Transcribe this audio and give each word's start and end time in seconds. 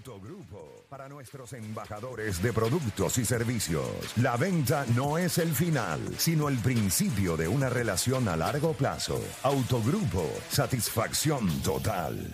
Autogrupo, 0.00 0.86
para 0.88 1.10
nuestros 1.10 1.52
embajadores 1.52 2.42
de 2.42 2.54
productos 2.54 3.18
y 3.18 3.24
servicios, 3.26 3.84
la 4.16 4.38
venta 4.38 4.86
no 4.96 5.18
es 5.18 5.36
el 5.36 5.50
final, 5.50 6.00
sino 6.16 6.48
el 6.48 6.56
principio 6.56 7.36
de 7.36 7.46
una 7.46 7.68
relación 7.68 8.26
a 8.26 8.34
largo 8.34 8.72
plazo. 8.72 9.20
Autogrupo, 9.42 10.26
satisfacción 10.48 11.50
total. 11.60 12.30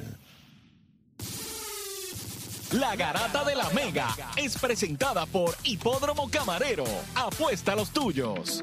La 2.70 2.94
Garata 2.94 3.42
de 3.42 3.56
la 3.56 3.68
Mega 3.70 4.14
es 4.36 4.56
presentada 4.58 5.26
por 5.26 5.56
Hipódromo 5.64 6.30
Camarero. 6.30 6.84
Apuesta 7.16 7.72
a 7.72 7.76
los 7.76 7.90
tuyos. 7.90 8.62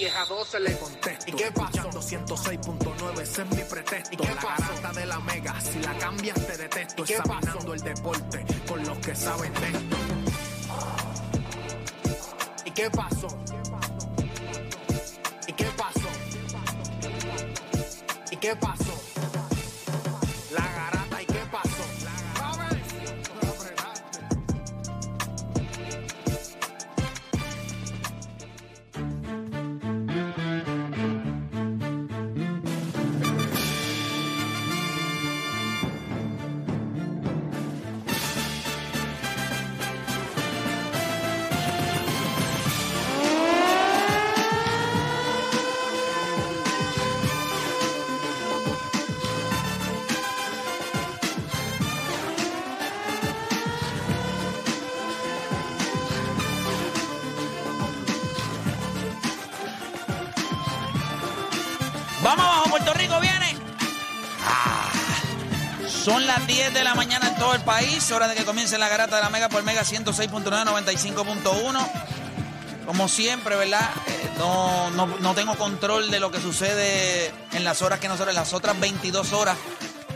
10 0.00 0.16
a 0.16 0.24
12 0.24 0.60
le 0.60 0.78
contesto, 0.78 1.24
¿y 1.26 1.32
qué 1.32 1.52
pasó? 1.52 1.90
106.9, 1.90 3.20
ese 3.20 3.42
es 3.42 3.50
mi 3.50 3.62
pretexto, 3.64 4.14
¿y 4.14 4.16
qué 4.16 4.34
la 4.34 4.34
garata 4.34 4.92
de 4.98 5.04
la 5.04 5.20
mega, 5.20 5.60
si 5.60 5.78
la 5.80 5.98
cambias 5.98 6.46
te 6.46 6.56
detesto, 6.56 7.04
examinando 7.04 7.74
el 7.74 7.80
deporte 7.82 8.46
con 8.66 8.82
los 8.82 8.98
que 9.00 9.14
saben 9.14 9.52
de 9.52 9.66
esto. 9.68 9.96
¿Y 12.64 12.70
qué 12.70 12.90
pasó? 12.90 13.28
¿Y 15.46 15.52
qué 15.52 15.66
pasó? 15.76 16.08
¿Y 18.30 18.36
qué 18.36 18.56
pasó? 18.56 18.99
Son 66.04 66.26
las 66.26 66.46
10 66.46 66.72
de 66.74 66.84
la 66.84 66.94
mañana 66.94 67.28
en 67.28 67.36
todo 67.36 67.54
el 67.54 67.60
país. 67.62 68.10
Hora 68.10 68.28
de 68.28 68.34
que 68.34 68.44
comience 68.44 68.78
la 68.78 68.88
garata 68.88 69.16
de 69.16 69.22
la 69.22 69.30
Mega 69.30 69.48
por 69.48 69.62
Mega 69.62 69.82
106.9, 69.82 70.42
95.1. 70.64 71.88
Como 72.86 73.08
siempre, 73.08 73.56
¿verdad? 73.56 73.88
Eh, 74.08 74.30
no, 74.38 74.90
no, 74.90 75.06
no 75.06 75.34
tengo 75.34 75.54
control 75.56 76.10
de 76.10 76.18
lo 76.18 76.30
que 76.30 76.40
sucede 76.40 77.32
en 77.52 77.64
las 77.64 77.82
horas 77.82 78.00
que 78.00 78.08
nosotros, 78.08 78.30
en 78.30 78.36
las 78.36 78.52
otras 78.52 78.78
22 78.80 79.32
horas 79.32 79.56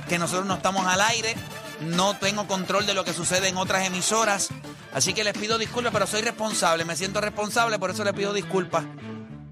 que 0.09 0.19
nosotros 0.19 0.47
no 0.47 0.55
estamos 0.55 0.87
al 0.87 1.01
aire. 1.03 1.35
No 1.81 2.17
tengo 2.17 2.47
control 2.47 2.87
de 2.87 2.95
lo 2.95 3.05
que 3.05 3.13
sucede 3.13 3.49
en 3.49 3.57
otras 3.57 3.87
emisoras. 3.87 4.49
Así 4.93 5.13
que 5.13 5.25
les 5.25 5.37
pido 5.37 5.59
disculpas, 5.59 5.93
pero 5.93 6.07
soy 6.07 6.23
responsable. 6.23 6.85
Me 6.85 6.97
siento 6.97 7.21
responsable, 7.21 7.79
por 7.79 7.91
eso 7.91 8.05
les 8.05 8.13
pido 8.15 8.33
disculpas 8.33 8.85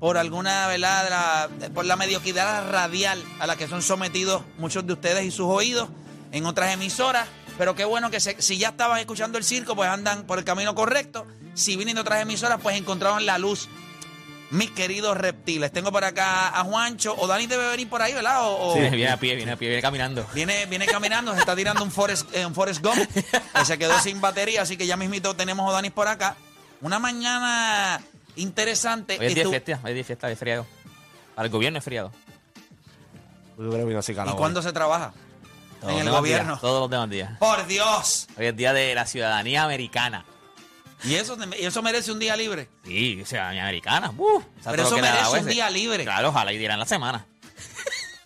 por 0.00 0.16
alguna, 0.18 0.66
¿verdad? 0.66 1.08
la- 1.10 1.68
por 1.74 1.84
la 1.84 1.94
mediocridad 1.96 2.70
radial 2.70 3.22
a 3.38 3.46
la 3.46 3.54
que 3.56 3.68
son 3.68 3.82
sometidos 3.82 4.42
muchos 4.58 4.84
de 4.86 4.94
ustedes 4.94 5.24
y 5.24 5.30
sus 5.30 5.46
oídos 5.46 5.88
en 6.32 6.46
otras 6.46 6.72
emisoras. 6.74 7.28
Pero 7.58 7.74
qué 7.74 7.84
bueno 7.84 8.10
que 8.10 8.18
se- 8.18 8.40
si 8.42 8.58
ya 8.58 8.70
estaban 8.70 8.98
escuchando 8.98 9.38
el 9.38 9.44
circo, 9.44 9.76
pues 9.76 9.88
andan 9.88 10.24
por 10.24 10.38
el 10.38 10.44
camino 10.44 10.74
correcto. 10.74 11.26
Si 11.54 11.76
vienen 11.76 11.94
de 11.96 12.00
otras 12.00 12.22
emisoras, 12.22 12.58
pues 12.62 12.76
encontraron 12.76 13.24
la 13.26 13.38
luz. 13.38 13.68
Mis 14.50 14.70
queridos 14.70 15.16
reptiles. 15.16 15.72
Tengo 15.72 15.90
por 15.92 16.04
acá 16.04 16.48
a 16.48 16.62
Juancho. 16.64 17.14
O 17.18 17.26
Dani 17.26 17.46
debe 17.46 17.68
venir 17.68 17.88
por 17.88 18.02
ahí, 18.02 18.12
¿verdad? 18.12 18.42
O, 18.48 18.70
o- 18.70 18.74
Sí, 18.74 18.80
viene 18.80 19.08
a 19.10 19.16
pie, 19.18 19.34
viene 19.36 19.52
a 19.52 19.56
pie, 19.56 19.68
viene 19.68 19.80
caminando. 19.82 20.26
Viene, 20.34 20.66
viene 20.66 20.86
caminando, 20.86 21.32
se 21.34 21.40
está 21.40 21.54
tirando 21.56 21.82
un 21.82 21.90
Forest, 21.90 22.34
eh, 22.34 22.44
un 22.44 22.54
Forest 22.54 22.82
Gump, 22.84 22.98
que 22.98 23.64
se 23.64 23.78
quedó 23.78 23.98
sin 24.00 24.20
batería, 24.20 24.62
así 24.62 24.76
que 24.76 24.86
ya 24.86 24.96
mismito 24.96 25.34
tenemos 25.36 25.68
a 25.70 25.72
Danis 25.72 25.92
por 25.92 26.06
acá. 26.08 26.36
Una 26.82 26.98
mañana 26.98 28.00
interesante. 28.36 29.18
Hoy 29.18 29.26
es 29.26 29.34
día 29.34 29.44
de 29.44 29.50
fiesta, 29.50 29.72
hoy 29.84 29.90
es 29.90 29.94
día 29.94 29.94
de 29.94 30.04
fiesta 30.04 30.26
de 30.28 30.36
feriado. 30.36 30.66
Para 31.34 31.46
el 31.46 31.52
gobierno 31.52 31.78
es 31.78 31.84
feriado. 31.84 32.12
¿Y 34.32 34.36
cuándo 34.36 34.60
se 34.62 34.72
trabaja? 34.72 35.12
En 35.82 35.98
el 35.98 36.10
gobierno. 36.10 36.52
días, 36.52 36.60
todos 36.60 36.80
los 36.80 36.90
demás 36.90 37.10
días. 37.10 37.38
¡Por 37.38 37.66
Dios! 37.66 38.28
Hoy 38.36 38.46
es 38.46 38.56
día 38.56 38.72
de 38.72 38.94
la 38.94 39.06
ciudadanía 39.06 39.64
americana. 39.64 40.24
Y 41.04 41.14
eso, 41.14 41.36
y 41.58 41.64
eso 41.64 41.82
merece 41.82 42.12
un 42.12 42.18
día 42.18 42.36
libre. 42.36 42.68
Sí, 42.84 43.22
ciudadanía 43.26 43.64
americana. 43.64 44.12
¿sabes 44.60 44.76
Pero 44.76 44.82
eso 44.84 44.98
merece 44.98 45.40
un 45.40 45.46
día 45.46 45.68
libre. 45.70 46.04
Claro, 46.04 46.28
ojalá 46.28 46.52
y 46.52 46.58
dieran 46.58 46.78
la 46.78 46.86
semana. 46.86 47.26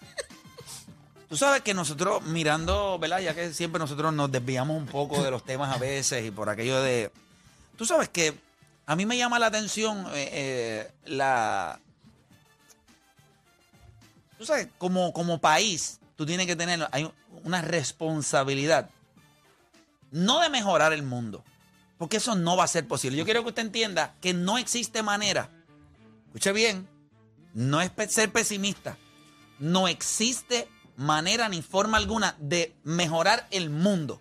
Tú 1.28 1.36
sabes 1.36 1.62
que 1.62 1.72
nosotros 1.72 2.22
mirando, 2.24 2.98
¿verdad? 2.98 3.20
Ya 3.20 3.34
que 3.34 3.54
siempre 3.54 3.78
nosotros 3.78 4.12
nos 4.12 4.30
desviamos 4.30 4.76
un 4.76 4.86
poco 4.86 5.22
de 5.22 5.30
los 5.30 5.44
temas 5.46 5.74
a 5.74 5.78
veces 5.78 6.24
y 6.24 6.30
por 6.30 6.50
aquello 6.50 6.82
de... 6.82 7.10
Tú 7.76 7.86
sabes 7.86 8.10
que 8.10 8.34
a 8.84 8.94
mí 8.94 9.06
me 9.06 9.16
llama 9.16 9.38
la 9.38 9.46
atención 9.46 10.06
eh, 10.14 10.28
eh, 10.32 10.90
la... 11.06 11.80
Tú 14.36 14.44
sabes, 14.44 14.68
como, 14.76 15.14
como 15.14 15.38
país, 15.38 15.98
tú 16.14 16.26
tienes 16.26 16.46
que 16.46 16.56
tener 16.56 16.86
hay 16.92 17.10
una 17.46 17.62
responsabilidad. 17.62 18.90
No 20.10 20.40
de 20.40 20.50
mejorar 20.50 20.92
el 20.92 21.04
mundo, 21.04 21.44
porque 21.96 22.16
eso 22.16 22.34
no 22.34 22.56
va 22.56 22.64
a 22.64 22.68
ser 22.68 22.88
posible. 22.88 23.16
Yo 23.16 23.24
quiero 23.24 23.42
que 23.42 23.50
usted 23.50 23.62
entienda 23.62 24.14
que 24.20 24.34
no 24.34 24.58
existe 24.58 25.02
manera. 25.04 25.48
Escuche 26.26 26.52
bien, 26.52 26.88
no 27.54 27.80
es 27.80 27.92
ser 28.08 28.32
pesimista. 28.32 28.98
No 29.60 29.86
existe 29.86 30.68
manera 30.96 31.48
ni 31.48 31.62
forma 31.62 31.98
alguna 31.98 32.34
de 32.38 32.74
mejorar 32.82 33.46
el 33.52 33.70
mundo. 33.70 34.20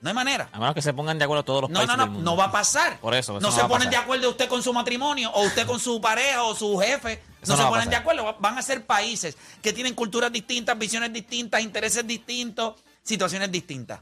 No 0.00 0.08
hay 0.08 0.14
manera. 0.14 0.48
A 0.52 0.58
menos 0.58 0.74
que 0.74 0.80
se 0.82 0.94
pongan 0.94 1.18
de 1.18 1.24
acuerdo 1.24 1.44
todos 1.44 1.62
los 1.62 1.70
No, 1.70 1.80
países 1.80 1.96
no, 1.96 2.02
del 2.02 2.06
no, 2.08 2.14
mundo. 2.14 2.30
no 2.30 2.36
va 2.36 2.44
a 2.46 2.52
pasar. 2.52 2.98
Por 3.00 3.14
eso, 3.14 3.32
eso 3.36 3.40
no, 3.40 3.54
no 3.54 3.62
se 3.62 3.68
ponen 3.68 3.90
de 3.90 3.96
acuerdo 3.96 4.30
usted 4.30 4.48
con 4.48 4.62
su 4.62 4.72
matrimonio 4.72 5.30
o 5.32 5.42
usted 5.42 5.66
con 5.66 5.78
su 5.78 6.00
pareja 6.00 6.42
o 6.44 6.54
su 6.54 6.78
jefe. 6.78 7.22
No, 7.46 7.56
no 7.56 7.62
se 7.62 7.68
ponen 7.68 7.90
de 7.90 7.96
acuerdo. 7.96 8.36
Van 8.40 8.56
a 8.56 8.62
ser 8.62 8.86
países 8.86 9.36
que 9.60 9.72
tienen 9.72 9.94
culturas 9.94 10.32
distintas, 10.32 10.78
visiones 10.78 11.12
distintas, 11.12 11.60
intereses 11.60 12.06
distintos, 12.06 12.80
situaciones 13.02 13.52
distintas. 13.52 14.00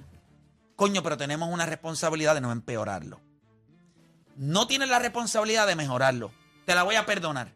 Coño, 0.77 1.03
pero 1.03 1.17
tenemos 1.17 1.49
una 1.53 1.67
responsabilidad 1.67 2.35
de 2.35 2.41
no 2.43 2.53
empeorarlo. 2.53 3.21
No 4.37 4.69
tienes 4.69 4.89
la 4.89 5.01
responsabilidad 5.01 5.67
de 5.67 5.75
mejorarlo. 5.75 6.31
Te 6.65 6.75
la 6.77 6.85
voy 6.85 6.95
a 6.95 7.05
perdonar. 7.07 7.53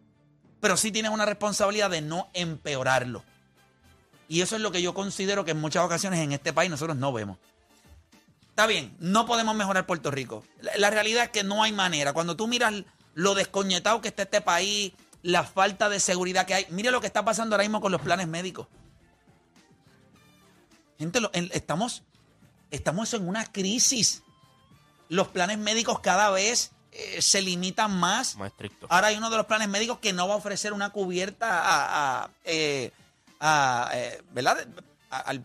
Pero 0.60 0.76
sí 0.76 0.90
tienes 0.90 1.12
una 1.12 1.24
responsabilidad 1.26 1.90
de 1.90 2.00
no 2.02 2.28
empeorarlo. 2.34 3.22
Y 4.28 4.40
eso 4.40 4.56
es 4.56 4.62
lo 4.62 4.72
que 4.72 4.82
yo 4.82 4.94
considero 4.94 5.44
que 5.44 5.52
en 5.52 5.60
muchas 5.60 5.84
ocasiones 5.84 6.18
en 6.20 6.32
este 6.32 6.52
país 6.52 6.70
nosotros 6.70 6.96
no 6.96 7.12
vemos. 7.12 7.38
Está 8.62 8.67
bien, 8.73 8.97
no 9.00 9.26
podemos 9.26 9.56
mejorar 9.56 9.87
Puerto 9.87 10.12
Rico. 10.12 10.44
La, 10.61 10.70
la 10.76 10.91
realidad 10.91 11.25
es 11.25 11.31
que 11.31 11.43
no 11.43 11.64
hay 11.64 11.73
manera. 11.73 12.12
Cuando 12.12 12.37
tú 12.37 12.47
miras 12.47 12.73
lo 13.14 13.35
descoñetado 13.35 14.00
que 14.00 14.06
está 14.06 14.23
este 14.23 14.41
país, 14.41 14.93
la 15.23 15.43
falta 15.43 15.88
de 15.88 15.99
seguridad 15.99 16.47
que 16.47 16.55
hay. 16.55 16.67
Mire 16.70 16.93
lo 16.93 17.00
que 17.00 17.09
está 17.09 17.25
pasando 17.25 17.56
ahora 17.56 17.64
mismo 17.64 17.81
con 17.81 17.91
los 17.91 18.00
planes 18.00 18.29
médicos. 18.29 18.69
Gente, 20.97 21.20
lo- 21.20 21.31
en- 21.35 21.50
estamos, 21.53 22.05
estamos 22.70 23.12
en 23.14 23.26
una 23.26 23.44
crisis. 23.50 24.23
Los 25.09 25.26
planes 25.26 25.59
médicos 25.59 25.99
cada 25.99 26.31
vez 26.31 26.70
eh, 26.93 27.20
se 27.20 27.43
limitan 27.43 27.91
más. 27.99 28.37
Más 28.37 28.53
estricto. 28.53 28.87
Ahora 28.91 29.09
hay 29.09 29.17
uno 29.17 29.29
de 29.29 29.38
los 29.38 29.47
planes 29.47 29.69
médicos 29.69 29.99
que 29.99 30.12
no 30.12 30.29
va 30.29 30.35
a 30.35 30.37
ofrecer 30.37 30.73
una 30.73 30.91
cubierta 30.91 31.49
a, 31.64 32.23
a, 32.26 32.31
eh, 32.44 32.93
a, 33.41 33.91
eh, 33.93 34.23
¿verdad? 34.31 34.69
Al, 35.11 35.44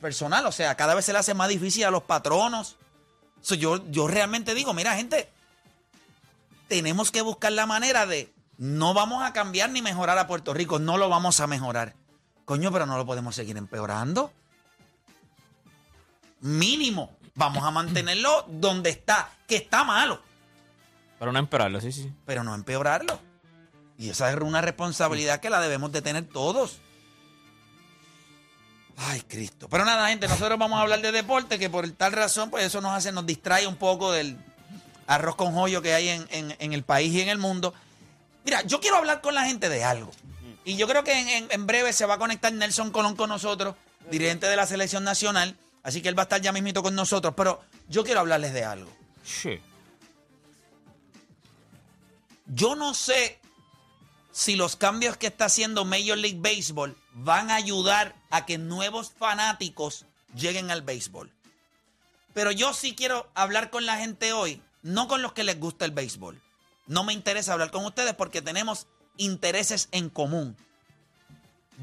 personal. 0.00 0.46
O 0.46 0.52
sea, 0.52 0.74
cada 0.76 0.94
vez 0.94 1.04
se 1.04 1.12
le 1.12 1.18
hace 1.18 1.34
más 1.34 1.48
difícil 1.48 1.84
a 1.84 1.90
los 1.90 2.02
patronos. 2.02 2.76
So, 3.40 3.54
yo, 3.54 3.84
yo 3.90 4.08
realmente 4.08 4.54
digo, 4.54 4.72
mira, 4.72 4.96
gente, 4.96 5.28
tenemos 6.68 7.10
que 7.10 7.22
buscar 7.22 7.52
la 7.52 7.66
manera 7.66 8.06
de 8.06 8.32
no 8.56 8.94
vamos 8.94 9.22
a 9.22 9.32
cambiar 9.32 9.70
ni 9.70 9.82
mejorar 9.82 10.18
a 10.18 10.26
Puerto 10.26 10.54
Rico, 10.54 10.78
no 10.78 10.96
lo 10.96 11.08
vamos 11.08 11.40
a 11.40 11.46
mejorar. 11.46 11.94
Coño, 12.44 12.70
pero 12.72 12.86
no 12.86 12.96
lo 12.96 13.06
podemos 13.06 13.34
seguir 13.34 13.56
empeorando. 13.56 14.32
Mínimo, 16.40 17.16
vamos 17.34 17.64
a 17.64 17.70
mantenerlo 17.70 18.44
donde 18.48 18.90
está, 18.90 19.30
que 19.46 19.56
está 19.56 19.82
malo 19.82 20.20
Pero 21.18 21.32
no 21.32 21.38
empeorarlo, 21.38 21.80
sí, 21.80 21.90
sí. 21.90 22.12
pero 22.26 22.44
no 22.44 22.54
empeorarlo. 22.54 23.18
Y 23.96 24.10
esa 24.10 24.30
es 24.30 24.36
una 24.40 24.60
responsabilidad 24.60 25.40
que 25.40 25.50
la 25.50 25.60
debemos 25.60 25.92
de 25.92 26.02
tener 26.02 26.24
todos. 26.24 26.80
Ay, 28.96 29.20
Cristo. 29.22 29.68
Pero 29.68 29.84
nada, 29.84 30.08
gente, 30.08 30.28
nosotros 30.28 30.58
vamos 30.58 30.78
a 30.78 30.82
hablar 30.82 31.00
de 31.02 31.10
deporte, 31.12 31.58
que 31.58 31.68
por 31.68 31.90
tal 31.92 32.12
razón, 32.12 32.50
pues 32.50 32.64
eso 32.64 32.80
nos 32.80 32.92
hace, 32.92 33.10
nos 33.12 33.26
distrae 33.26 33.66
un 33.66 33.76
poco 33.76 34.12
del 34.12 34.36
arroz 35.06 35.34
con 35.36 35.52
joyo 35.52 35.82
que 35.82 35.92
hay 35.94 36.08
en, 36.08 36.26
en- 36.30 36.56
en 36.58 36.72
el 36.72 36.82
país 36.84 37.12
y 37.12 37.20
en 37.20 37.28
el 37.28 37.38
mundo. 37.38 37.74
Mira, 38.44 38.62
yo 38.62 38.80
quiero 38.80 38.96
hablar 38.96 39.20
con 39.20 39.34
la 39.34 39.44
gente 39.44 39.68
de 39.68 39.84
algo. 39.84 40.10
Y 40.64 40.76
yo 40.76 40.86
creo 40.88 41.02
que 41.04 41.12
en, 41.18 41.28
en- 41.28 41.48
en 41.50 41.66
breve 41.66 41.92
se 41.92 42.06
va 42.06 42.14
a 42.14 42.18
conectar 42.18 42.52
Nelson 42.52 42.90
Colón 42.90 43.16
con 43.16 43.28
nosotros, 43.28 43.74
dirigente 44.10 44.46
de 44.46 44.56
la 44.56 44.66
selección 44.66 45.02
nacional. 45.04 45.56
Así 45.82 46.00
que 46.00 46.08
él 46.08 46.16
va 46.16 46.22
a 46.22 46.24
estar 46.24 46.40
ya 46.40 46.52
mismito 46.52 46.82
con 46.82 46.94
nosotros. 46.94 47.34
Pero 47.36 47.62
yo 47.88 48.04
quiero 48.04 48.20
hablarles 48.20 48.54
de 48.54 48.64
algo. 48.64 48.90
Sí. 49.24 49.60
Yo 52.46 52.74
no 52.74 52.94
sé 52.94 53.38
si 54.34 54.56
los 54.56 54.74
cambios 54.74 55.16
que 55.16 55.28
está 55.28 55.44
haciendo 55.44 55.84
Major 55.84 56.18
League 56.18 56.40
Baseball 56.40 56.96
van 57.12 57.52
a 57.52 57.54
ayudar 57.54 58.16
a 58.30 58.44
que 58.44 58.58
nuevos 58.58 59.12
fanáticos 59.12 60.06
lleguen 60.34 60.72
al 60.72 60.82
béisbol. 60.82 61.32
Pero 62.32 62.50
yo 62.50 62.74
sí 62.74 62.96
quiero 62.96 63.30
hablar 63.34 63.70
con 63.70 63.86
la 63.86 63.96
gente 63.96 64.32
hoy, 64.32 64.60
no 64.82 65.06
con 65.06 65.22
los 65.22 65.34
que 65.34 65.44
les 65.44 65.60
gusta 65.60 65.84
el 65.84 65.92
béisbol. 65.92 66.42
No 66.88 67.04
me 67.04 67.12
interesa 67.12 67.52
hablar 67.52 67.70
con 67.70 67.84
ustedes 67.84 68.14
porque 68.14 68.42
tenemos 68.42 68.88
intereses 69.18 69.88
en 69.92 70.10
común. 70.10 70.56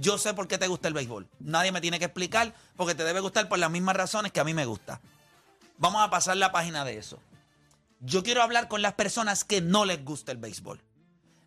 Yo 0.01 0.17
sé 0.17 0.33
por 0.33 0.49
qué 0.49 0.57
te 0.57 0.67
gusta 0.67 0.89
el 0.89 0.93
béisbol. 0.93 1.29
Nadie 1.39 1.71
me 1.71 1.79
tiene 1.79 1.99
que 1.99 2.05
explicar 2.05 2.53
porque 2.75 2.95
te 2.95 3.05
debe 3.05 3.21
gustar 3.21 3.47
por 3.47 3.59
las 3.59 3.71
mismas 3.71 3.95
razones 3.95 4.33
que 4.33 4.41
a 4.41 4.45
mí 4.45 4.53
me 4.53 4.65
gusta. 4.65 4.99
Vamos 5.77 6.01
a 6.01 6.09
pasar 6.09 6.35
la 6.35 6.51
página 6.51 6.83
de 6.83 6.97
eso. 6.97 7.17
Yo 8.01 8.23
quiero 8.23 8.43
hablar 8.43 8.67
con 8.67 8.81
las 8.81 8.95
personas 8.95 9.45
que 9.45 9.61
no 9.61 9.85
les 9.85 10.03
gusta 10.03 10.33
el 10.33 10.37
béisbol. 10.37 10.81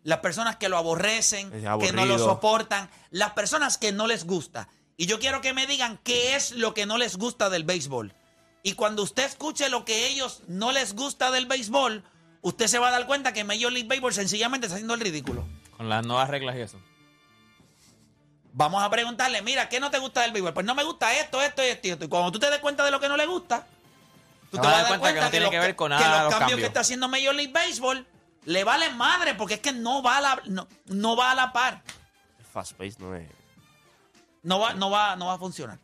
Las 0.05 0.19
personas 0.19 0.57
que 0.57 0.69
lo 0.69 0.77
aborrecen, 0.77 1.49
que 1.79 1.91
no 1.91 2.05
lo 2.05 2.19
soportan, 2.19 2.91
las 3.09 3.31
personas 3.31 3.79
que 3.79 3.91
no 3.91 4.05
les 4.05 4.25
gusta. 4.25 4.69
Y 4.97 5.07
yo 5.07 5.17
quiero 5.17 5.41
que 5.41 5.51
me 5.51 5.65
digan 5.65 5.99
qué 6.03 6.35
es 6.35 6.51
lo 6.51 6.75
que 6.75 6.85
no 6.85 6.99
les 6.99 7.17
gusta 7.17 7.49
del 7.49 7.63
béisbol. 7.63 8.13
Y 8.61 8.73
cuando 8.73 9.01
usted 9.01 9.25
escuche 9.25 9.67
lo 9.67 9.83
que 9.83 10.05
ellos 10.05 10.43
no 10.47 10.71
les 10.71 10.93
gusta 10.93 11.31
del 11.31 11.47
béisbol, 11.47 12.03
usted 12.43 12.67
se 12.67 12.77
va 12.77 12.89
a 12.89 12.91
dar 12.91 13.07
cuenta 13.07 13.33
que 13.33 13.43
Major 13.43 13.71
League 13.71 13.87
Baseball 13.87 14.13
sencillamente 14.13 14.67
está 14.67 14.75
haciendo 14.75 14.93
el 14.93 14.99
ridículo. 14.99 15.43
Con 15.75 15.89
las 15.89 16.05
nuevas 16.05 16.29
reglas 16.29 16.55
y 16.55 16.61
eso. 16.61 16.79
Vamos 18.53 18.83
a 18.83 18.89
preguntarle, 18.91 19.41
mira, 19.41 19.69
¿qué 19.69 19.79
no 19.79 19.89
te 19.89 19.97
gusta 19.97 20.21
del 20.21 20.33
béisbol? 20.33 20.53
Pues 20.53 20.67
no 20.67 20.75
me 20.75 20.83
gusta 20.83 21.15
esto, 21.19 21.41
esto 21.41 21.63
y 21.63 21.69
esto 21.69 21.87
y 21.87 21.91
esto. 21.91 22.05
Y 22.05 22.09
cuando 22.09 22.31
tú 22.31 22.37
te 22.37 22.51
des 22.51 22.59
cuenta 22.59 22.85
de 22.85 22.91
lo 22.91 22.99
que 22.99 23.09
no 23.09 23.17
le 23.17 23.25
gusta, 23.25 23.65
tú 24.51 24.57
Te 24.57 24.61
te 24.61 24.67
vas 24.67 24.75
a 24.75 24.81
dar 24.83 24.99
cuenta, 24.99 25.13
que 25.15 25.21
no 25.21 25.31
tiene 25.31 25.49
que 25.49 25.59
ver 25.59 25.75
con 25.75 25.91
que 25.91 25.95
nada 25.95 26.23
los 26.25 26.25
los 26.25 26.29
cambios, 26.33 26.39
cambios. 26.39 26.59
que 26.59 26.65
está 26.67 26.81
haciendo 26.81 27.09
Major 27.09 27.33
League 27.33 27.51
Baseball 27.51 28.07
le 28.45 28.63
valen 28.63 28.95
madre 28.97 29.35
porque 29.35 29.55
es 29.55 29.59
que 29.59 29.71
no 29.73 30.01
va 30.01 30.17
a 30.17 30.21
la, 30.21 30.41
no, 30.45 30.67
no 30.85 31.15
va 31.15 31.31
a 31.31 31.35
la 31.35 31.51
par. 31.53 31.83
Fast 32.53 32.73
pace 32.73 32.95
no 32.99 33.15
es. 33.15 33.27
No 34.43 34.59
va, 34.59 34.73
no, 34.73 34.89
va, 34.89 35.15
no 35.15 35.25
va 35.27 35.33
a 35.33 35.37
funcionar. 35.37 35.79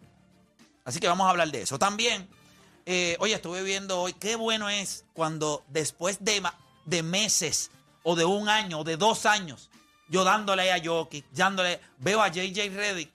Así 0.86 1.00
que 1.00 1.08
vamos 1.08 1.26
a 1.28 1.32
hablar 1.32 1.50
de 1.52 1.64
eso. 1.64 1.78
También, 1.80 2.28
eh, 2.86 3.18
oye, 3.20 3.34
estuve 3.34 3.64
viendo 3.64 4.00
hoy, 4.02 4.14
qué 4.14 4.36
bueno 4.36 4.70
es 4.70 5.06
cuando 5.14 5.64
después 5.70 6.24
de, 6.24 6.42
de 6.86 7.04
meses 7.04 7.72
o 8.04 8.16
de 8.16 8.26
un 8.26 8.50
año 8.50 8.80
o 8.80 8.84
de 8.84 8.98
dos 8.98 9.26
años, 9.26 9.70
yo 10.10 10.24
dándole 10.24 10.72
a 10.72 10.82
Jokic, 10.84 11.26
dándole, 11.32 11.80
veo 11.98 12.22
a 12.22 12.28
JJ 12.30 12.70
Reddick 12.76 13.12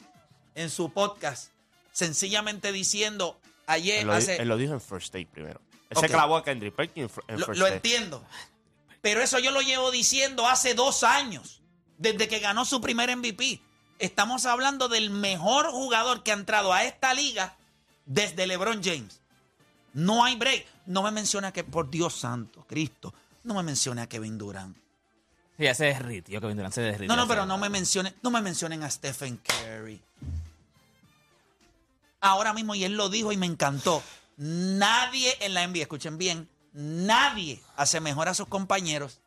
en 0.55 0.71
su 0.71 0.91
podcast, 0.93 1.51
sencillamente 1.93 2.73
diciendo, 2.73 3.39
ayer, 3.67 4.01
Él 4.01 4.07
lo, 4.07 4.13
di- 4.15 4.19
hace, 4.19 4.37
él 4.37 4.49
lo 4.49 4.57
dijo 4.57 4.73
en 4.75 4.81
first 4.81 5.13
take 5.13 5.27
primero. 5.27 5.61
Él 5.91 5.97
Ok. 5.99 6.05
se 6.07 6.09
clavó 6.09 6.37
a 6.37 6.45
Kendrick 6.45 6.75
Perkins 6.75 7.11
en, 7.11 7.15
fir- 7.15 7.25
en 7.29 7.41
lo, 7.41 7.47
first 7.47 7.59
lo 7.61 7.65
take. 7.67 7.77
entiendo. 7.77 8.25
Pero 9.07 9.23
eso 9.23 9.39
yo 9.39 9.53
lo 9.53 9.61
llevo 9.61 9.93
diciendo 9.93 10.49
hace 10.49 10.75
dos 10.75 11.05
años, 11.05 11.63
desde 11.97 12.27
que 12.27 12.41
ganó 12.41 12.65
su 12.65 12.81
primer 12.81 13.17
MVP. 13.17 13.63
Estamos 14.01 14.47
hablando 14.47 14.89
del 14.89 15.11
mejor 15.11 15.71
jugador 15.71 16.25
que 16.25 16.33
ha 16.33 16.35
entrado 16.35 16.73
a 16.73 16.83
esta 16.83 17.15
liga 17.15 17.57
desde 18.05 18.49
LeBron 18.49 18.83
James. 18.83 19.21
No 19.93 20.25
hay 20.25 20.35
break. 20.35 20.67
No 20.87 21.05
me 21.05 21.13
menciona 21.13 21.53
que, 21.53 21.63
por 21.63 21.89
Dios 21.89 22.15
santo, 22.15 22.67
Cristo, 22.67 23.15
no 23.45 23.55
me 23.55 23.63
mencione 23.63 24.03
a 24.03 24.09
Kevin 24.09 24.39
Durant. 24.39 24.77
Sí, 25.57 25.63
ya 25.63 25.75
se 25.77 25.85
derritió, 25.85 26.41
Kevin 26.41 26.57
Durant 26.57 26.75
se 26.75 26.81
derritió. 26.81 27.07
No, 27.07 27.15
no, 27.15 27.29
pero 27.29 27.47
no 27.47 27.59
me 27.59 27.69
mencionen, 27.69 28.13
no 28.23 28.33
me 28.33 28.43
mencionen 28.43 28.83
a 28.83 28.91
Stephen 28.91 29.37
Curry. 29.37 30.03
Ahora 32.23 32.53
mismo, 32.53 32.75
y 32.75 32.83
él 32.83 32.97
lo 32.97 33.09
dijo 33.09 33.31
y 33.31 33.37
me 33.37 33.47
encantó, 33.47 34.03
nadie 34.37 35.33
en 35.43 35.55
la 35.55 35.65
NBA, 35.65 35.83
escuchen 35.83 36.19
bien, 36.19 36.49
nadie 36.77 37.61
hace 37.77 38.01
mejor 38.01 38.29
a 38.29 38.35
sus 38.35 38.47
compañeros 38.49 39.21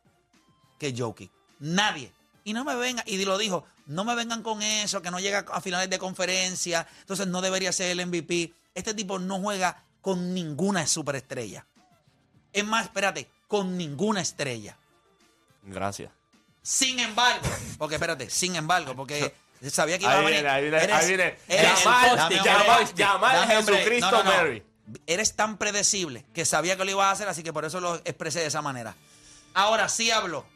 que 0.78 0.94
Jokic. 0.96 1.30
Nadie. 1.58 2.12
Y 2.44 2.54
no 2.54 2.64
me 2.64 2.74
vengan, 2.76 3.04
y 3.06 3.22
lo 3.24 3.36
dijo, 3.36 3.64
no 3.86 4.04
me 4.04 4.14
vengan 4.14 4.42
con 4.42 4.62
eso, 4.62 5.02
que 5.02 5.10
no 5.10 5.20
llega 5.20 5.40
a 5.52 5.60
finales 5.60 5.90
de 5.90 5.98
conferencia, 5.98 6.86
entonces 7.00 7.26
no 7.26 7.42
debería 7.42 7.72
ser 7.72 7.90
el 7.90 8.06
MVP. 8.06 8.54
Este 8.74 8.94
tipo 8.94 9.18
no 9.18 9.40
juega 9.40 9.82
con 10.00 10.32
ninguna 10.32 10.86
superestrella. 10.86 11.66
Es 12.52 12.64
más, 12.64 12.84
espérate, 12.84 13.28
con 13.48 13.76
ninguna 13.76 14.20
estrella. 14.22 14.76
Gracias. 15.64 16.10
Sin 16.62 16.98
embargo, 17.00 17.46
porque 17.78 17.96
espérate, 17.96 18.30
sin 18.30 18.54
embargo, 18.56 18.94
porque 18.94 19.34
sabía 19.70 19.98
que 19.98 20.04
iba 20.04 20.14
a 20.14 20.20
venir. 20.20 20.32
viene, 20.34 20.48
ahí 20.48 20.62
viene, 20.62 20.76
Eres- 20.78 20.96
ahí 20.96 21.08
viene. 21.08 21.38
eres-. 21.48 21.78
Jesucristo 23.46 24.10
No, 24.10 24.22
no, 24.22 24.24
no. 24.24 24.30
Mary. 24.36 24.62
Eres 25.06 25.36
tan 25.36 25.56
predecible 25.58 26.24
que 26.34 26.44
sabía 26.44 26.76
que 26.76 26.84
lo 26.84 26.90
ibas 26.90 27.06
a 27.06 27.10
hacer, 27.12 27.28
así 27.28 27.42
que 27.42 27.52
por 27.52 27.64
eso 27.64 27.80
lo 27.80 27.96
expresé 27.96 28.40
de 28.40 28.46
esa 28.46 28.62
manera. 28.62 28.96
Ahora 29.54 29.88
sí 29.88 30.10
hablo. 30.10 30.46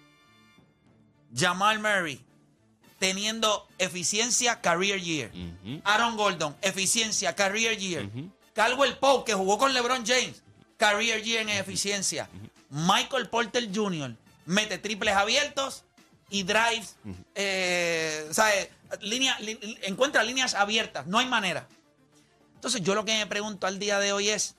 Jamal 1.36 1.78
Murray, 1.80 2.20
teniendo 2.98 3.66
eficiencia 3.78 4.60
career 4.60 5.00
year. 5.00 5.30
Aaron 5.84 6.16
Gordon, 6.16 6.56
eficiencia 6.62 7.34
career 7.34 7.76
year. 7.76 8.04
Ujú. 8.06 8.30
Caldwell 8.54 8.96
Pope, 8.98 9.30
que 9.32 9.34
jugó 9.36 9.58
con 9.58 9.74
LeBron 9.74 10.04
James, 10.06 10.42
career 10.76 11.22
year 11.22 11.42
en 11.42 11.48
eficiencia. 11.50 12.28
Michael 12.70 13.28
Porter 13.28 13.68
Jr. 13.74 14.14
mete 14.46 14.78
triples 14.78 15.14
abiertos 15.16 15.84
y 16.30 16.42
drives, 16.44 16.96
eh, 17.34 18.26
o 18.30 18.34
sea, 18.34 18.54
eh, 18.60 18.70
línea- 19.00 19.38
li- 19.40 19.78
encuentra 19.82 20.22
líneas 20.22 20.54
abiertas, 20.54 21.06
no 21.06 21.18
hay 21.18 21.26
manera. 21.26 21.66
Entonces 22.64 22.80
yo 22.80 22.94
lo 22.94 23.04
que 23.04 23.12
me 23.18 23.26
pregunto 23.26 23.66
al 23.66 23.78
día 23.78 23.99
de 23.99 24.14
hoy 24.14 24.30
es, 24.30 24.54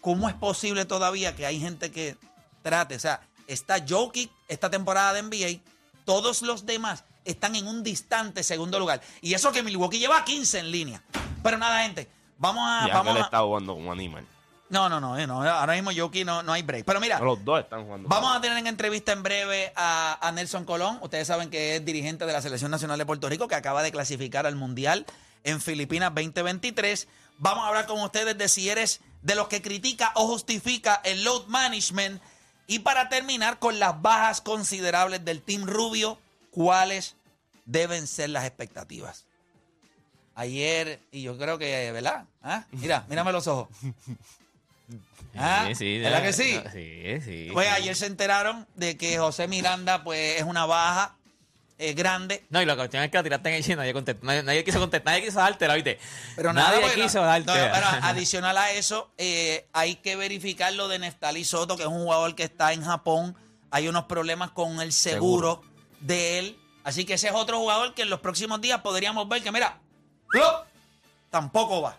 ¿cómo 0.00 0.28
es 0.28 0.34
posible 0.34 0.84
todavía 0.84 1.36
que 1.36 1.46
hay 1.46 1.60
gente 1.60 1.92
que 1.92 2.16
trate? 2.62 2.96
O 2.96 2.98
sea, 2.98 3.20
está 3.46 3.76
Jokic 3.88 4.32
esta 4.48 4.68
temporada 4.68 5.12
de 5.12 5.22
NBA, 5.22 5.60
todos 6.04 6.42
los 6.42 6.66
demás 6.66 7.04
están 7.24 7.54
en 7.54 7.68
un 7.68 7.84
distante 7.84 8.42
segundo 8.42 8.80
lugar. 8.80 9.00
Y 9.20 9.34
eso 9.34 9.52
que 9.52 9.62
Milwaukee 9.62 10.00
lleva 10.00 10.24
15 10.24 10.58
en 10.58 10.72
línea. 10.72 11.04
Pero 11.44 11.56
nada, 11.56 11.84
gente, 11.84 12.08
vamos 12.36 12.64
a... 12.66 12.88
Ya 12.88 12.94
vamos 12.94 13.16
a- 13.16 13.20
está 13.20 13.38
jugando 13.38 13.74
como 13.74 13.92
animal. 13.92 14.26
no, 14.68 14.88
no, 14.88 14.98
no, 14.98 15.16
eh, 15.16 15.28
no, 15.28 15.40
ahora 15.48 15.74
mismo 15.74 15.92
Jokic 15.96 16.26
no, 16.26 16.42
no 16.42 16.52
hay 16.52 16.62
break. 16.62 16.84
Pero 16.84 16.98
mira, 16.98 17.20
Los 17.20 17.44
dos 17.44 17.60
están 17.60 17.84
jugando. 17.84 18.08
Vamos 18.08 18.36
a 18.36 18.40
tener 18.40 18.58
en 18.58 18.66
entrevista 18.66 19.12
en 19.12 19.22
breve 19.22 19.72
a, 19.76 20.18
a 20.20 20.32
Nelson 20.32 20.64
Colón. 20.64 20.98
Ustedes 21.00 21.28
saben 21.28 21.48
que 21.48 21.76
es 21.76 21.84
dirigente 21.84 22.26
de 22.26 22.32
la 22.32 22.42
Selección 22.42 22.72
Nacional 22.72 22.98
de 22.98 23.06
Puerto 23.06 23.28
Rico, 23.28 23.46
que 23.46 23.54
acaba 23.54 23.84
de 23.84 23.92
clasificar 23.92 24.46
al 24.48 24.56
Mundial 24.56 25.06
en 25.44 25.60
Filipinas 25.60 26.12
2023. 26.12 27.06
Vamos 27.38 27.64
a 27.64 27.68
hablar 27.68 27.86
con 27.86 28.00
ustedes 28.00 28.36
de 28.38 28.48
si 28.48 28.68
eres 28.70 29.00
de 29.22 29.34
los 29.34 29.48
que 29.48 29.60
critica 29.62 30.12
o 30.14 30.26
justifica 30.26 31.00
el 31.04 31.24
load 31.24 31.46
management. 31.46 32.20
Y 32.66 32.80
para 32.80 33.08
terminar 33.08 33.58
con 33.58 33.78
las 33.78 34.00
bajas 34.02 34.40
considerables 34.40 35.24
del 35.24 35.42
Team 35.42 35.66
Rubio, 35.66 36.18
¿cuáles 36.50 37.14
deben 37.64 38.06
ser 38.06 38.30
las 38.30 38.44
expectativas? 38.44 39.24
Ayer, 40.34 41.00
y 41.12 41.22
yo 41.22 41.38
creo 41.38 41.58
que, 41.58 41.90
¿verdad? 41.92 42.24
¿Ah? 42.42 42.64
Mira, 42.72 43.04
mírame 43.08 43.32
los 43.32 43.46
ojos. 43.46 43.68
¿Ah? 45.34 45.64
Sí, 45.68 45.74
sí. 45.74 45.98
¿Verdad 45.98 46.18
ya- 46.20 46.24
que 46.26 46.32
sí? 46.32 46.60
Sí, 46.72 47.20
sí. 47.24 47.50
Pues 47.52 47.70
ayer 47.70 47.94
se 47.94 48.06
enteraron 48.06 48.66
de 48.74 48.96
que 48.96 49.18
José 49.18 49.48
Miranda 49.48 50.02
pues 50.02 50.38
es 50.40 50.44
una 50.44 50.64
baja 50.66 51.14
eh, 51.78 51.92
grande. 51.94 52.44
No, 52.50 52.60
y 52.62 52.66
la 52.66 52.76
cuestión 52.76 53.02
es 53.02 53.10
que 53.10 53.16
la 53.18 53.22
tiraste 53.22 53.48
en 53.50 53.54
el 53.56 53.64
chin, 53.64 53.76
nadie 53.76 53.92
contestó. 53.92 54.24
Nadie, 54.26 54.42
nadie 54.42 54.64
quiso 54.64 54.78
contestar, 54.80 55.12
nadie 55.12 55.24
quiso 55.26 55.38
dártela, 55.38 55.74
¿viste? 55.74 55.98
Pero 56.34 56.52
nada, 56.52 56.68
nadie 56.70 56.82
porque 56.82 57.02
quiso 57.02 57.20
no- 57.20 57.26
darte. 57.26 57.46
no, 57.46 57.52
pero 57.54 57.86
adicional 58.02 58.56
a 58.56 58.70
eso, 58.72 59.10
eh, 59.18 59.66
hay 59.72 59.96
que 59.96 60.16
verificar 60.16 60.72
lo 60.72 60.88
de 60.88 60.98
Neftali 60.98 61.44
Soto, 61.44 61.76
que 61.76 61.82
es 61.82 61.88
un 61.88 61.98
jugador 62.02 62.34
que 62.34 62.44
está 62.44 62.72
en 62.72 62.82
Japón. 62.84 63.36
Hay 63.70 63.88
unos 63.88 64.04
problemas 64.04 64.52
con 64.52 64.80
el 64.80 64.92
seguro, 64.92 65.62
de 66.00 66.38
él. 66.38 66.58
Así 66.84 67.04
que 67.04 67.14
ese 67.14 67.28
es 67.28 67.34
otro 67.34 67.58
jugador 67.58 67.94
que 67.94 68.02
en 68.02 68.10
los 68.10 68.20
próximos 68.20 68.60
días 68.60 68.80
podríamos 68.80 69.28
ver 69.28 69.42
que, 69.42 69.50
mira, 69.50 69.78
¡flop! 70.30 70.66
tampoco 71.30 71.82
va. 71.82 71.98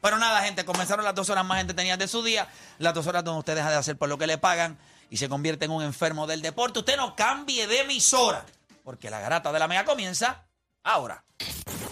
Pero 0.00 0.18
nada, 0.18 0.42
gente, 0.42 0.64
comenzaron 0.64 1.04
las 1.04 1.14
dos 1.14 1.30
horas 1.30 1.44
más 1.44 1.60
entretenidas 1.60 1.98
de 1.98 2.08
su 2.08 2.22
día. 2.22 2.48
Las 2.78 2.92
dos 2.94 3.06
horas 3.06 3.24
donde 3.24 3.38
usted 3.38 3.54
deja 3.54 3.70
de 3.70 3.76
hacer 3.76 3.96
por 3.96 4.08
lo 4.08 4.18
que 4.18 4.26
le 4.26 4.36
pagan 4.38 4.78
y 5.10 5.16
se 5.16 5.28
convierte 5.28 5.64
en 5.66 5.70
un 5.70 5.82
enfermo 5.82 6.26
del 6.26 6.42
deporte. 6.42 6.80
Usted 6.80 6.96
no 6.96 7.14
cambie 7.16 7.66
de 7.66 7.80
emisora, 7.80 8.44
porque 8.84 9.10
la 9.10 9.18
garata 9.18 9.50
de 9.50 9.58
la 9.58 9.66
mega 9.66 9.84
comienza 9.84 10.46
ahora. 10.84 11.24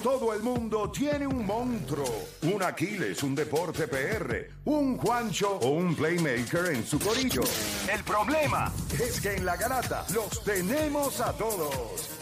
Todo 0.03 0.35
el 0.35 0.43
mundo 0.43 0.91
tiene 0.91 1.27
un 1.27 1.47
monstruo, 1.47 2.27
un 2.43 2.63
Aquiles, 2.63 3.23
un 3.23 3.35
deporte 3.35 3.87
PR, 3.89 4.51
un 4.65 4.99
Juancho 4.99 5.59
o 5.59 5.69
un 5.69 5.95
playmaker 5.95 6.67
en 6.73 6.87
su 6.87 6.99
corillo. 6.99 7.43
El 7.91 8.03
problema 8.05 8.73
es 9.01 9.21
que 9.21 9.37
en 9.37 9.47
la 9.47 9.57
garata 9.57 10.05
los 10.13 10.43
tenemos 10.45 11.21
a 11.21 11.33
todos. 11.33 12.22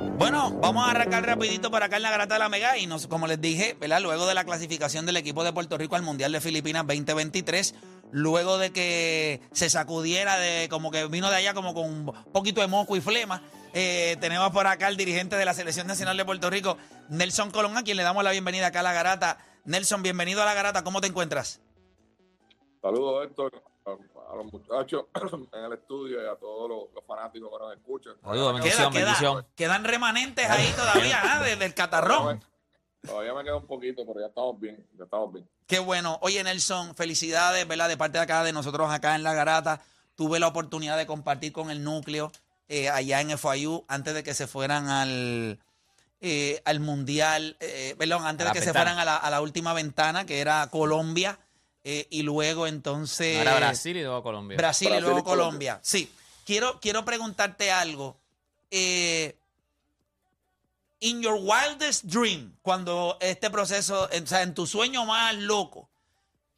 Bueno, 0.21 0.51
vamos 0.61 0.87
a 0.87 0.91
arrancar 0.91 1.25
rapidito 1.25 1.71
para 1.71 1.87
acá 1.87 1.95
en 1.95 2.03
la 2.03 2.11
Garata 2.11 2.35
de 2.35 2.39
la 2.39 2.47
Mega 2.47 2.77
y 2.77 2.85
nos, 2.85 3.07
como 3.07 3.25
les 3.25 3.41
dije, 3.41 3.75
¿verdad? 3.79 4.01
luego 4.01 4.27
de 4.27 4.35
la 4.35 4.43
clasificación 4.43 5.07
del 5.07 5.17
equipo 5.17 5.43
de 5.43 5.51
Puerto 5.51 5.79
Rico 5.79 5.95
al 5.95 6.03
Mundial 6.03 6.31
de 6.31 6.39
Filipinas 6.39 6.85
2023, 6.85 7.73
luego 8.11 8.59
de 8.59 8.71
que 8.71 9.41
se 9.51 9.67
sacudiera 9.71 10.37
de 10.37 10.69
como 10.69 10.91
que 10.91 11.07
vino 11.07 11.27
de 11.31 11.37
allá 11.37 11.55
como 11.55 11.73
con 11.73 11.85
un 11.85 12.05
poquito 12.31 12.61
de 12.61 12.67
moco 12.67 12.95
y 12.95 13.01
flema, 13.01 13.41
eh, 13.73 14.15
tenemos 14.21 14.51
por 14.51 14.67
acá 14.67 14.85
al 14.85 14.95
dirigente 14.95 15.37
de 15.37 15.43
la 15.43 15.55
Selección 15.55 15.87
Nacional 15.87 16.15
de 16.15 16.23
Puerto 16.23 16.51
Rico, 16.51 16.77
Nelson 17.09 17.49
Colón, 17.49 17.75
a 17.75 17.81
quien 17.81 17.97
le 17.97 18.03
damos 18.03 18.23
la 18.23 18.29
bienvenida 18.29 18.67
acá 18.67 18.81
a 18.81 18.83
la 18.83 18.93
Garata. 18.93 19.39
Nelson, 19.65 20.03
bienvenido 20.03 20.43
a 20.43 20.45
la 20.45 20.53
Garata, 20.53 20.83
¿cómo 20.83 21.01
te 21.01 21.07
encuentras? 21.07 21.61
Saludos, 22.79 23.25
Héctor, 23.25 23.63
a, 24.31 24.35
los 24.35 24.51
muchachos 24.51 25.05
en 25.53 25.63
el 25.65 25.73
estudio 25.73 26.23
y 26.23 26.27
a 26.27 26.35
todos 26.35 26.69
los, 26.69 26.93
los 26.93 27.03
fanáticos 27.05 27.49
que 27.51 27.63
nos 27.63 27.73
escuchan. 27.75 28.13
Queda- 28.23 28.51
bendición, 28.53 28.93
queda- 28.93 29.05
bendición. 29.05 29.47
quedan 29.55 29.83
remanentes 29.83 30.49
ahí 30.49 30.71
todavía, 30.75 31.19
¿ah? 31.23 31.43
Desde 31.43 31.65
el 31.65 31.73
catarrón. 31.73 32.43
Todavía 33.05 33.33
me 33.33 33.43
queda 33.43 33.55
un 33.55 33.65
poquito, 33.65 34.03
pero 34.05 34.19
ya 34.19 34.27
estamos 34.27 34.59
bien, 34.59 34.87
ya 34.97 35.05
estamos 35.05 35.33
bien. 35.33 35.49
Qué 35.65 35.79
bueno. 35.79 36.19
Oye, 36.21 36.43
Nelson, 36.43 36.95
felicidades, 36.95 37.67
¿verdad? 37.67 37.87
De 37.89 37.97
parte 37.97 38.19
de 38.19 38.23
acá, 38.23 38.43
de 38.43 38.53
nosotros 38.53 38.91
acá 38.91 39.15
en 39.15 39.23
La 39.23 39.33
Garata. 39.33 39.81
Tuve 40.15 40.39
la 40.39 40.47
oportunidad 40.47 40.97
de 40.97 41.07
compartir 41.07 41.51
con 41.51 41.71
el 41.71 41.83
núcleo 41.83 42.31
eh, 42.67 42.89
allá 42.89 43.21
en 43.21 43.37
FIU 43.37 43.85
antes 43.87 44.13
de 44.13 44.23
que 44.23 44.35
se 44.35 44.45
fueran 44.45 44.87
al, 44.87 45.59
eh, 46.19 46.61
al 46.63 46.79
Mundial, 46.79 47.57
eh, 47.59 47.95
perdón, 47.97 48.25
antes 48.25 48.45
de 48.45 48.53
que 48.53 48.61
se 48.61 48.71
fueran 48.71 48.99
a 48.99 49.05
la, 49.05 49.17
a 49.17 49.29
la 49.31 49.41
última 49.41 49.73
ventana, 49.73 50.25
que 50.25 50.39
era 50.39 50.67
Colombia, 50.69 51.39
eh, 51.83 52.07
y 52.09 52.23
luego 52.23 52.67
entonces... 52.67 53.37
Ahora 53.37 53.57
Brasil 53.57 53.97
y 53.97 54.01
luego 54.01 54.23
Colombia. 54.23 54.57
Brasil, 54.57 54.87
y 54.87 54.99
luego 54.99 55.19
y 55.19 55.23
Colombia. 55.23 55.25
Colombia. 55.25 55.79
Sí. 55.83 56.11
Quiero, 56.45 56.79
quiero 56.79 57.05
preguntarte 57.05 57.71
algo. 57.71 58.17
Eh, 58.69 59.35
in 61.01 61.21
your 61.21 61.39
wildest 61.39 62.05
dream, 62.05 62.55
cuando 62.61 63.17
este 63.19 63.49
proceso, 63.49 64.07
o 64.11 64.27
sea, 64.27 64.43
en 64.43 64.53
tu 64.53 64.65
sueño 64.65 65.05
más 65.05 65.35
loco, 65.35 65.89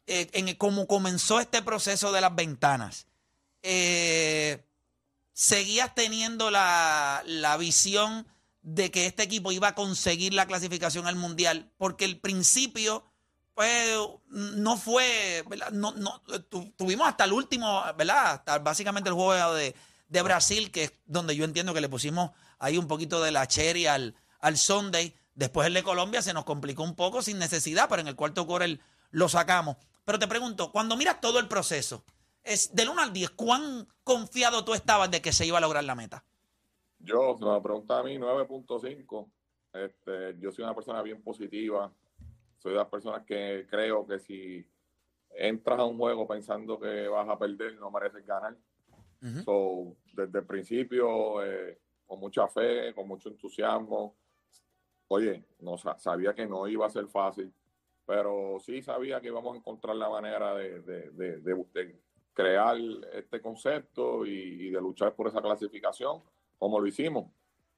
eh, 0.06 0.28
en 0.32 0.54
cómo 0.56 0.86
comenzó 0.86 1.40
este 1.40 1.62
proceso 1.62 2.12
de 2.12 2.20
las 2.20 2.34
ventanas, 2.34 3.06
eh, 3.62 4.62
¿seguías 5.32 5.94
teniendo 5.94 6.50
la, 6.50 7.22
la 7.24 7.56
visión 7.56 8.26
de 8.62 8.90
que 8.90 9.06
este 9.06 9.22
equipo 9.22 9.50
iba 9.50 9.68
a 9.68 9.74
conseguir 9.74 10.34
la 10.34 10.46
clasificación 10.46 11.06
al 11.06 11.16
Mundial? 11.16 11.70
Porque 11.78 12.04
el 12.04 12.18
principio, 12.18 13.04
pues, 13.54 13.96
no 14.28 14.76
fue, 14.76 15.44
¿verdad? 15.48 15.70
No, 15.70 15.92
no, 15.92 16.20
tu- 16.50 16.70
tuvimos 16.72 17.06
hasta 17.08 17.24
el 17.24 17.32
último, 17.32 17.82
¿verdad? 17.96 18.32
Hasta 18.32 18.58
básicamente 18.58 19.08
el 19.08 19.14
juego 19.14 19.54
de, 19.54 19.74
de 20.08 20.22
Brasil, 20.22 20.70
que 20.70 20.84
es 20.84 20.92
donde 21.06 21.36
yo 21.36 21.44
entiendo 21.44 21.72
que 21.74 21.80
le 21.80 21.88
pusimos 21.88 22.30
ahí 22.58 22.78
un 22.78 22.88
poquito 22.88 23.22
de 23.22 23.32
la 23.32 23.46
cherry 23.46 23.86
al, 23.86 24.14
al 24.40 24.56
Sunday. 24.56 25.14
Después 25.34 25.66
el 25.66 25.74
de 25.74 25.82
Colombia 25.82 26.22
se 26.22 26.32
nos 26.32 26.44
complicó 26.44 26.82
un 26.82 26.94
poco 26.96 27.22
sin 27.22 27.38
necesidad, 27.38 27.88
pero 27.88 28.02
en 28.02 28.08
el 28.08 28.16
cuarto 28.16 28.46
quarter 28.46 28.80
lo 29.10 29.28
sacamos. 29.28 29.76
Pero 30.04 30.18
te 30.18 30.28
pregunto, 30.28 30.70
cuando 30.72 30.96
miras 30.96 31.20
todo 31.20 31.38
el 31.38 31.48
proceso, 31.48 32.04
es 32.42 32.74
del 32.74 32.88
1 32.90 33.00
al 33.02 33.12
10, 33.12 33.30
¿cuán 33.30 33.88
confiado 34.04 34.64
tú 34.64 34.74
estabas 34.74 35.10
de 35.10 35.22
que 35.22 35.32
se 35.32 35.46
iba 35.46 35.58
a 35.58 35.60
lograr 35.62 35.84
la 35.84 35.94
meta? 35.94 36.24
Yo, 36.98 37.36
si 37.38 37.44
me 37.44 37.60
pregunta 37.60 37.98
a 37.98 38.02
mí, 38.02 38.18
9.5. 38.18 39.30
Este, 39.72 40.36
yo 40.38 40.52
soy 40.52 40.64
una 40.64 40.74
persona 40.74 41.02
bien 41.02 41.22
positiva. 41.22 41.92
Soy 42.64 42.72
de 42.72 42.78
las 42.78 42.88
personas 42.88 43.24
que 43.26 43.66
creo 43.68 44.06
que 44.06 44.18
si 44.18 44.66
entras 45.36 45.78
a 45.80 45.84
un 45.84 45.98
juego 45.98 46.26
pensando 46.26 46.80
que 46.80 47.06
vas 47.08 47.28
a 47.28 47.38
perder, 47.38 47.74
no 47.74 47.90
mereces 47.90 48.24
ganar. 48.24 48.56
So, 49.44 49.94
desde 50.14 50.38
el 50.38 50.46
principio, 50.46 51.44
eh, 51.44 51.78
con 52.06 52.20
mucha 52.20 52.48
fe, 52.48 52.94
con 52.94 53.06
mucho 53.06 53.28
entusiasmo. 53.28 54.16
Oye, 55.08 55.44
no 55.60 55.76
sa- 55.76 55.98
sabía 55.98 56.34
que 56.34 56.46
no 56.46 56.66
iba 56.66 56.86
a 56.86 56.90
ser 56.90 57.06
fácil, 57.08 57.52
pero 58.06 58.56
sí 58.60 58.80
sabía 58.80 59.20
que 59.20 59.26
íbamos 59.28 59.54
a 59.54 59.58
encontrar 59.58 59.96
la 59.96 60.08
manera 60.08 60.54
de, 60.54 60.80
de- 60.80 61.10
de- 61.10 61.40
de- 61.40 62.00
crear 62.32 62.78
este 63.12 63.42
concepto 63.42 64.24
y, 64.24 64.30
y 64.68 64.70
de 64.70 64.80
luchar 64.80 65.14
por 65.14 65.28
esa 65.28 65.42
clasificación, 65.42 66.22
como 66.58 66.80
lo 66.80 66.86
hicimos. 66.86 67.30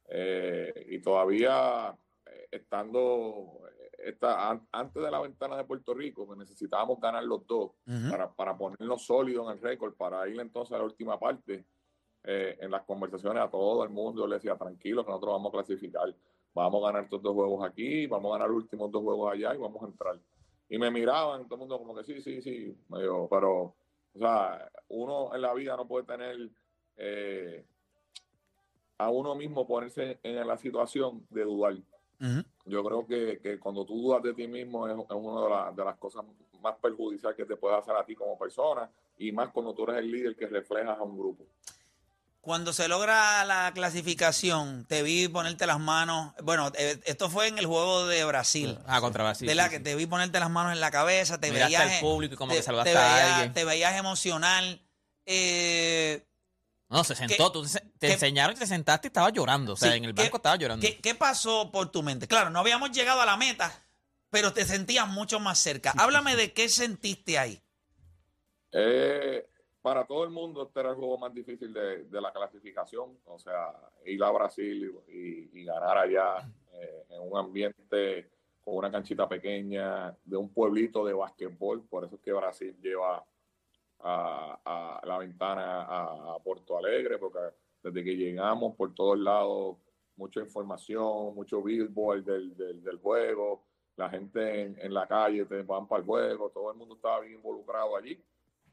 Eh, 0.09 0.87
y 0.91 1.01
todavía 1.01 1.97
eh, 2.27 2.49
estando 2.53 3.61
esta, 4.07 4.51
antes 4.71 5.03
de 5.03 5.11
la 5.11 5.21
ventana 5.21 5.57
de 5.57 5.65
Puerto 5.65 5.93
Rico, 5.93 6.29
que 6.29 6.37
necesitábamos 6.37 7.01
ganar 7.01 7.25
los 7.25 7.47
dos 7.47 7.73
para, 8.09 8.33
para 8.33 8.57
ponernos 8.57 9.05
sólidos 9.05 9.47
en 9.47 9.59
el 9.59 9.63
récord, 9.63 9.95
para 9.95 10.29
ir 10.29 10.39
entonces 10.39 10.75
a 10.75 10.79
la 10.79 10.85
última 10.85 11.19
parte, 11.19 11.65
eh, 12.23 12.57
en 12.61 12.71
las 12.71 12.83
conversaciones 12.83 13.43
a 13.43 13.51
todo 13.51 13.83
el 13.85 13.91
mundo 13.91 14.27
le 14.27 14.37
decía, 14.37 14.57
tranquilo, 14.57 15.05
que 15.05 15.11
nosotros 15.11 15.33
vamos 15.33 15.51
a 15.51 15.57
clasificar, 15.59 16.15
vamos 16.55 16.83
a 16.83 16.87
ganar 16.87 17.05
estos 17.05 17.21
dos 17.21 17.35
juegos 17.35 17.65
aquí, 17.65 18.07
vamos 18.07 18.31
a 18.31 18.35
ganar 18.35 18.49
los 18.51 18.63
últimos 18.63 18.91
dos 18.93 19.03
juegos 19.03 19.33
allá 19.33 19.55
y 19.55 19.59
vamos 19.59 19.83
a 19.83 19.87
entrar. 19.87 20.21
Y 20.69 20.79
me 20.79 20.91
miraban, 20.91 21.45
todo 21.45 21.55
el 21.55 21.61
mundo 21.61 21.79
como 21.79 21.95
que 21.95 22.05
sí, 22.05 22.21
sí, 22.21 22.41
sí, 22.41 22.77
me 22.89 23.03
dijo, 23.03 23.29
pero, 23.29 23.63
o 23.63 24.19
sea, 24.19 24.71
uno 24.89 25.35
en 25.35 25.43
la 25.43 25.53
vida 25.55 25.77
no 25.77 25.87
puede 25.87 26.05
tener 26.07 26.51
eh, 26.97 27.65
a 28.99 29.11
uno 29.11 29.35
mismo 29.35 29.67
ponerse 29.67 30.21
en 30.23 30.47
la 30.47 30.57
situación 30.57 31.27
de 31.31 31.43
dudar. 31.43 31.77
Yo 32.65 32.83
creo 32.85 33.07
que, 33.07 33.39
que 33.43 33.59
cuando 33.59 33.85
tú 33.85 34.01
dudas 34.01 34.23
de 34.23 34.35
ti 34.35 34.47
mismo 34.49 34.87
es, 34.89 34.95
es 34.95 35.11
una 35.11 35.43
de, 35.43 35.51
la- 35.51 35.73
de 35.73 35.85
las 35.85 35.97
cosas 35.97 36.25
más 36.61 36.75
perjudiciales 36.81 37.37
que 37.37 37.45
te 37.45 37.57
puede 37.57 37.77
hacer 37.77 37.95
a 37.95 38.05
ti 38.05 38.15
como 38.15 38.39
persona 38.39 38.91
y 39.19 39.31
más 39.33 39.51
cuando 39.51 39.73
tú 39.75 39.85
eres 39.85 39.99
el 39.99 40.11
líder 40.11 40.35
que 40.37 40.47
reflejas 40.47 40.99
a 40.99 41.03
un 41.03 41.17
grupo. 41.19 41.45
Cuando 42.41 42.73
se 42.73 42.87
logra 42.87 43.45
la 43.45 43.73
clasificación, 43.75 44.85
te 44.87 45.03
vi 45.03 45.27
ponerte 45.27 45.67
las 45.67 45.81
manos. 45.81 46.33
Bueno, 46.45 46.71
eh, 46.79 47.01
esto 47.05 47.29
fue 47.29 47.49
en 47.49 47.59
el 47.59 47.67
juego 47.67 48.07
de 48.07 48.25
Brasil. 48.25 48.79
Ah, 48.87 49.01
contra 49.01 49.25
Brasil. 49.25 49.49
de 49.49 49.55
la 49.57 49.65
sí, 49.65 49.71
que 49.71 49.77
sí. 49.79 49.83
te 49.83 49.95
vi 49.97 50.07
ponerte 50.07 50.39
las 50.39 50.49
manos 50.51 50.73
en 50.73 50.81
la 50.81 50.93
cabeza, 50.93 51.39
te 51.41 51.51
Miraste 51.51 51.77
veías. 51.77 51.93
al 51.95 52.01
público 52.01 52.35
y 52.35 52.37
como 52.37 52.53
te, 52.53 52.59
que 52.59 52.63
saludaste 52.63 52.93
te 52.93 52.99
a 52.99 53.03
veías- 53.15 53.33
alguien. 53.33 53.53
te 53.53 53.65
veías 53.65 53.97
emocional. 53.99 54.81
Eh, 55.27 56.25
No, 56.89 57.03
se 57.03 57.17
sentó. 57.17 57.51
Tú 57.51 57.65
te, 57.99 58.13
enseñaron 58.13 58.57
y 58.57 58.59
te 58.59 58.67
sentaste 58.67 59.07
y 59.07 59.11
estabas 59.11 59.33
llorando. 59.33 59.73
O 59.75 59.77
sea, 59.77 59.91
Sí, 59.93 59.99
en 59.99 60.05
el 60.05 60.15
¿qué- 60.15 60.23
banco 60.23 60.37
estabas 60.39 60.59
llorando. 60.59 60.87
¿qué, 60.87 60.99
qué 60.99 61.15
pasó 61.15 61.71
por 61.71 61.91
tu 61.91 62.03
mente? 62.03 62.27
Claro, 62.29 62.51
no 62.51 62.59
habíamos 62.61 62.91
llegado 62.93 63.21
a 63.21 63.27
la 63.27 63.37
meta, 63.37 63.73
pero 64.31 64.53
te 64.53 64.65
sentías 64.65 65.09
mucho 65.09 65.41
más 65.41 65.59
cerca. 65.59 65.93
Háblame 65.97 66.37
de 66.37 66.53
qué 66.53 66.69
sentiste 66.69 67.39
ahí. 67.39 67.61
Eh, 68.73 69.47
para 69.81 70.05
todo 70.05 70.25
el 70.25 70.31
mundo 70.31 70.65
este 70.65 70.81
era 70.81 70.91
el 70.91 70.97
juego 70.97 71.17
más 71.19 71.33
difícil 71.33 71.73
de, 71.73 72.05
de 72.05 72.21
la 72.21 72.33
clasificación, 72.33 73.19
o 73.25 73.39
sea, 73.39 73.73
ir 74.05 74.23
a 74.23 74.31
Brasil 74.31 74.93
y, 75.09 75.13
y- 75.17 75.51
y 75.61 75.65
ganar 75.65 75.97
allá 75.99 76.39
eh, 76.75 77.05
en 77.11 77.21
un 77.23 77.39
ambiente 77.39 78.31
con 78.65 78.75
una 78.77 78.91
canchita 78.91 79.29
pequeña 79.29 80.15
de 80.25 80.37
un 80.37 80.53
pueblito 80.53 81.05
de 81.07 81.13
basquetbol, 81.15 81.85
por 81.89 82.05
eso 82.05 82.17
es 82.17 82.21
que 82.21 82.33
Brasil 82.33 82.77
lleva 82.83 83.25
a, 84.01 84.59
a 84.65 85.07
la 85.07 85.19
ventana 85.19 85.83
a, 85.83 86.35
a 86.35 86.39
Porto 86.41 86.77
Alegre, 86.77 87.17
porque 87.19 87.39
desde 87.87 88.05
que 88.05 88.17
llegamos 88.17 88.75
por 88.75 88.95
todos 88.95 89.19
lados, 89.19 89.77
mucha 90.17 90.41
información, 90.41 91.35
mucho 91.35 91.63
billboard 91.63 92.25
del, 92.25 92.57
del, 92.57 92.83
del 92.83 92.99
juego, 92.99 93.63
la 93.97 94.11
gente 94.11 94.63
en, 94.63 94.79
en 94.81 94.93
la 94.93 95.07
calle 95.07 95.45
te 95.47 95.63
van 95.63 95.87
para 95.87 96.01
el 96.01 96.07
juego, 96.07 96.51
todo 96.51 96.71
el 96.71 96.77
mundo 96.77 96.97
estaba 96.97 97.21
bien 97.21 97.35
involucrado 97.35 97.97
allí. 97.97 98.21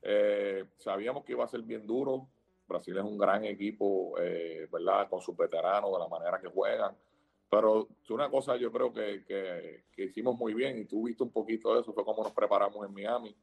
Eh, 0.01 0.65
sabíamos 0.77 1.24
que 1.24 1.32
iba 1.34 1.46
a 1.46 1.48
ser 1.48 1.62
bien 1.62 1.88
duro. 1.88 2.27
Brasil 2.67 2.98
es 2.98 3.03
un 3.03 3.17
gran 3.17 3.43
equipo, 3.46 4.15
eh, 4.20 4.67
¿verdad? 4.72 5.08
Con 5.10 5.22
sus 5.22 5.36
veteranos, 5.38 5.91
de 5.93 6.00
la 6.00 6.08
manera 6.08 6.39
que 6.41 6.48
juegan. 6.48 6.96
Pero 7.50 7.88
una 8.10 8.29
cosa 8.29 8.55
yo 8.58 8.72
creo 8.72 8.91
que, 8.91 9.24
que, 9.25 9.84
que 9.91 10.05
hicimos 10.05 10.36
muy 10.38 10.53
bien, 10.53 10.77
y 10.79 10.86
tú 10.86 11.03
viste 11.03 11.24
un 11.24 11.32
poquito 11.32 11.74
de 11.74 11.82
eso, 11.82 11.93
fue 11.93 12.03
como 12.03 12.24
nos 12.24 12.34
preparamos 12.34 12.86
en 12.86 12.93
Miami. 12.93 13.36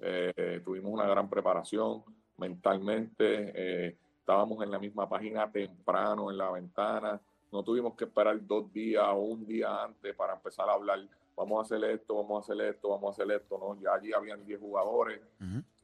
Eh, 0.00 0.60
tuvimos 0.64 0.92
una 0.92 1.06
gran 1.06 1.30
preparación 1.30 2.02
mentalmente, 2.38 3.96
estábamos 4.26 4.60
en 4.64 4.72
la 4.72 4.80
misma 4.80 5.08
página 5.08 5.48
temprano 5.52 6.32
en 6.32 6.36
la 6.38 6.50
ventana, 6.50 7.20
no 7.52 7.62
tuvimos 7.62 7.94
que 7.94 8.06
esperar 8.06 8.44
dos 8.44 8.72
días 8.72 9.04
o 9.08 9.18
un 9.18 9.46
día 9.46 9.84
antes 9.84 10.12
para 10.16 10.34
empezar 10.34 10.68
a 10.68 10.72
hablar, 10.72 10.98
vamos 11.36 11.58
a 11.60 11.62
hacer 11.62 11.88
esto, 11.88 12.16
vamos 12.16 12.36
a 12.36 12.52
hacer 12.52 12.66
esto, 12.66 12.88
vamos 12.88 13.08
a 13.16 13.22
hacer 13.22 13.36
esto, 13.36 13.56
no, 13.56 13.80
ya 13.80 13.94
allí 13.94 14.12
habían 14.12 14.44
10 14.44 14.58
jugadores, 14.58 15.20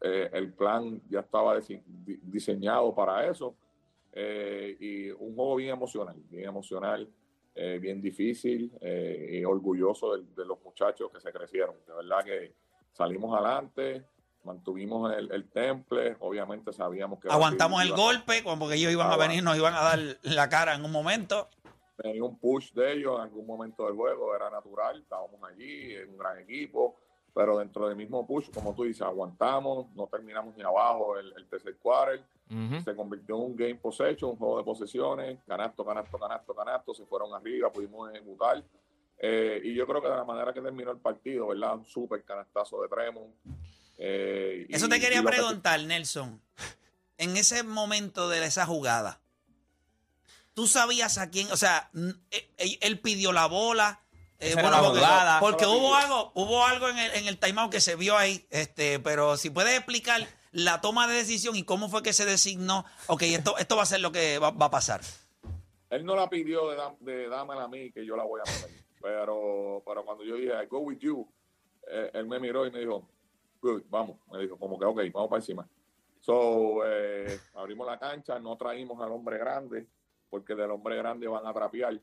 eh, 0.01 0.29
el 0.33 0.53
plan 0.55 1.01
ya 1.09 1.21
estaba 1.21 1.55
dise- 1.57 1.85
di- 1.87 2.19
diseñado 2.25 2.93
para 2.93 3.25
eso, 3.29 3.55
eh, 4.13 4.77
y 4.81 5.11
un 5.13 5.37
juego 5.37 5.55
bien 5.55 5.71
emocional, 5.75 6.17
bien 6.29 6.49
emocional, 6.49 7.09
eh, 7.55 7.79
bien 7.81 8.01
difícil, 8.03 8.73
y 8.83 9.45
orgulloso 9.45 10.17
de, 10.17 10.25
de 10.35 10.45
los 10.45 10.61
muchachos 10.65 11.13
que 11.13 11.21
se 11.21 11.33
crecieron, 11.33 11.77
de 11.87 11.95
verdad 11.95 12.25
que 12.25 12.55
salimos 12.91 13.33
adelante, 13.39 14.05
mantuvimos 14.45 15.13
el, 15.15 15.31
el 15.33 15.49
temple, 15.51 16.17
obviamente 16.21 16.73
sabíamos 16.73 17.21
que... 17.21 17.29
Aguantamos 17.29 17.83
el 17.83 17.93
golpe, 17.93 18.43
como 18.43 18.69
que 18.69 18.75
ellos 18.75 18.93
iban 18.93 19.11
a 19.11 19.17
venir, 19.17 19.43
nos 19.43 19.57
iban 19.57 19.75
a 19.75 19.83
dar 19.83 19.99
la 20.23 20.49
cara 20.49 20.75
en 20.75 20.85
un 20.85 20.93
momento. 20.93 21.49
tenía 21.97 22.25
un 22.25 22.39
push 22.39 22.73
de 22.73 22.95
ellos 22.95 23.15
en 23.17 23.23
algún 23.23 23.47
momento 23.47 23.87
del 23.87 23.95
juego, 23.95 24.35
era 24.35 24.51
natural, 24.51 25.01
estábamos 25.01 25.41
allí, 25.45 25.95
es 25.95 26.09
un 26.09 26.19
gran 26.19 26.39
equipo, 26.39 26.97
pero 27.35 27.59
dentro 27.59 27.87
del 27.87 27.97
mismo 27.97 28.27
push, 28.27 28.51
como 28.53 28.75
tú 28.75 28.85
dices, 28.85 29.03
aguantamos, 29.03 29.87
no 29.95 30.07
terminamos 30.07 30.57
ni 30.57 30.63
abajo 30.63 31.17
el, 31.19 31.33
el 31.37 31.47
tercer 31.49 31.77
quarter, 31.79 32.23
se 32.85 32.95
convirtió 32.95 33.37
en 33.37 33.43
un 33.43 33.57
game 33.57 33.77
possession, 33.77 34.33
un 34.33 34.37
juego 34.37 34.59
de 34.59 34.65
posesiones, 34.65 35.39
canasto, 35.47 35.87
canasto, 35.87 36.19
canasto, 36.19 36.55
canasto, 36.55 36.93
se 36.93 37.07
fueron 37.07 37.33
arriba, 37.33 37.73
pudimos 37.73 38.13
ejecutar. 38.13 38.63
Eh, 39.19 39.63
y 39.65 39.75
yo 39.75 39.87
creo 39.87 40.03
que 40.03 40.09
de 40.09 40.17
la 40.17 40.25
manera 40.25 40.53
que 40.53 40.61
terminó 40.61 40.91
el 40.91 40.99
partido, 40.99 41.47
¿verdad? 41.47 41.77
Un 41.77 41.87
súper 41.87 42.23
canastazo 42.25 42.83
de 42.83 42.89
Tremont. 42.89 43.33
Eh, 43.99 44.67
y- 44.69 44.75
Eso 44.75 44.89
te 44.89 45.01
quería 45.01 45.21
que- 45.21 45.27
preguntar, 45.29 45.81
Nelson. 45.83 46.41
En 47.19 47.37
ese 47.37 47.63
momento 47.63 48.29
de 48.29 48.45
esa 48.45 48.67
jugada, 48.67 49.21
¿tú 50.55 50.67
sabías 50.67 51.19
a 51.19 51.31
quién? 51.31 51.51
O 51.53 51.57
sea, 51.57 51.91
n- 51.95 52.15
eh, 52.31 52.51
él, 52.59 52.79
él 52.81 52.99
pidió 53.01 53.33
la 53.33 53.47
bola. 53.47 54.01
eh, 54.45 54.55
bueno, 54.55 54.71
la 54.73 54.79
porque, 54.81 54.99
jugada. 54.99 55.41
porque 55.41 55.67
hubo 55.67 55.77
pidió. 55.77 55.95
algo, 55.95 56.33
hubo 56.35 56.67
algo 56.67 56.89
en 56.89 56.99
el, 56.99 57.13
en 57.15 57.27
el 57.29 57.39
timeout 57.39 57.71
que 57.71 57.81
se 57.81 57.95
vio 57.95 58.19
ahí. 58.19 58.45
Este, 58.51 58.99
pero 58.99 59.37
si 59.37 59.51
puedes 59.51 59.73
explicar 59.77 60.27
la 60.51 60.81
toma 60.81 61.07
de 61.07 61.15
decisión 61.15 61.55
y 61.55 61.63
cómo 61.63 61.89
fue 61.89 62.03
que 62.03 62.13
se 62.13 62.25
designó, 62.25 62.85
ok, 63.07 63.23
esto, 63.23 63.57
esto 63.59 63.77
va 63.77 63.85
a 63.85 63.87
ser 63.87 64.01
lo 64.01 64.11
que 64.11 64.41
va, 64.41 64.51
va 64.51 64.67
a 64.67 64.71
pasar. 64.71 65.01
Él 65.91 66.05
no 66.05 66.17
la 66.17 66.29
pidió 66.29 66.63
de, 67.01 67.29
dámela 67.29 67.63
a 67.65 67.69
mí, 67.69 67.93
que 67.93 68.05
yo 68.05 68.17
la 68.17 68.25
voy 68.25 68.41
a 68.45 68.51
meter. 68.51 68.71
Pero, 69.01 69.81
pero 69.87 70.05
cuando 70.05 70.25
yo 70.25 70.35
dije, 70.35 70.53
I 70.61 70.67
go 70.67 70.81
with 70.81 70.99
you, 70.99 71.25
eh, 71.89 72.11
él 72.15 72.27
me 72.27 72.41
miró 72.41 72.67
y 72.67 72.73
me 72.73 72.81
dijo, 72.81 73.09
good, 73.63 73.83
vamos. 73.89 74.19
Me 74.31 74.41
dijo, 74.41 74.59
como 74.59 74.79
que, 74.79 74.85
ok, 74.85 75.01
vamos 75.13 75.31
para 75.31 75.41
encima. 75.41 75.67
So, 76.21 76.85
eh, 76.85 77.41
abrimos 77.55 77.87
la 77.87 77.99
cancha, 77.99 78.39
no 78.39 78.57
traímos 78.57 79.01
al 79.01 79.11
hombre 79.11 79.39
grande, 79.39 79.87
porque 80.29 80.55
del 80.55 80.71
hombre 80.71 80.97
grande 80.97 81.27
van 81.27 81.47
a 81.47 81.53
trapear. 81.53 81.99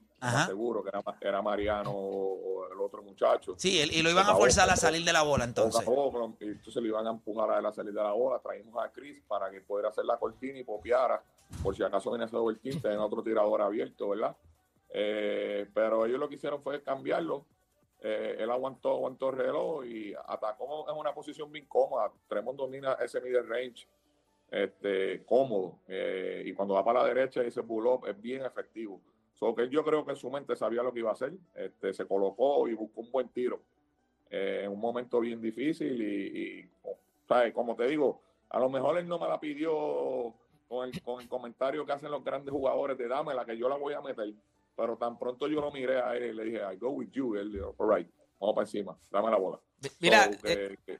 Seguro 0.45 0.83
que 0.83 0.89
era, 0.89 1.01
era 1.21 1.41
Mariano 1.41 1.91
o, 1.91 2.67
el 2.71 2.79
otro 2.79 3.01
muchacho. 3.01 3.55
Sí, 3.57 3.79
y 3.79 4.01
lo 4.01 4.09
iban 4.09 4.27
a 4.27 4.35
forzar 4.35 4.69
a 4.69 4.75
salir 4.75 5.03
de 5.03 5.13
la 5.13 5.21
bola 5.21 5.45
entonces. 5.45 5.83
Poco 5.83 6.09
a 6.09 6.11
poco, 6.11 6.37
y 6.39 6.45
entonces 6.45 6.81
le 6.81 6.89
iban 6.89 7.07
a 7.07 7.11
empujar 7.11 7.51
a 7.51 7.59
él 7.59 7.65
a 7.65 7.71
salir 7.71 7.93
de 7.93 8.03
la 8.03 8.11
bola. 8.11 8.39
Traímos 8.39 8.83
a 8.83 8.91
Chris 8.91 9.21
para 9.27 9.49
que 9.49 9.61
pudiera 9.61 9.89
hacer 9.89 10.05
la 10.05 10.17
cortina 10.17 10.59
y 10.59 10.63
popeara, 10.63 11.21
por 11.63 11.75
si 11.75 11.83
acaso 11.83 12.11
viene 12.11 12.25
ese 12.25 12.35
doble 12.35 12.57
team, 12.57 12.81
tener 12.81 12.99
otro 12.99 13.23
tirador 13.23 13.61
abierto, 13.61 14.09
¿verdad? 14.09 14.35
Eh, 14.89 15.69
pero 15.73 16.05
ellos 16.05 16.19
lo 16.19 16.27
que 16.27 16.35
hicieron 16.35 16.61
fue 16.61 16.81
cambiarlo. 16.81 17.45
Eh, 18.01 18.37
él 18.39 18.49
aguantó, 18.49 18.91
aguantó 18.91 19.29
el 19.29 19.37
reloj 19.37 19.85
y 19.85 20.13
atacó 20.13 20.89
en 20.89 20.97
una 20.97 21.13
posición 21.13 21.51
bien 21.51 21.65
cómoda. 21.65 22.11
Tremont 22.27 22.57
domina 22.57 22.93
ese 22.93 23.19
middle 23.19 23.43
range 23.43 23.87
este, 24.51 25.23
cómodo. 25.25 25.79
Eh, 25.87 26.43
y 26.45 26.53
cuando 26.53 26.75
va 26.75 26.83
para 26.83 27.01
la 27.01 27.07
derecha, 27.07 27.41
ese 27.41 27.63
pull 27.63 27.87
up 27.87 28.07
es 28.07 28.19
bien 28.19 28.45
efectivo. 28.45 29.01
So 29.33 29.55
que 29.55 29.69
yo 29.69 29.83
creo 29.83 30.05
que 30.05 30.11
en 30.11 30.17
su 30.17 30.29
mente 30.29 30.55
sabía 30.55 30.83
lo 30.83 30.93
que 30.93 30.99
iba 30.99 31.09
a 31.09 31.13
hacer. 31.13 31.33
Este, 31.55 31.93
se 31.93 32.05
colocó 32.05 32.67
y 32.67 32.73
buscó 32.73 33.01
un 33.01 33.11
buen 33.11 33.29
tiro 33.29 33.61
eh, 34.29 34.61
en 34.63 34.71
un 34.71 34.79
momento 34.79 35.19
bien 35.19 35.41
difícil. 35.41 36.01
Y, 36.01 36.39
y, 36.39 36.69
¿sabes? 37.27 37.53
como 37.53 37.75
te 37.75 37.87
digo, 37.87 38.21
a 38.49 38.59
lo 38.59 38.69
mejor 38.69 38.97
él 38.97 39.07
no 39.07 39.19
me 39.19 39.27
la 39.27 39.39
pidió 39.39 40.33
con 40.67 40.87
el, 40.87 41.01
con 41.01 41.21
el 41.21 41.27
comentario 41.27 41.85
que 41.85 41.93
hacen 41.93 42.11
los 42.11 42.23
grandes 42.23 42.53
jugadores 42.53 42.97
de 42.97 43.07
dámela, 43.07 43.45
que 43.45 43.57
yo 43.57 43.69
la 43.69 43.75
voy 43.75 43.93
a 43.93 44.01
meter. 44.01 44.33
Pero 44.79 44.95
tan 44.97 45.19
pronto 45.19 45.47
yo 45.49 45.59
lo 45.59 45.71
miré 45.71 46.01
a 46.01 46.15
él 46.15 46.23
y 46.29 46.33
le 46.33 46.43
dije, 46.45 46.59
I 46.73 46.77
go 46.77 46.89
with 46.91 47.09
you. 47.11 47.35
Él 47.35 47.51
dijo, 47.51 47.75
all 47.77 47.97
right, 47.97 48.07
vamos 48.39 48.55
para 48.55 48.65
encima, 48.65 48.97
dame 49.11 49.29
la 49.29 49.37
bola. 49.37 49.59
Mira, 49.99 50.23
So, 50.31 50.41
que- 50.41 50.53
eh, 50.53 50.77
que- 50.85 50.99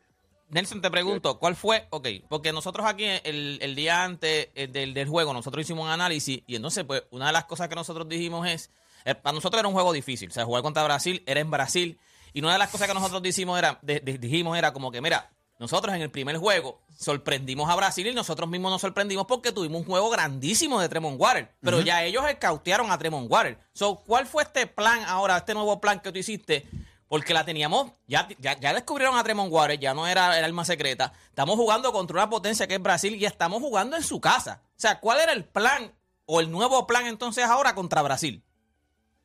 Nelson, 0.50 0.82
te 0.82 0.90
pregunto, 0.92 1.38
¿cuál 1.40 1.56
fue? 1.56 1.88
Ok, 1.92 2.08
porque 2.28 2.52
nosotros 2.52 2.86
aquí 2.88 3.06
el, 3.06 3.60
el 3.62 3.76
día 3.76 4.04
antes 4.04 4.50
eh, 4.56 4.68
del, 4.68 4.94
del 4.96 5.08
juego, 5.08 5.32
nosotros 5.32 5.62
hicimos 5.64 5.86
un 5.86 5.92
análisis 5.92 6.42
y 6.48 6.56
entonces, 6.56 6.84
pues, 6.86 7.04
una 7.12 7.28
de 7.28 7.34
las 7.34 7.46
cosas 7.46 7.70
que 7.70 7.76
nosotros 7.76 8.10
dijimos 8.10 8.48
es, 8.48 8.72
eh, 9.06 9.14
para 9.16 9.34
nosotros 9.36 9.60
era 9.60 9.68
un 9.68 9.76
juego 9.76 9.94
difícil, 9.94 10.30
o 10.30 10.34
sea, 10.34 10.46
jugar 10.46 10.64
contra 10.64 10.84
Brasil 10.84 11.24
era 11.28 11.40
en 11.40 11.52
Brasil 11.52 12.00
y 12.34 12.42
una 12.42 12.54
de 12.54 12.60
las 12.60 12.70
cosas 12.70 12.88
que 12.88 12.94
nosotros 12.96 13.22
dijimos 13.22 13.58
era, 13.60 13.78
de- 13.84 14.00
de- 14.00 14.18
dijimos 14.18 14.58
era 14.58 14.74
como 14.74 14.92
que, 14.92 15.02
mira, 15.02 15.30
nosotros 15.60 15.94
en 15.94 16.02
el 16.02 16.10
primer 16.10 16.38
juego 16.38 16.80
sorprendimos 16.98 17.70
a 17.70 17.76
Brasil 17.76 18.08
y 18.08 18.14
nosotros 18.14 18.50
mismos 18.50 18.72
nos 18.72 18.82
sorprendimos 18.82 19.26
porque 19.28 19.52
tuvimos 19.52 19.82
un 19.82 19.88
juego 19.88 20.10
grandísimo 20.10 20.80
de 20.80 20.88
Tremont 20.88 21.20
Water, 21.20 21.52
pero 21.62 21.82
ya 21.82 22.04
ellos 22.04 22.24
escautearon 22.28 22.90
a 22.90 22.98
Tremont 22.98 23.30
Water. 23.30 23.60
So, 23.74 23.98
¿cuál 24.08 24.26
fue 24.26 24.44
este 24.44 24.68
plan 24.68 25.04
ahora, 25.06 25.38
este 25.38 25.54
nuevo 25.54 25.82
plan 25.82 26.00
que 26.00 26.14
tú 26.14 26.18
hiciste? 26.18 26.66
Porque 27.10 27.34
la 27.34 27.44
teníamos, 27.44 27.92
ya, 28.08 28.28
ya, 28.40 28.58
ya 28.58 28.74
descubrieron 28.74 29.18
a 29.18 29.24
Tremont 29.24 29.52
Waters, 29.52 29.82
ya 29.82 29.94
no 29.94 30.08
era 30.08 30.38
el 30.40 30.46
alma 30.46 30.64
secreta. 30.64 31.12
Estamos 31.28 31.58
jugando 31.58 31.92
contra 31.92 32.16
una 32.16 32.30
potencia 32.30 32.66
que 32.68 32.76
es 32.76 32.82
Brasil 32.82 33.16
y 33.16 33.26
estamos 33.26 33.60
jugando 33.62 33.98
en 33.98 34.04
su 34.04 34.22
casa. 34.22 34.64
O 34.64 34.80
sea, 34.80 35.00
¿cuál 35.00 35.20
era 35.20 35.34
el 35.34 35.44
plan 35.44 35.92
o 36.26 36.40
el 36.40 36.50
nuevo 36.52 36.88
plan 36.88 37.06
entonces 37.06 37.44
ahora 37.44 37.76
contra 37.76 38.02
Brasil? 38.02 38.44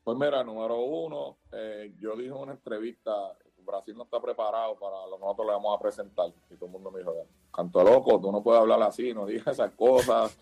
Pues 0.03 0.17
mira, 0.17 0.43
número 0.43 0.81
uno, 0.81 1.37
eh, 1.51 1.93
yo 1.99 2.15
dije 2.15 2.27
en 2.27 2.33
una 2.33 2.51
entrevista, 2.51 3.11
Brasil 3.65 3.95
no 3.95 4.03
está 4.03 4.19
preparado 4.21 4.75
para 4.75 5.07
lo 5.07 5.17
que 5.17 5.21
nosotros 5.23 5.47
le 5.47 5.53
vamos 5.53 5.77
a 5.77 5.81
presentar. 5.81 6.31
Y 6.49 6.55
todo 6.55 6.67
el 6.67 6.71
mundo 6.71 6.91
me 6.91 6.99
dijo, 6.99 7.13
canto 7.51 7.83
loco, 7.83 8.19
tú 8.19 8.31
no 8.31 8.41
puedes 8.41 8.61
hablar 8.61 8.81
así, 8.83 9.13
no 9.13 9.25
digas 9.25 9.47
esas 9.47 9.71
cosas. 9.71 10.37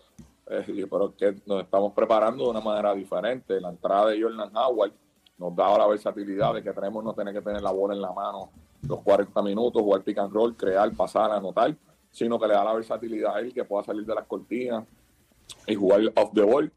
Eh, 0.46 0.86
pero 0.90 1.08
es 1.08 1.14
que 1.14 1.42
nos 1.46 1.62
estamos 1.62 1.92
preparando 1.92 2.44
de 2.44 2.50
una 2.50 2.60
manera 2.60 2.94
diferente. 2.94 3.60
La 3.60 3.70
entrada 3.70 4.10
de 4.10 4.22
Jordan 4.22 4.54
Howard 4.56 4.92
nos 5.38 5.56
da 5.56 5.78
la 5.78 5.86
versatilidad 5.86 6.54
de 6.54 6.62
que 6.62 6.72
tenemos 6.72 7.02
no 7.02 7.14
tener 7.14 7.34
que 7.34 7.40
tener 7.40 7.62
la 7.62 7.72
bola 7.72 7.94
en 7.94 8.02
la 8.02 8.12
mano 8.12 8.50
los 8.88 9.00
40 9.02 9.42
minutos, 9.42 9.82
jugar 9.82 10.02
pick 10.02 10.18
and 10.18 10.32
roll, 10.32 10.54
crear, 10.56 10.92
pasar, 10.94 11.30
anotar, 11.30 11.74
sino 12.10 12.38
que 12.38 12.46
le 12.46 12.54
da 12.54 12.64
la 12.64 12.74
versatilidad 12.74 13.36
a 13.36 13.40
él 13.40 13.52
que 13.52 13.64
pueda 13.64 13.82
salir 13.82 14.04
de 14.04 14.14
las 14.14 14.26
cortinas 14.26 14.84
y 15.66 15.74
jugar 15.74 16.00
off 16.16 16.32
the 16.34 16.42
ball. 16.42 16.72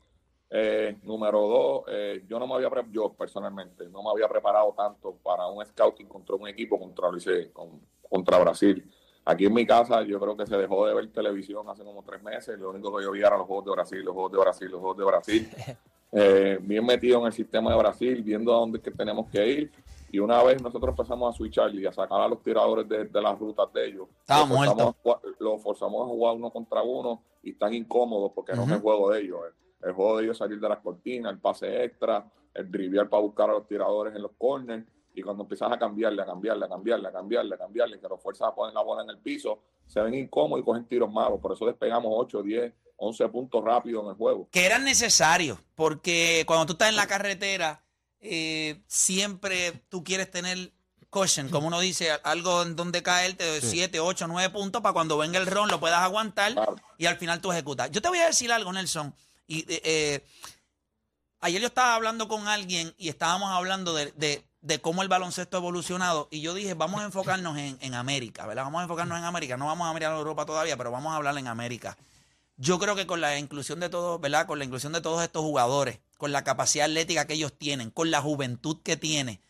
Eh, 0.50 0.98
número 1.04 1.42
dos, 1.42 1.84
eh, 1.90 2.24
yo 2.28 2.40
no 2.40 2.48
me 2.48 2.54
había, 2.56 2.70
yo 2.92 3.12
personalmente, 3.14 3.88
no 3.90 4.02
me 4.02 4.10
había 4.12 4.30
preparado 4.30 4.74
tanto 4.78 5.16
para 5.22 5.46
un 5.48 5.66
scouting 5.66 6.08
contra 6.08 6.36
un 6.36 6.48
equipo 6.48 6.80
contra, 6.80 7.10
con- 7.54 7.82
contra 8.10 8.40
Brasil. 8.40 8.90
Aquí 9.26 9.46
en 9.46 9.54
mi 9.54 9.66
casa 9.68 10.04
yo 10.04 10.22
creo 10.22 10.38
que 10.38 10.46
se 10.48 10.56
dejó 10.56 10.88
de 10.88 10.94
ver 10.94 11.12
televisión 11.12 11.68
hace 11.70 11.84
como 11.84 12.02
tres 12.02 12.24
meses. 12.24 12.58
Lo 12.58 12.70
único 12.70 12.96
que 12.96 13.04
yo 13.04 13.12
veía 13.12 13.28
eran 13.28 13.40
los 13.40 13.48
juegos 13.48 13.66
de 13.66 13.72
Brasil, 13.72 14.00
los 14.06 14.14
juegos 14.14 14.32
de 14.32 14.38
Brasil, 14.38 14.72
los 14.72 14.80
juegos 14.80 14.98
de 14.98 15.06
Brasil. 15.06 15.50
Eh, 16.14 16.58
bien 16.62 16.86
metido 16.86 17.20
en 17.20 17.26
el 17.26 17.34
sistema 17.34 17.70
de 17.72 17.78
Brasil, 17.78 18.24
viendo 18.24 18.56
a 18.56 18.60
dónde 18.60 18.78
es 18.78 18.84
que 18.86 18.92
tenemos 18.92 19.28
que 19.30 19.46
ir. 19.46 19.72
Y 20.10 20.20
una 20.20 20.42
vez 20.42 20.62
nosotros 20.64 20.92
empezamos 20.92 21.36
a 21.36 21.38
switchar 21.38 21.76
y 21.76 21.86
a 21.86 21.92
sacar 21.92 22.22
a 22.22 22.30
los 22.30 22.42
tiradores 22.42 22.88
de, 22.88 23.04
de 23.04 23.22
las 23.22 23.38
rutas 23.38 23.72
de 23.74 23.88
ellos, 23.90 24.08
Estaba 24.22 24.40
los 24.40 24.48
forzamos, 24.70 24.96
jugar, 25.04 25.20
los 25.38 25.62
forzamos 25.62 26.02
a 26.04 26.06
jugar 26.06 26.36
uno 26.38 26.50
contra 26.50 26.82
uno 26.82 27.22
y 27.44 27.52
están 27.52 27.74
incómodos 27.74 28.32
porque 28.34 28.54
no 28.54 28.62
es 28.64 28.70
el 28.70 28.80
juego 28.82 29.12
de 29.12 29.20
ellos. 29.20 29.40
El, 29.48 29.54
el 29.88 29.94
juego 29.94 30.18
de 30.18 30.24
ellos 30.26 30.34
es 30.36 30.38
salir 30.40 30.60
de 30.60 30.70
las 30.70 30.80
cortinas, 30.80 31.32
el 31.32 31.40
pase 31.40 31.84
extra, 31.84 32.26
el 32.54 32.72
driviar 32.72 33.10
para 33.10 33.22
buscar 33.22 33.50
a 33.50 33.54
los 33.54 33.68
tiradores 33.68 34.16
en 34.16 34.22
los 34.22 34.32
corners. 34.38 34.86
Y 35.14 35.22
cuando 35.24 35.44
empiezas 35.44 35.72
a 35.72 35.80
cambiarle, 35.80 36.22
a 36.22 36.26
cambiarle, 36.26 36.66
a 36.66 36.70
cambiarle, 36.70 37.08
a 37.08 37.12
cambiarle, 37.12 37.56
a 37.56 37.58
cambiarle, 37.58 38.00
que 38.00 38.08
los 38.08 38.22
fuerzas 38.22 38.50
a 38.50 38.54
poner 38.56 38.74
la 38.74 38.82
bola 38.84 39.02
en 39.04 39.10
el 39.10 39.18
piso, 39.18 39.60
se 39.88 40.00
ven 40.02 40.14
incómodos 40.14 40.62
y 40.62 40.66
cogen 40.66 40.86
tiros 40.88 41.12
malos. 41.12 41.40
Por 41.40 41.54
eso 41.54 41.66
despegamos 41.66 42.12
8, 42.16 42.44
10, 42.44 42.74
11 42.98 43.30
puntos 43.30 43.64
rápido 43.64 44.02
en 44.04 44.10
el 44.10 44.16
juego. 44.16 44.48
que 44.52 44.66
eran 44.66 44.84
necesarios, 44.84 45.58
porque 45.76 46.44
cuando 46.46 46.66
tú 46.68 46.74
estás 46.74 46.90
en 46.90 46.96
la 46.96 47.08
carretera, 47.08 47.84
eh, 48.20 48.84
siempre 48.88 49.74
tú 49.90 50.04
quieres 50.04 50.30
tener 50.30 50.72
cushion, 51.10 51.50
como 51.50 51.68
uno 51.68 51.80
dice, 51.80 52.10
algo 52.24 52.62
en 52.64 52.76
donde 52.76 53.02
caerte 53.02 53.44
de 53.44 53.62
7, 53.62 54.00
8, 54.00 54.28
9 54.28 54.52
puntos 54.54 54.82
para 54.82 54.94
cuando 54.94 55.18
venga 55.18 55.40
el 55.40 55.48
ron 55.48 55.70
lo 55.70 55.80
puedas 55.80 56.00
aguantar 56.02 56.52
Claro. 56.54 56.76
y 56.98 57.06
al 57.06 57.16
final 57.18 57.40
tú 57.42 57.52
ejecutas. 57.52 57.90
Yo 57.92 58.02
te 58.02 58.10
voy 58.10 58.18
a 58.20 58.28
decir 58.28 58.52
algo, 58.52 58.72
Nelson, 58.74 59.14
y 59.48 59.60
eh, 59.72 59.82
eh, 59.84 60.26
ayer 61.40 61.62
yo 61.62 61.68
estaba 61.68 61.96
hablando 61.96 62.28
con 62.28 62.48
alguien 62.48 62.94
y 62.98 63.10
estábamos 63.10 63.52
hablando 63.52 63.94
de, 63.94 64.12
de 64.14 64.48
de 64.68 64.82
cómo 64.82 65.02
el 65.02 65.08
baloncesto 65.08 65.58
ha 65.58 65.60
evolucionado. 65.60 66.28
Y 66.30 66.42
yo 66.42 66.54
dije, 66.54 66.74
vamos 66.74 67.02
a 67.02 67.06
enfocarnos 67.06 67.58
en, 67.58 67.78
en 67.82 67.94
América, 67.94 68.46
¿verdad? 68.46 68.64
Vamos 68.64 68.80
a 68.80 68.84
enfocarnos 68.84 69.18
en 69.18 69.24
América. 69.24 69.58
No 69.58 69.66
vamos 69.66 69.90
a 69.90 69.94
mirar 69.94 70.12
a 70.12 70.18
Europa 70.18 70.46
todavía, 70.46 70.78
pero 70.78 70.92
vamos 70.92 71.14
a 71.14 71.16
hablar 71.16 71.38
en 71.38 71.48
América. 71.48 71.98
Yo 72.58 72.80
creo 72.80 72.96
que 72.96 73.08
con 73.08 73.22
la 73.22 73.38
inclusión 73.38 73.80
de 73.80 73.90
todos, 73.90 74.20
¿verdad? 74.20 74.46
Con 74.46 74.60
la 74.60 74.66
inclusión 74.66 74.92
de 74.94 75.02
todos 75.02 75.24
estos 75.24 75.44
jugadores, 75.44 76.00
con 76.18 76.32
la 76.32 76.44
capacidad 76.44 76.86
atlética 76.86 77.26
que 77.26 77.36
ellos 77.36 77.54
tienen, 77.58 77.92
con 77.92 78.12
la 78.12 78.22
juventud 78.22 78.82
que 78.84 78.98
tiene, 78.98 79.42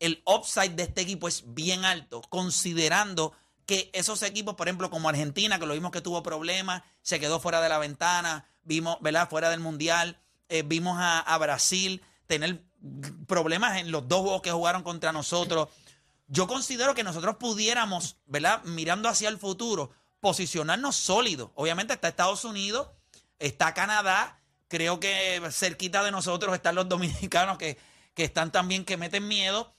el 0.00 0.22
upside 0.26 0.74
de 0.74 0.84
este 0.84 1.02
equipo 1.02 1.28
es 1.28 1.44
bien 1.54 1.84
alto, 1.84 2.22
considerando 2.22 3.32
que 3.66 3.90
esos 3.92 4.22
equipos, 4.22 4.54
por 4.54 4.66
ejemplo, 4.66 4.90
como 4.90 5.08
Argentina, 5.08 5.58
que 5.58 5.66
lo 5.66 5.74
vimos 5.74 5.92
que 5.92 6.00
tuvo 6.00 6.22
problemas, 6.22 6.82
se 7.02 7.20
quedó 7.20 7.38
fuera 7.38 7.60
de 7.60 7.68
la 7.68 7.78
ventana, 7.78 8.46
vimos, 8.64 8.98
¿verdad? 9.00 9.28
Fuera 9.28 9.50
del 9.50 9.60
Mundial, 9.60 10.18
eh, 10.48 10.62
vimos 10.62 10.96
a, 11.00 11.36
Brasil 11.38 12.02
tener 12.26 12.62
problemas 13.26 13.78
en 13.78 13.90
los 13.90 14.08
dos 14.08 14.20
juegos 14.20 14.42
que 14.42 14.52
jugaron 14.52 14.82
contra 14.82 15.12
nosotros. 15.12 15.68
Yo 16.26 16.46
considero 16.46 16.94
que 16.94 17.04
nosotros 17.04 17.36
pudiéramos, 17.36 18.16
¿verdad? 18.26 18.62
Mirando 18.64 19.08
hacia 19.08 19.28
el 19.28 19.38
futuro, 19.38 19.90
posicionarnos 20.20 20.96
sólidos. 20.96 21.50
Obviamente 21.54 21.94
está 21.94 22.08
Estados 22.08 22.44
Unidos, 22.44 22.88
está 23.38 23.74
Canadá, 23.74 24.40
creo 24.68 25.00
que 25.00 25.40
cerquita 25.50 26.02
de 26.02 26.10
nosotros 26.10 26.54
están 26.54 26.74
los 26.74 26.88
dominicanos 26.90 27.58
que, 27.58 27.78
que 28.14 28.24
están 28.24 28.52
también, 28.52 28.84
que 28.84 28.96
meten 28.96 29.26
miedo. 29.26 29.74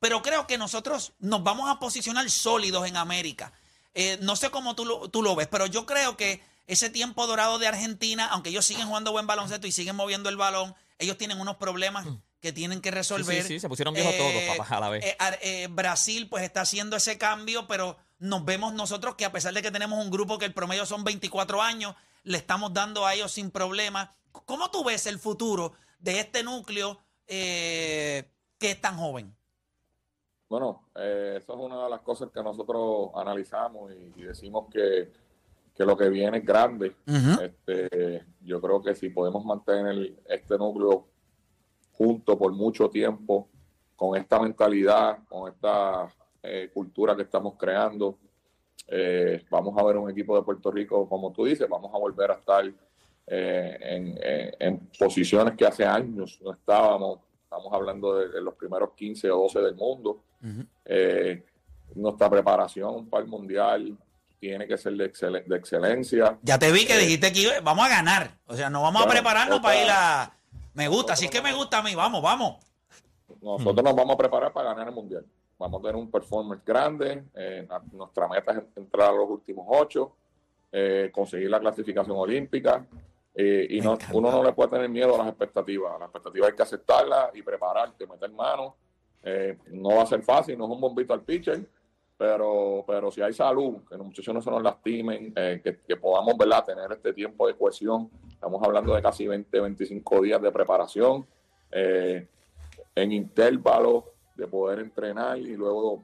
Pero 0.00 0.22
creo 0.22 0.46
que 0.46 0.58
nosotros 0.58 1.12
nos 1.18 1.42
vamos 1.42 1.68
a 1.68 1.78
posicionar 1.78 2.28
sólidos 2.30 2.86
en 2.86 2.96
América. 2.96 3.52
Eh, 3.94 4.18
no 4.22 4.36
sé 4.36 4.50
cómo 4.50 4.76
tú 4.76 5.08
tú 5.08 5.22
lo 5.22 5.34
ves, 5.34 5.48
pero 5.48 5.66
yo 5.66 5.84
creo 5.84 6.16
que 6.16 6.40
ese 6.68 6.90
tiempo 6.90 7.26
dorado 7.26 7.58
de 7.58 7.66
Argentina, 7.66 8.28
aunque 8.30 8.50
ellos 8.50 8.64
siguen 8.64 8.86
jugando 8.86 9.10
buen 9.10 9.26
baloncesto 9.26 9.66
y 9.66 9.72
siguen 9.72 9.96
moviendo 9.96 10.28
el 10.28 10.36
balón, 10.36 10.74
ellos 10.98 11.16
tienen 11.16 11.40
unos 11.40 11.56
problemas 11.56 12.06
que 12.40 12.52
tienen 12.52 12.80
que 12.80 12.90
resolver. 12.90 13.42
sí, 13.42 13.48
sí, 13.48 13.60
se 13.60 13.68
pusieron 13.68 13.94
viejos 13.94 14.14
todos, 14.16 14.56
papá, 14.56 14.76
a 14.76 14.80
la 14.80 14.88
vez. 14.90 15.04
eh, 15.04 15.16
eh, 15.40 15.68
Brasil 15.70 16.28
pues 16.28 16.44
está 16.44 16.60
haciendo 16.60 16.94
ese 16.96 17.16
cambio, 17.18 17.66
pero 17.66 17.96
nos 18.18 18.44
vemos 18.44 18.74
nosotros 18.74 19.14
que 19.16 19.24
a 19.24 19.32
pesar 19.32 19.54
de 19.54 19.62
que 19.62 19.70
tenemos 19.70 19.98
un 20.04 20.10
grupo 20.10 20.38
que 20.38 20.44
el 20.44 20.52
promedio 20.52 20.84
son 20.84 21.04
24 21.04 21.62
años, 21.62 21.96
le 22.22 22.36
estamos 22.36 22.72
dando 22.74 23.06
a 23.06 23.14
ellos 23.14 23.32
sin 23.32 23.50
problema. 23.50 24.14
¿Cómo 24.30 24.70
tú 24.70 24.84
ves 24.84 25.06
el 25.06 25.18
futuro 25.18 25.72
de 25.98 26.20
este 26.20 26.42
núcleo 26.42 27.00
eh, 27.26 28.30
que 28.58 28.72
es 28.72 28.80
tan 28.80 28.98
joven? 28.98 29.34
Bueno, 30.50 30.88
eh, 30.96 31.38
eso 31.38 31.54
es 31.54 31.58
una 31.58 31.84
de 31.84 31.90
las 31.90 32.00
cosas 32.00 32.28
que 32.32 32.42
nosotros 32.42 33.10
analizamos 33.14 33.90
y, 33.92 34.20
y 34.20 34.22
decimos 34.24 34.66
que, 34.72 35.10
que 35.78 35.84
lo 35.86 35.96
que 35.96 36.08
viene 36.10 36.38
es 36.38 36.44
grande. 36.44 36.96
Este, 37.40 38.24
yo 38.42 38.60
creo 38.60 38.82
que 38.82 38.94
si 38.96 39.10
podemos 39.10 39.44
mantener 39.44 40.12
este 40.28 40.58
núcleo 40.58 41.06
junto 41.92 42.36
por 42.36 42.52
mucho 42.52 42.90
tiempo, 42.90 43.48
con 43.96 44.16
esta 44.16 44.40
mentalidad, 44.40 45.18
con 45.28 45.50
esta 45.52 46.08
eh, 46.42 46.70
cultura 46.74 47.14
que 47.16 47.22
estamos 47.22 47.54
creando, 47.56 48.18
eh, 48.88 49.44
vamos 49.50 49.76
a 49.78 49.84
ver 49.84 49.96
un 49.98 50.10
equipo 50.10 50.36
de 50.36 50.42
Puerto 50.42 50.70
Rico, 50.70 51.08
como 51.08 51.32
tú 51.32 51.44
dices, 51.44 51.68
vamos 51.68 51.94
a 51.94 51.98
volver 51.98 52.30
a 52.32 52.34
estar 52.34 52.64
eh, 53.26 53.78
en, 53.80 54.18
en- 54.22 54.54
en 54.58 54.88
posiciones 54.98 55.54
que 55.54 55.66
hace 55.66 55.84
años 55.84 56.40
no 56.42 56.52
estábamos. 56.52 57.20
Estamos 57.44 57.72
hablando 57.72 58.16
de, 58.18 58.28
de 58.30 58.40
los 58.40 58.54
primeros 58.54 58.90
15 58.94 59.30
o 59.30 59.42
12 59.42 59.60
del 59.60 59.74
mundo. 59.76 60.22
Eh, 60.84 61.44
nuestra 61.94 62.28
preparación 62.30 63.06
para 63.08 63.22
el 63.24 63.28
mundial 63.30 63.96
tiene 64.40 64.66
que 64.66 64.76
ser 64.78 64.92
de, 64.94 65.12
excel- 65.12 65.44
de 65.44 65.56
excelencia. 65.56 66.38
Ya 66.42 66.58
te 66.58 66.70
vi 66.72 66.86
que 66.86 66.94
Eh, 66.94 66.98
dijiste 67.00 67.32
que 67.32 67.40
iba- 67.40 67.60
vamos 67.62 67.86
a 67.86 67.88
ganar. 67.88 68.30
O 68.46 68.54
sea, 68.54 68.70
no 68.70 68.82
vamos 68.82 69.04
a 69.04 69.08
prepararnos 69.08 69.60
para 69.60 69.82
ir 69.82 69.88
a... 69.90 70.32
Me 70.74 70.86
gusta, 70.88 71.14
así 71.14 71.24
es 71.24 71.30
que 71.30 71.42
me 71.42 71.52
gusta 71.52 71.78
a 71.78 71.82
mí. 71.82 71.94
Vamos, 71.94 72.22
vamos. 72.22 72.56
Nosotros 73.42 73.82
nos 73.84 73.94
vamos 73.96 74.14
a 74.14 74.18
preparar 74.18 74.52
para 74.52 74.70
ganar 74.70 74.88
el 74.88 74.94
mundial. 74.94 75.24
Vamos 75.58 75.80
a 75.80 75.82
tener 75.82 75.96
un 75.96 76.10
performance 76.10 76.62
grande. 76.64 77.24
eh, 77.34 77.66
nuestra 77.92 78.28
meta 78.28 78.52
es 78.52 78.62
entrar 78.76 79.08
a 79.10 79.12
los 79.12 79.28
últimos 79.28 79.66
ocho, 79.68 80.14
eh, 80.70 81.10
conseguir 81.12 81.50
la 81.50 81.58
clasificación 81.60 82.16
olímpica. 82.16 82.86
eh, 83.34 83.66
y 83.70 83.80
no, 83.80 83.96
uno 84.12 84.30
no 84.32 84.42
le 84.44 84.52
puede 84.52 84.70
tener 84.70 84.88
miedo 84.88 85.14
a 85.14 85.18
las 85.18 85.28
expectativas. 85.28 85.92
Las 85.98 86.08
expectativas 86.08 86.50
hay 86.50 86.56
que 86.56 86.62
aceptarlas 86.62 87.30
y 87.34 87.42
prepararte, 87.42 88.06
meter 88.06 88.30
mano. 88.30 88.76
No 89.72 89.96
va 89.96 90.02
a 90.04 90.06
ser 90.06 90.22
fácil, 90.22 90.56
no 90.56 90.64
es 90.64 90.70
un 90.70 90.80
bombito 90.80 91.12
al 91.12 91.20
pitcher, 91.22 91.60
pero, 92.18 92.84
pero 92.86 93.10
si 93.12 93.22
hay 93.22 93.32
salud, 93.32 93.76
que 93.88 93.96
los 93.96 94.04
muchachos 94.06 94.34
no 94.34 94.42
se 94.42 94.50
nos 94.50 94.60
lastimen, 94.62 95.32
eh, 95.36 95.60
que, 95.62 95.96
podamos 95.96 96.36
¿verdad? 96.36 96.64
tener 96.64 96.90
este 96.90 97.12
tiempo 97.14 97.46
de 97.46 97.54
cohesión. 97.56 98.10
Estamos 98.28 98.60
hablando 98.62 98.92
de 98.94 99.00
casi 99.00 99.26
20, 99.28 99.60
25 99.60 100.20
días 100.22 100.42
de 100.42 100.50
preparación. 100.52 101.24
eh, 101.70 102.26
en 102.94 103.12
intervalos 103.12 104.04
de 104.34 104.46
poder 104.48 104.78
entrenar 104.80 105.36
y 105.38 105.54
luego 105.54 106.02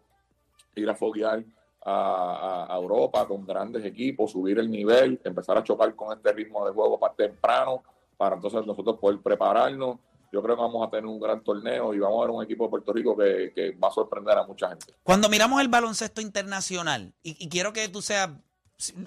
ir 0.74 0.88
a 0.90 0.94
foguear 0.94 1.42
a- 1.82 2.66
a 2.68 2.76
Europa 2.76 3.26
con 3.26 3.46
grandes 3.46 3.82
equipos, 3.84 4.30
subir 4.30 4.58
el 4.58 4.70
nivel, 4.70 5.18
empezar 5.24 5.56
a 5.56 5.64
chocar 5.64 5.94
con 5.96 6.16
este 6.16 6.32
ritmo 6.32 6.66
de 6.66 6.72
juego 6.72 7.00
para 7.00 7.14
temprano, 7.14 7.82
para 8.18 8.36
entonces 8.36 8.64
nosotros 8.66 8.98
poder 8.98 9.20
prepararnos. 9.20 9.96
Yo 10.34 10.42
creo 10.42 10.56
que 10.56 10.62
vamos 10.62 10.84
a 10.84 10.90
tener 10.90 11.06
un 11.06 11.20
gran 11.20 11.44
torneo 11.44 11.94
y 11.94 12.00
vamos 12.00 12.18
a 12.18 12.26
ver 12.26 12.30
un 12.34 12.42
equipo 12.42 12.64
de 12.64 12.70
Puerto 12.70 12.92
Rico 12.92 13.16
que, 13.16 13.52
que 13.54 13.70
va 13.70 13.86
a 13.86 13.92
sorprender 13.92 14.36
a 14.36 14.44
mucha 14.44 14.68
gente. 14.68 14.92
Cuando 15.04 15.28
miramos 15.28 15.60
el 15.60 15.68
baloncesto 15.68 16.20
internacional, 16.20 17.14
y, 17.22 17.48
quiero 17.48 17.72
que 17.72 17.88
tú 17.88 18.02
seas 18.02 18.30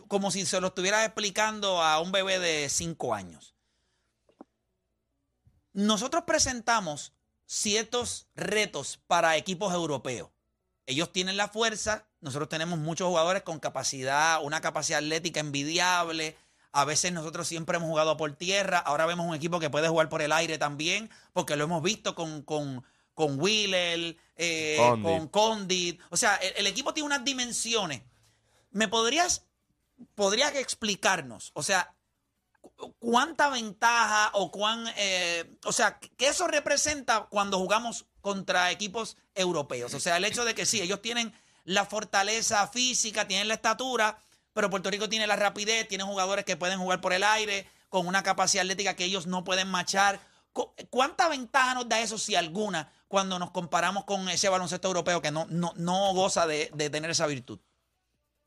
como 0.07 0.31
si 0.31 0.45
se 0.45 0.61
lo 0.61 0.67
estuvieras 0.67 1.05
explicando 1.05 1.83
a 1.83 1.99
un 1.99 2.13
bebé 2.13 2.39
de 2.39 2.69
cinco 2.69 3.13
años. 3.13 3.55
Nosotros 5.73 6.23
presentamos 6.25 7.11
ciertos 7.45 8.29
retos 8.33 9.01
para 9.05 9.35
equipos 9.35 9.73
europeos. 9.73 10.29
Ellos 10.85 11.11
tienen 11.11 11.35
la 11.35 11.49
fuerza, 11.49 12.07
nosotros 12.21 12.47
tenemos 12.47 12.79
muchos 12.79 13.09
jugadores 13.09 13.43
con 13.43 13.59
capacidad, 13.59 14.41
una 14.45 14.61
capacidad 14.61 14.99
atlética 14.99 15.41
envidiable. 15.41 16.37
A 16.71 16.85
veces 16.85 17.11
nosotros 17.11 17.47
siempre 17.47 17.77
hemos 17.77 17.89
jugado 17.89 18.17
por 18.17 18.31
tierra, 18.35 18.77
ahora 18.77 19.05
vemos 19.05 19.25
un 19.25 19.33
equipo 19.35 19.59
que 19.59 19.69
puede 19.69 19.87
jugar 19.87 20.09
por 20.09 20.21
el 20.21 20.31
aire 20.31 20.57
también, 20.57 21.09
porque 21.33 21.55
lo 21.55 21.63
hemos 21.63 21.81
visto 21.81 22.13
con, 22.13 22.41
con, 22.43 22.83
con 23.13 23.39
Wheeler, 23.39 24.15
eh, 24.35 24.75
Condit. 24.77 25.03
con 25.05 25.27
Condit. 25.29 26.01
O 26.09 26.17
sea, 26.17 26.35
el, 26.35 26.53
el 26.57 26.67
equipo 26.67 26.93
tiene 26.93 27.07
unas 27.07 27.23
dimensiones. 27.25 28.03
¿Me 28.71 28.87
podrías, 28.87 29.45
podrías 30.13 30.53
explicarnos? 30.55 31.51
O 31.55 31.63
sea, 31.63 31.95
cu- 32.75 32.93
¿cuánta 32.99 33.49
ventaja 33.49 34.29
o 34.33 34.51
cuán, 34.51 34.85
eh, 34.97 35.57
o 35.65 35.71
sea, 35.71 35.97
qué 35.99 36.27
eso 36.27 36.47
representa 36.47 37.27
cuando 37.31 37.57
jugamos 37.57 38.05
contra 38.21 38.69
equipos 38.71 39.17
europeos? 39.33 39.93
O 39.95 39.99
sea, 39.99 40.17
el 40.17 40.25
hecho 40.25 40.45
de 40.45 40.53
que 40.53 40.65
sí, 40.67 40.81
ellos 40.81 41.01
tienen 41.01 41.33
la 41.63 41.85
fortaleza 41.85 42.67
física, 42.67 43.27
tienen 43.27 43.47
la 43.47 43.55
estatura, 43.55 44.19
pero 44.57 44.71
Puerto 44.71 44.89
Rico 44.89 45.07
tiene 45.07 45.27
la 45.27 45.35
rapidez, 45.35 45.87
tiene 45.87 46.03
jugadores 46.03 46.43
que 46.43 46.57
pueden 46.57 46.79
jugar 46.79 46.99
por 46.99 47.13
el 47.13 47.23
aire, 47.23 47.67
con 47.89 48.07
una 48.07 48.23
capacidad 48.23 48.63
atlética 48.63 48.95
que 48.95 49.05
ellos 49.05 49.27
no 49.27 49.43
pueden 49.43 49.67
machar. 49.67 50.19
Cu- 50.51 50.73
¿Cuánta 50.89 51.29
ventaja 51.29 51.75
nos 51.75 51.87
da 51.87 52.01
eso, 52.01 52.17
si 52.17 52.33
alguna, 52.33 52.91
cuando 53.07 53.37
nos 53.37 53.51
comparamos 53.51 54.03
con 54.05 54.27
ese 54.29 54.49
baloncesto 54.49 54.87
europeo 54.87 55.21
que 55.21 55.29
no, 55.29 55.45
no, 55.51 55.73
no 55.75 56.11
goza 56.15 56.47
de, 56.47 56.71
de 56.73 56.89
tener 56.89 57.11
esa 57.11 57.27
virtud? 57.27 57.59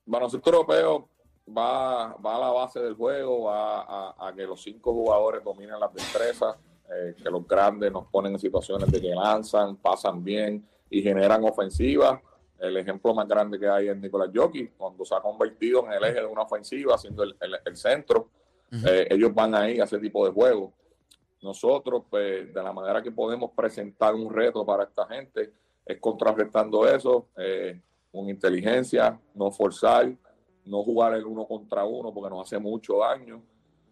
baloncesto 0.05 0.51
europeo 0.51 1.09
va, 1.49 2.15
va 2.15 2.37
a 2.37 2.41
la 2.41 2.49
base 2.51 2.81
del 2.81 2.95
juego, 2.95 3.45
va 3.45 3.83
a, 3.83 4.29
a 4.29 4.35
que 4.35 4.43
los 4.43 4.61
cinco 4.61 4.93
jugadores 4.93 5.45
dominen 5.45 5.79
las 5.79 5.95
destrezas, 5.95 6.57
eh, 6.93 7.15
que 7.23 7.31
los 7.31 7.47
grandes 7.47 7.93
nos 7.93 8.07
ponen 8.09 8.33
en 8.33 8.41
situaciones 8.41 8.91
de 8.91 9.01
que 9.01 9.15
lanzan, 9.15 9.77
pasan 9.77 10.25
bien 10.25 10.69
y 10.91 11.03
generan 11.03 11.45
ofensivas. 11.45 12.21
El 12.61 12.77
ejemplo 12.77 13.15
más 13.15 13.27
grande 13.27 13.59
que 13.59 13.67
hay 13.69 13.89
es 13.89 13.97
Nicolás 13.97 14.31
Jokic, 14.35 14.77
cuando 14.77 15.05
se 15.05 15.15
ha 15.15 15.21
convertido 15.21 15.87
en 15.87 15.93
el 15.95 16.05
eje 16.05 16.21
de 16.21 16.27
una 16.27 16.43
ofensiva, 16.43 16.97
siendo 16.99 17.23
el, 17.23 17.35
el- 17.41 17.59
el 17.65 17.77
centro. 17.77 18.29
Eh, 18.87 19.09
ellos 19.11 19.35
van 19.35 19.55
ahí 19.55 19.81
a 19.81 19.85
ese 19.85 19.99
tipo 19.99 20.25
de 20.27 20.33
juego. 20.33 20.73
Nosotros, 21.43 22.03
pues, 22.11 22.53
de 22.53 22.63
la 22.63 22.73
manera 22.73 23.03
que 23.03 23.11
podemos 23.11 23.51
presentar 23.53 24.15
un 24.15 24.33
reto 24.33 24.65
para 24.65 24.85
esta 24.85 25.07
gente, 25.07 25.53
es 25.87 25.99
contrarrestando 25.99 26.87
eso, 26.87 27.27
eh, 27.37 27.81
con 28.13 28.29
inteligencia, 28.29 29.19
no 29.35 29.51
forzar, 29.51 30.13
no 30.67 30.83
jugar 30.83 31.15
el 31.15 31.25
uno 31.25 31.47
contra 31.47 31.85
uno 31.85 32.13
porque 32.13 32.29
nos 32.31 32.43
hace 32.47 32.59
mucho 32.59 32.99
daño, 32.99 33.43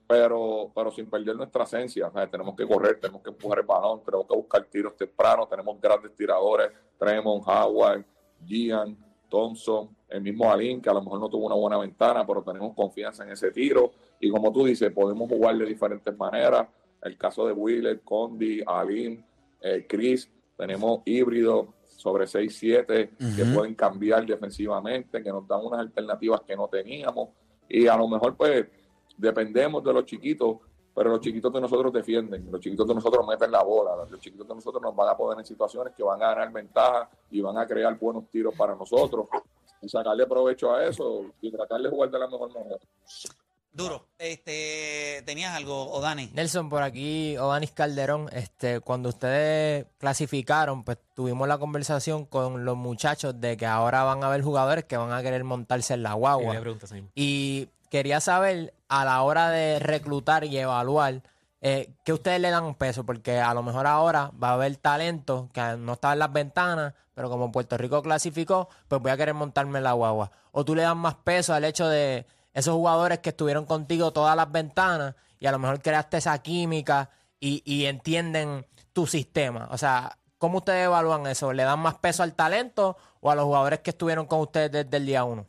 pero, 0.07 0.70
pero 0.74 0.90
sin 0.90 1.09
perder 1.09 1.37
nuestra 1.37 1.64
esencia. 1.64 2.09
O 2.09 2.12
sea, 2.12 2.31
tenemos 2.31 2.54
que 2.54 2.66
correr, 2.66 3.00
tenemos 3.00 3.22
que 3.22 3.31
empujar 3.31 3.61
el 3.61 3.66
balón, 3.66 4.02
tenemos 4.04 4.26
que 4.26 4.37
buscar 4.37 4.64
tiros 4.64 4.96
tempranos, 4.96 5.48
tenemos 5.48 5.81
grandes 5.81 6.14
tiradores, 6.14 6.70
Tremont, 6.98 7.42
Howard, 7.46 8.04
Gian, 8.46 8.96
Thompson, 9.29 9.90
el 10.09 10.22
mismo 10.22 10.51
Alin, 10.51 10.81
que 10.81 10.88
a 10.88 10.94
lo 10.94 11.03
mejor 11.03 11.20
no 11.20 11.29
tuvo 11.29 11.46
una 11.46 11.55
buena 11.55 11.79
ventana, 11.79 12.27
pero 12.27 12.42
tenemos 12.42 12.74
confianza 12.74 13.24
en 13.24 13.33
ese 13.33 13.51
tiro. 13.51 13.92
Y 14.20 14.31
como 14.31 14.53
tú 14.53 14.64
dices, 14.64 14.90
podemos 14.92 15.29
jugar 15.29 15.57
de 15.57 15.66
diferentes 15.66 16.16
maneras. 16.16 16.66
El 17.03 17.16
caso 17.16 17.46
de 17.46 17.53
Wheeler, 17.53 18.01
Condi, 18.01 18.62
Alin, 18.66 19.24
eh, 19.61 19.87
Chris, 19.88 20.31
tenemos 20.57 21.03
híbridos 21.05 21.66
sobre 21.85 22.27
6-7 22.27 23.11
que 23.37 23.44
pueden 23.44 23.74
cambiar 23.74 24.24
defensivamente, 24.24 25.22
que 25.22 25.31
nos 25.31 25.46
dan 25.46 25.64
unas 25.64 25.81
alternativas 25.81 26.40
que 26.42 26.57
no 26.57 26.68
teníamos. 26.68 27.31
Y 27.68 27.87
a 27.87 27.96
lo 27.96 28.09
mejor, 28.09 28.37
pues, 28.37 28.66
dependemos 29.16 29.85
de 29.85 29.92
los 29.92 30.05
chiquitos, 30.05 30.59
pero 30.98 31.11
los 31.11 31.20
chiquitos 31.20 31.52
de 31.52 31.61
nosotros 31.61 31.92
defienden, 31.92 32.50
los 32.50 32.61
chiquitos 32.61 32.88
de 32.88 32.92
nosotros 32.92 33.24
meten 33.24 33.52
la 33.52 33.62
bola, 33.62 34.04
los 34.11 34.20
chiquitos 34.20 34.48
de 34.48 34.52
nosotros 34.52 34.82
nos 34.82 34.96
van 34.96 35.08
a 35.08 35.16
poner 35.16 35.38
en 35.38 35.46
situaciones 35.46 35.94
que 35.94 36.02
van 36.02 36.20
a 36.20 36.34
ganar 36.34 36.52
ventaja 36.52 37.08
y 37.30 37.40
van 37.40 37.56
a 37.56 37.64
crear 37.68 37.96
buenos 37.96 38.28
tiros 38.32 38.52
para 38.56 38.74
nosotros 38.74 39.28
y 39.80 39.88
sacarle 39.88 40.26
provecho 40.26 40.74
a 40.74 40.84
eso 40.84 41.26
y 41.40 41.52
tratar 41.52 41.80
de 41.82 41.88
jugar 41.88 42.11
de 42.11 42.18
la 42.18 42.26
mejor 42.26 42.52
manera. 42.52 42.78
Duro. 43.72 44.06
Este, 44.18 45.22
¿Tenías 45.24 45.54
algo, 45.54 45.88
o 45.88 46.00
Dani? 46.00 46.30
Nelson, 46.34 46.68
por 46.68 46.82
aquí, 46.82 47.37
Odanis 47.37 47.70
Calderón, 47.70 48.28
este, 48.32 48.80
cuando 48.80 49.11
ustedes 49.11 49.87
clasificaron, 49.98 50.82
pues 50.82 50.98
tuvimos 51.14 51.46
la 51.46 51.58
conversación 51.58 52.24
con 52.24 52.64
los 52.64 52.76
muchachos 52.76 53.40
de 53.40 53.56
que 53.56 53.66
ahora 53.66 54.02
van 54.02 54.24
a 54.24 54.26
haber 54.26 54.42
jugadores 54.42 54.84
que 54.84 54.96
van 54.96 55.12
a 55.12 55.22
querer 55.22 55.44
montarse 55.44 55.94
en 55.94 56.02
la 56.02 56.14
guagua. 56.14 56.61
Y 57.14 57.68
quería 57.90 58.20
saber, 58.20 58.74
a 58.88 59.05
la 59.05 59.22
hora 59.22 59.51
de 59.51 59.79
reclutar 59.79 60.44
y 60.44 60.57
evaluar, 60.57 61.22
eh, 61.61 61.94
¿qué 62.05 62.12
ustedes 62.12 62.40
le 62.40 62.51
dan 62.51 62.64
un 62.64 62.74
peso? 62.74 63.05
Porque 63.05 63.38
a 63.38 63.53
lo 63.55 63.62
mejor 63.62 63.87
ahora 63.87 64.31
va 64.42 64.51
a 64.51 64.53
haber 64.55 64.77
talento 64.77 65.51
que 65.53 65.61
no 65.79 65.94
está 65.94 66.12
en 66.12 66.20
las 66.20 66.33
ventanas, 66.33 66.94
pero 67.14 67.29
como 67.29 67.51
Puerto 67.51 67.77
Rico 67.77 68.03
clasificó, 68.03 68.68
pues 68.87 69.03
voy 69.03 69.11
a 69.11 69.16
querer 69.16 69.35
montarme 69.35 69.81
la 69.81 69.92
guagua. 69.92 70.31
O 70.53 70.64
tú 70.64 70.74
le 70.74 70.83
das 70.83 70.96
más 70.96 71.16
peso 71.16 71.53
al 71.53 71.64
hecho 71.64 71.88
de 71.88 72.27
esos 72.55 72.74
jugadores 72.74 73.18
que 73.18 73.31
estuvieron 73.31 73.66
contigo 73.66 74.12
todas 74.12 74.37
las 74.37 74.51
ventanas 74.51 75.14
y 75.40 75.46
a 75.46 75.53
lo 75.53 75.59
mejor 75.59 75.83
creaste 75.83 76.18
esa 76.18 76.38
química 76.38 77.11
y, 77.40 77.62
y 77.64 77.87
entienden 77.87 78.66
tu 78.92 79.07
sistema. 79.07 79.68
O 79.70 79.79
sea, 79.79 80.18
¿cómo 80.38 80.59
ustedes 80.59 80.87
evalúan 80.87 81.27
eso? 81.27 81.53
¿Le 81.53 81.64
dan 81.64 81.81
más 81.81 81.96
peso 81.96 82.22
al 82.22 82.35
talento 82.35 82.96
o 83.20 83.31
a 83.31 83.35
los 83.35 83.44
jugadores 83.44 83.81
que 83.81 83.90
estuvieron 83.90 84.27
con 84.27 84.40
ustedes 84.40 84.70
desde 84.70 84.96
el 84.96 85.07
día 85.07 85.24
uno? 85.24 85.46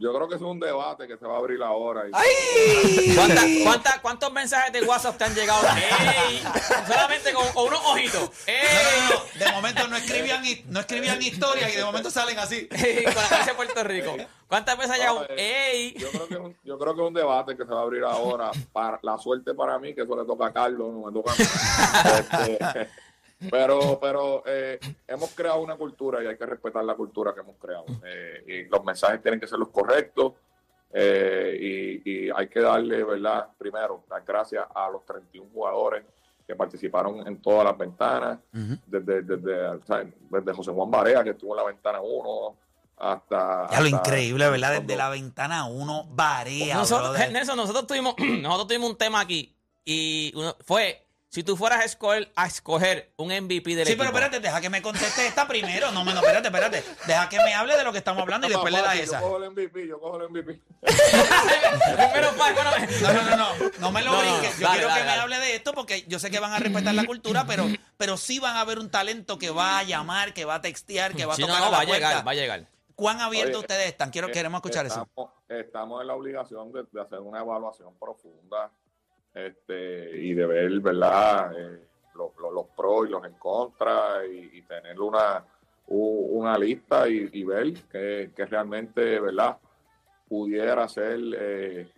Yo 0.00 0.14
creo 0.14 0.26
que 0.28 0.36
es 0.36 0.40
un 0.40 0.58
debate 0.58 1.06
que 1.06 1.18
se 1.18 1.26
va 1.26 1.34
a 1.34 1.38
abrir 1.38 1.62
ahora. 1.62 2.04
Y 2.08 3.14
¿Cuánta- 3.14 3.42
cuánta- 3.64 4.00
cuántos 4.00 4.32
mensajes 4.32 4.72
de 4.72 4.80
WhatsApp 4.80 5.18
te 5.18 5.24
han 5.24 5.34
llegado? 5.34 5.60
¡Ey! 5.76 6.42
Solamente 6.88 7.34
con, 7.34 7.46
con 7.52 7.66
unos 7.66 7.80
ojitos. 7.84 8.30
¡Ey! 8.46 8.56
No, 9.02 9.14
no, 9.14 9.20
no. 9.34 9.44
De 9.44 9.52
momento 9.52 9.88
no 9.88 9.96
escribían, 9.98 10.42
no 10.68 10.80
escribían 10.80 11.20
historias 11.20 11.70
y 11.74 11.76
de 11.76 11.84
momento 11.84 12.10
salen 12.10 12.38
así. 12.38 12.66
Ey, 12.72 13.04
Con 13.04 13.14
la 13.14 13.28
cabeza 13.28 13.50
de 13.50 13.54
Puerto 13.54 13.84
Rico. 13.84 14.16
¿Cuántas 14.48 14.78
veces 14.78 14.92
ha 14.92 14.96
llegado? 14.96 15.26
¡Ey! 15.36 15.94
Yo 15.98 16.08
creo, 16.10 16.28
que 16.28 16.34
es 16.34 16.40
un, 16.40 16.56
yo 16.64 16.78
creo 16.78 16.94
que 16.94 17.02
es 17.02 17.06
un 17.08 17.14
debate 17.14 17.54
que 17.58 17.64
se 17.66 17.70
va 17.70 17.80
a 17.80 17.82
abrir 17.82 18.02
ahora. 18.02 18.52
Para, 18.72 18.98
la 19.02 19.18
suerte 19.18 19.52
para 19.52 19.78
mí, 19.78 19.94
que 19.94 20.00
eso 20.00 20.16
le 20.16 20.24
toca 20.24 20.46
a 20.46 20.52
Carlos, 20.54 20.94
no 20.94 21.06
me 21.06 21.12
toca 21.12 21.32
a 21.32 21.36
mí. 21.36 22.52
Este, 22.58 22.88
pero 23.50 23.98
pero 24.00 24.42
eh, 24.46 24.78
hemos 25.06 25.30
creado 25.30 25.60
una 25.60 25.76
cultura 25.76 26.22
y 26.22 26.26
hay 26.26 26.36
que 26.36 26.46
respetar 26.46 26.84
la 26.84 26.94
cultura 26.94 27.32
que 27.32 27.40
hemos 27.40 27.56
creado. 27.56 27.86
Eh, 28.04 28.44
y 28.46 28.64
los 28.68 28.84
mensajes 28.84 29.22
tienen 29.22 29.38
que 29.40 29.46
ser 29.46 29.58
los 29.58 29.68
correctos. 29.68 30.32
eh, 30.92 31.56
y, 32.04 32.10
y 32.26 32.30
hay 32.34 32.48
que 32.48 32.60
darle, 32.60 33.04
¿verdad? 33.04 33.48
Primero, 33.56 34.02
las 34.10 34.26
gracias 34.26 34.66
a 34.74 34.90
los 34.90 35.04
31 35.06 35.48
jugadores 35.52 36.04
que 36.46 36.56
participaron 36.56 37.24
en 37.28 37.40
todas 37.40 37.64
las 37.64 37.78
ventanas, 37.78 38.40
desde, 38.86 39.22
desde, 39.22 39.84
sea, 39.86 40.04
desde 40.30 40.52
José 40.52 40.72
Juan 40.72 40.90
Barea, 40.90 41.22
que 41.22 41.30
estuvo 41.30 41.52
en 41.52 41.58
la 41.58 41.64
ventana 41.70 42.00
1, 42.00 42.56
hasta... 42.96 43.68
Ya 43.70 43.80
lo 43.80 43.84
hasta- 43.86 43.88
increíble, 43.88 44.50
¿verdad? 44.50 44.80
Desde 44.82 44.96
la 44.96 45.08
ventana 45.10 45.66
uno 45.66 46.06
varía, 46.10 46.74
Nosotros. 46.74 47.16
Nelson, 47.32 47.56
nosotros 47.56 47.86
tuvimos, 47.86 48.14
nosotros 48.42 48.66
tuvimos 48.66 48.90
un 48.90 48.96
tema 48.96 49.20
aquí 49.20 49.54
y 49.84 50.32
uno- 50.34 50.56
fue, 50.66 51.06
si 51.30 51.44
tú 51.44 51.56
fueras 51.56 51.80
a 51.80 51.84
escoger, 51.84 52.32
a 52.34 52.46
escoger 52.46 53.12
un 53.16 53.28
MVP 53.28 53.76
del 53.76 53.86
Sí, 53.86 53.92
equipo. 53.92 53.98
pero 54.04 54.08
espérate, 54.08 54.40
deja 54.40 54.60
que 54.60 54.68
me 54.68 54.82
conteste 54.82 55.28
esta 55.28 55.46
primero. 55.46 55.92
No, 55.92 56.02
no, 56.04 56.10
espérate, 56.10 56.48
espérate. 56.48 56.84
Deja 57.06 57.28
que 57.28 57.36
me 57.38 57.54
hable 57.54 57.76
de 57.76 57.84
lo 57.84 57.92
que 57.92 57.98
estamos 57.98 58.20
hablando 58.22 58.48
y 58.48 58.50
después 58.50 58.72
le 58.72 58.82
da 58.82 58.94
esa. 58.96 59.20
Yo 59.20 59.26
cojo 59.30 59.36
el 59.44 59.50
MVP, 59.52 59.86
yo 59.86 60.00
cojo 60.00 60.20
el 60.20 60.28
MVP. 60.28 60.60
Pa- 60.80 60.90
bueno, 62.12 62.32
No, 63.02 63.12
no, 63.12 63.22
no, 63.22 63.36
no, 63.36 63.70
no 63.78 63.92
me 63.92 64.02
lo 64.02 64.10
No, 64.12 64.22
no, 64.22 64.38
brinques. 64.38 64.58
Yo 64.58 64.66
dale, 64.66 64.78
quiero 64.78 64.88
dale, 64.88 65.00
que 65.00 65.06
me 65.06 65.12
hable 65.12 65.38
de 65.38 65.54
esto 65.54 65.72
porque 65.72 66.02
yo 66.08 66.18
sé 66.18 66.30
que 66.32 66.40
van 66.40 66.52
a 66.52 66.58
respetar 66.58 66.94
la 66.94 67.06
cultura, 67.06 67.44
pero, 67.46 67.64
pero 67.96 68.16
sí 68.16 68.38
van 68.40 68.56
a 68.56 68.64
ver 68.64 68.78
un 68.80 68.90
talento 68.90 69.38
que 69.38 69.50
va 69.50 69.78
a 69.78 69.82
llamar, 69.84 70.34
que 70.34 70.44
va 70.44 70.56
a 70.56 70.60
textear, 70.60 71.14
que 71.14 71.26
va 71.26 71.34
a 71.34 71.36
Sí, 71.36 71.42
no, 71.42 71.48
tocar 71.48 71.60
no, 71.60 71.66
a 71.66 71.70
la 71.70 71.76
va 71.76 71.82
a 71.82 71.86
llegar, 71.86 72.26
va 72.26 72.30
a 72.32 72.34
llegar. 72.34 72.66
¿Cuán 72.96 73.20
abiertos 73.20 73.54
Oye, 73.56 73.60
ustedes 73.60 73.86
están? 73.86 74.10
Quiero, 74.10 74.30
queremos 74.32 74.58
escuchar 74.58 74.84
eso. 74.84 75.06
estamos, 75.08 75.30
Estamos 75.48 76.00
en 76.02 76.06
la 76.08 76.14
obligación 76.14 76.70
de, 76.72 76.84
de 76.90 77.00
hacer 77.00 77.20
una 77.20 77.40
evaluación 77.40 77.94
profunda 77.98 78.70
este, 79.34 80.16
y 80.18 80.34
de 80.34 80.46
ver, 80.46 80.80
¿verdad? 80.80 81.52
Eh, 81.58 81.86
lo- 82.14 82.32
lo- 82.38 82.50
los 82.50 82.66
pros 82.76 83.06
y 83.06 83.10
los 83.10 83.24
en 83.24 83.34
contra 83.34 84.24
y, 84.26 84.62
tener 84.62 85.00
una, 85.00 85.44
una 85.86 86.56
lista 86.58 87.08
y, 87.08 87.28
y 87.32 87.44
ver 87.44 87.72
que, 87.90 88.30
que 88.34 88.46
realmente, 88.46 89.18
¿verdad? 89.20 89.56
Pudiera 90.28 90.86
ser 90.88 91.18
eh, 91.36 91.88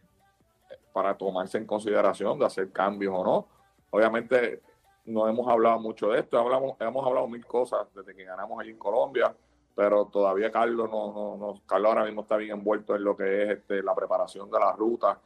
para 0.93 1.17
tomarse 1.17 1.59
en 1.59 1.67
consideración 1.67 2.39
de 2.39 2.47
hacer 2.47 2.71
cambios 2.71 3.15
o 3.17 3.25
no. 3.25 3.47
Obviamente 3.91 4.61
no 5.07 5.29
hemos 5.29 5.49
hablado 5.49 5.79
mucho 5.81 6.09
de 6.11 6.21
esto, 6.21 6.39
hablamos, 6.39 6.77
hemos 6.81 7.05
hablado 7.07 7.27
mil 7.29 7.45
cosas 7.45 7.87
desde 7.95 8.15
que 8.15 8.25
ganamos 8.25 8.61
allí 8.61 8.71
en 8.71 8.79
Colombia, 8.79 9.35
pero 9.75 10.07
todavía 10.07 10.51
Carlos 10.53 10.89
no, 10.91 11.13
no, 11.13 11.37
no- 11.37 11.61
Carlos 11.67 11.89
ahora 11.91 12.05
mismo 12.05 12.23
está 12.23 12.37
bien 12.37 12.53
envuelto 12.53 12.95
en 12.95 13.05
lo 13.05 13.17
que 13.17 13.43
es 13.43 13.51
este, 13.59 13.83
la 13.83 13.95
preparación 13.95 14.51
de 14.51 14.59
la 14.61 14.73
ruta 14.73 15.19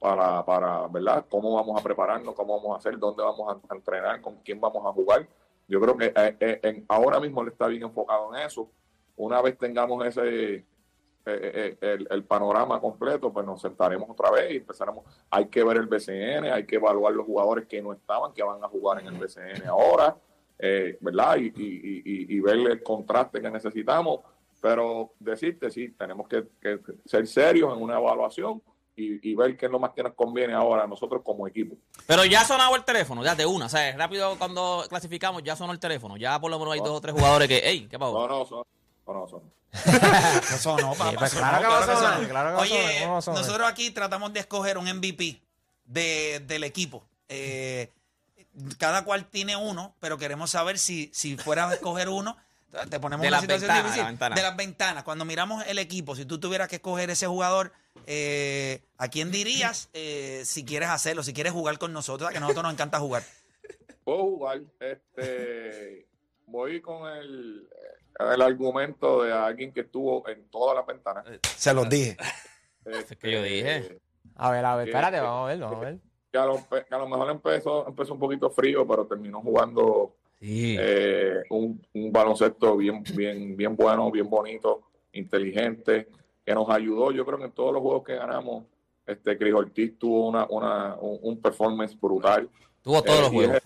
para, 0.00 0.44
para, 0.44 0.88
¿verdad? 0.88 1.26
Cómo 1.30 1.54
vamos 1.54 1.78
a 1.78 1.84
prepararnos, 1.84 2.34
cómo 2.34 2.56
vamos 2.56 2.74
a 2.74 2.78
hacer, 2.78 2.98
dónde 2.98 3.22
vamos 3.22 3.54
a, 3.68 3.74
entrenar, 3.74 4.20
con 4.20 4.36
quién 4.38 4.58
vamos 4.60 4.84
a 4.86 4.92
jugar. 4.92 5.28
Yo 5.68 5.80
creo 5.80 5.96
que 5.96 6.06
eh, 6.06 6.36
eh, 6.40 6.60
en- 6.62 6.84
ahora 6.88 7.20
mismo 7.20 7.42
él 7.42 7.48
está 7.48 7.68
bien 7.68 7.82
enfocado 7.84 8.34
en 8.34 8.42
eso. 8.44 8.68
Una 9.16 9.42
vez 9.42 9.56
tengamos 9.58 10.04
ese 10.06 10.54
eh, 10.54 10.64
eh, 11.26 11.76
el, 11.82 12.08
el 12.10 12.24
panorama 12.24 12.80
completo, 12.80 13.30
pues 13.30 13.44
nos 13.44 13.60
sentaremos 13.60 14.08
otra 14.08 14.30
vez 14.30 14.52
y 14.52 14.56
empezaremos. 14.56 15.04
Hay 15.30 15.46
que 15.48 15.62
ver 15.62 15.76
el 15.76 15.86
BCN, 15.86 16.46
hay 16.50 16.64
que 16.64 16.76
evaluar 16.76 17.12
los 17.12 17.26
jugadores 17.26 17.66
que 17.66 17.82
no 17.82 17.92
estaban, 17.92 18.32
que 18.32 18.42
van 18.42 18.64
a 18.64 18.68
jugar 18.68 19.00
en 19.02 19.08
el 19.08 19.18
BCN 19.18 19.66
ahora, 19.68 20.16
eh, 20.58 20.96
¿verdad? 21.02 21.36
Y, 21.36 21.48
y, 21.48 22.02
y, 22.04 22.36
y 22.36 22.40
ver 22.40 22.56
el 22.56 22.82
contraste 22.82 23.42
que 23.42 23.50
necesitamos. 23.50 24.20
Pero 24.62 25.12
decirte, 25.18 25.70
sí, 25.70 25.90
tenemos 25.90 26.26
que, 26.26 26.46
que 26.60 26.80
ser 27.04 27.26
serios 27.26 27.74
en 27.76 27.82
una 27.82 27.98
evaluación 27.98 28.62
y, 28.96 29.30
y 29.30 29.34
ver 29.34 29.56
qué 29.56 29.66
es 29.66 29.72
lo 29.72 29.78
más 29.78 29.92
que 29.92 30.02
nos 30.02 30.14
conviene 30.14 30.54
ahora 30.54 30.84
a 30.84 30.86
nosotros 30.86 31.22
como 31.24 31.46
equipo. 31.46 31.76
Pero 32.06 32.24
ya 32.24 32.42
ha 32.42 32.44
sonado 32.44 32.74
el 32.76 32.84
teléfono, 32.84 33.24
ya 33.24 33.34
de 33.34 33.46
una. 33.46 33.66
O 33.66 33.68
sea, 33.68 33.96
rápido 33.96 34.36
cuando 34.38 34.84
clasificamos 34.88 35.42
ya 35.42 35.56
sonó 35.56 35.72
el 35.72 35.78
teléfono. 35.78 36.16
Ya 36.16 36.38
por 36.40 36.50
lo 36.50 36.58
menos 36.58 36.74
hay 36.74 36.80
dos 36.80 36.90
o 36.90 37.00
tres 37.00 37.14
jugadores 37.14 37.48
que, 37.48 37.58
ey, 37.58 37.86
¿qué 37.88 37.98
pasó? 37.98 38.12
No, 38.12 38.28
no, 38.28 38.44
son, 38.44 38.64
no, 39.06 39.12
no, 39.14 39.28
son. 39.28 39.42
Eso 39.72 40.76
no, 40.78 40.94
papá. 40.94 41.12
pues 41.18 41.34
claro 41.34 41.60
que 41.60 41.66
va 41.66 41.78
a 41.78 41.84
claro 41.84 41.92
que 41.92 41.96
sonar, 41.96 42.28
claro 42.28 42.48
que 42.50 42.54
va 42.56 42.62
a 42.62 42.66
sonar, 42.66 42.82
Oye, 42.82 42.98
¿cómo 43.02 43.12
va 43.12 43.18
a 43.18 43.22
sonar? 43.22 43.40
nosotros 43.40 43.68
aquí 43.68 43.90
tratamos 43.92 44.32
de 44.32 44.40
escoger 44.40 44.78
un 44.78 44.84
MVP 44.84 45.40
de, 45.84 46.42
del 46.46 46.64
equipo. 46.64 47.04
Eh, 47.28 47.92
cada 48.78 49.04
cual 49.04 49.26
tiene 49.26 49.56
uno, 49.56 49.94
pero 50.00 50.18
queremos 50.18 50.50
saber 50.50 50.78
si, 50.78 51.10
si 51.14 51.36
fuera 51.36 51.68
a 51.68 51.74
escoger 51.74 52.08
uno. 52.08 52.36
Te 52.88 53.00
ponemos 53.00 53.22
De 53.22 53.28
una 53.28 53.36
las 53.36 53.40
situación 53.40 53.68
ventanas, 53.68 53.82
difícil. 53.84 53.96
de 53.96 54.02
las 54.02 54.10
ventanas. 54.12 54.36
De 54.36 54.42
las 54.42 54.56
ventanas. 54.56 55.04
Cuando 55.04 55.24
miramos 55.24 55.66
el 55.66 55.78
equipo, 55.78 56.14
si 56.14 56.24
tú 56.24 56.38
tuvieras 56.38 56.68
que 56.68 56.76
escoger 56.76 57.10
ese 57.10 57.26
jugador, 57.26 57.72
eh, 58.06 58.82
¿a 58.96 59.08
quién 59.08 59.30
dirías 59.32 59.88
eh, 59.92 60.42
si 60.44 60.64
quieres 60.64 60.88
hacerlo, 60.88 61.22
si 61.22 61.32
quieres 61.32 61.52
jugar 61.52 61.78
con 61.78 61.92
nosotros? 61.92 62.30
Que 62.30 62.36
a 62.36 62.40
nosotros 62.40 62.62
nos 62.62 62.72
encanta 62.72 63.00
jugar. 63.00 63.24
puedo 64.04 64.18
jugar. 64.22 64.60
Este, 64.78 66.06
voy 66.46 66.80
con 66.80 67.10
el, 67.10 67.68
el 68.18 68.42
argumento 68.42 69.22
de 69.24 69.32
alguien 69.32 69.72
que 69.72 69.80
estuvo 69.80 70.28
en 70.28 70.48
todas 70.50 70.76
las 70.76 70.86
ventanas. 70.86 71.24
Se 71.56 71.74
los 71.74 71.88
dije. 71.88 72.16
Este, 72.84 73.16
que 73.16 73.32
yo 73.32 73.42
dije. 73.42 73.98
A 74.36 74.50
ver, 74.50 74.64
a 74.64 74.76
ver, 74.76 74.88
espérate, 74.88 75.20
vamos 75.20 75.44
a 75.44 75.48
ver, 75.48 75.58
vamos 75.58 75.76
a 75.76 75.84
ver. 75.86 75.98
Que 76.32 76.38
a, 76.38 76.46
lo, 76.46 76.64
que 76.68 76.94
a 76.94 76.98
lo 76.98 77.08
mejor 77.08 77.28
empezó, 77.30 77.88
empezó 77.88 78.14
un 78.14 78.20
poquito 78.20 78.48
frío, 78.50 78.86
pero 78.86 79.04
terminó 79.06 79.40
jugando 79.42 80.14
Sí. 80.40 80.76
eh, 80.80 81.42
un, 81.50 81.80
un 81.92 82.12
baloncesto 82.12 82.76
bien, 82.76 83.02
bien, 83.14 83.56
bien 83.56 83.76
bueno, 83.76 84.10
bien 84.10 84.28
bonito, 84.28 84.82
inteligente, 85.12 86.08
que 86.44 86.54
nos 86.54 86.68
ayudó. 86.70 87.12
Yo 87.12 87.26
creo 87.26 87.38
que 87.38 87.44
en 87.44 87.52
todos 87.52 87.72
los 87.74 87.82
juegos 87.82 88.04
que 88.04 88.14
ganamos, 88.16 88.64
este 89.06 89.36
Cris 89.36 89.52
Ortiz 89.52 89.98
tuvo 89.98 90.28
una, 90.28 90.46
una, 90.48 90.96
un, 90.96 91.18
un 91.22 91.40
performance 91.40 91.98
brutal. 92.00 92.48
Tuvo 92.82 93.02
todos 93.02 93.18
Eh, 93.18 93.22
los 93.22 93.32
y 93.32 93.34
juegos. 93.36 93.56
es- 93.56 93.62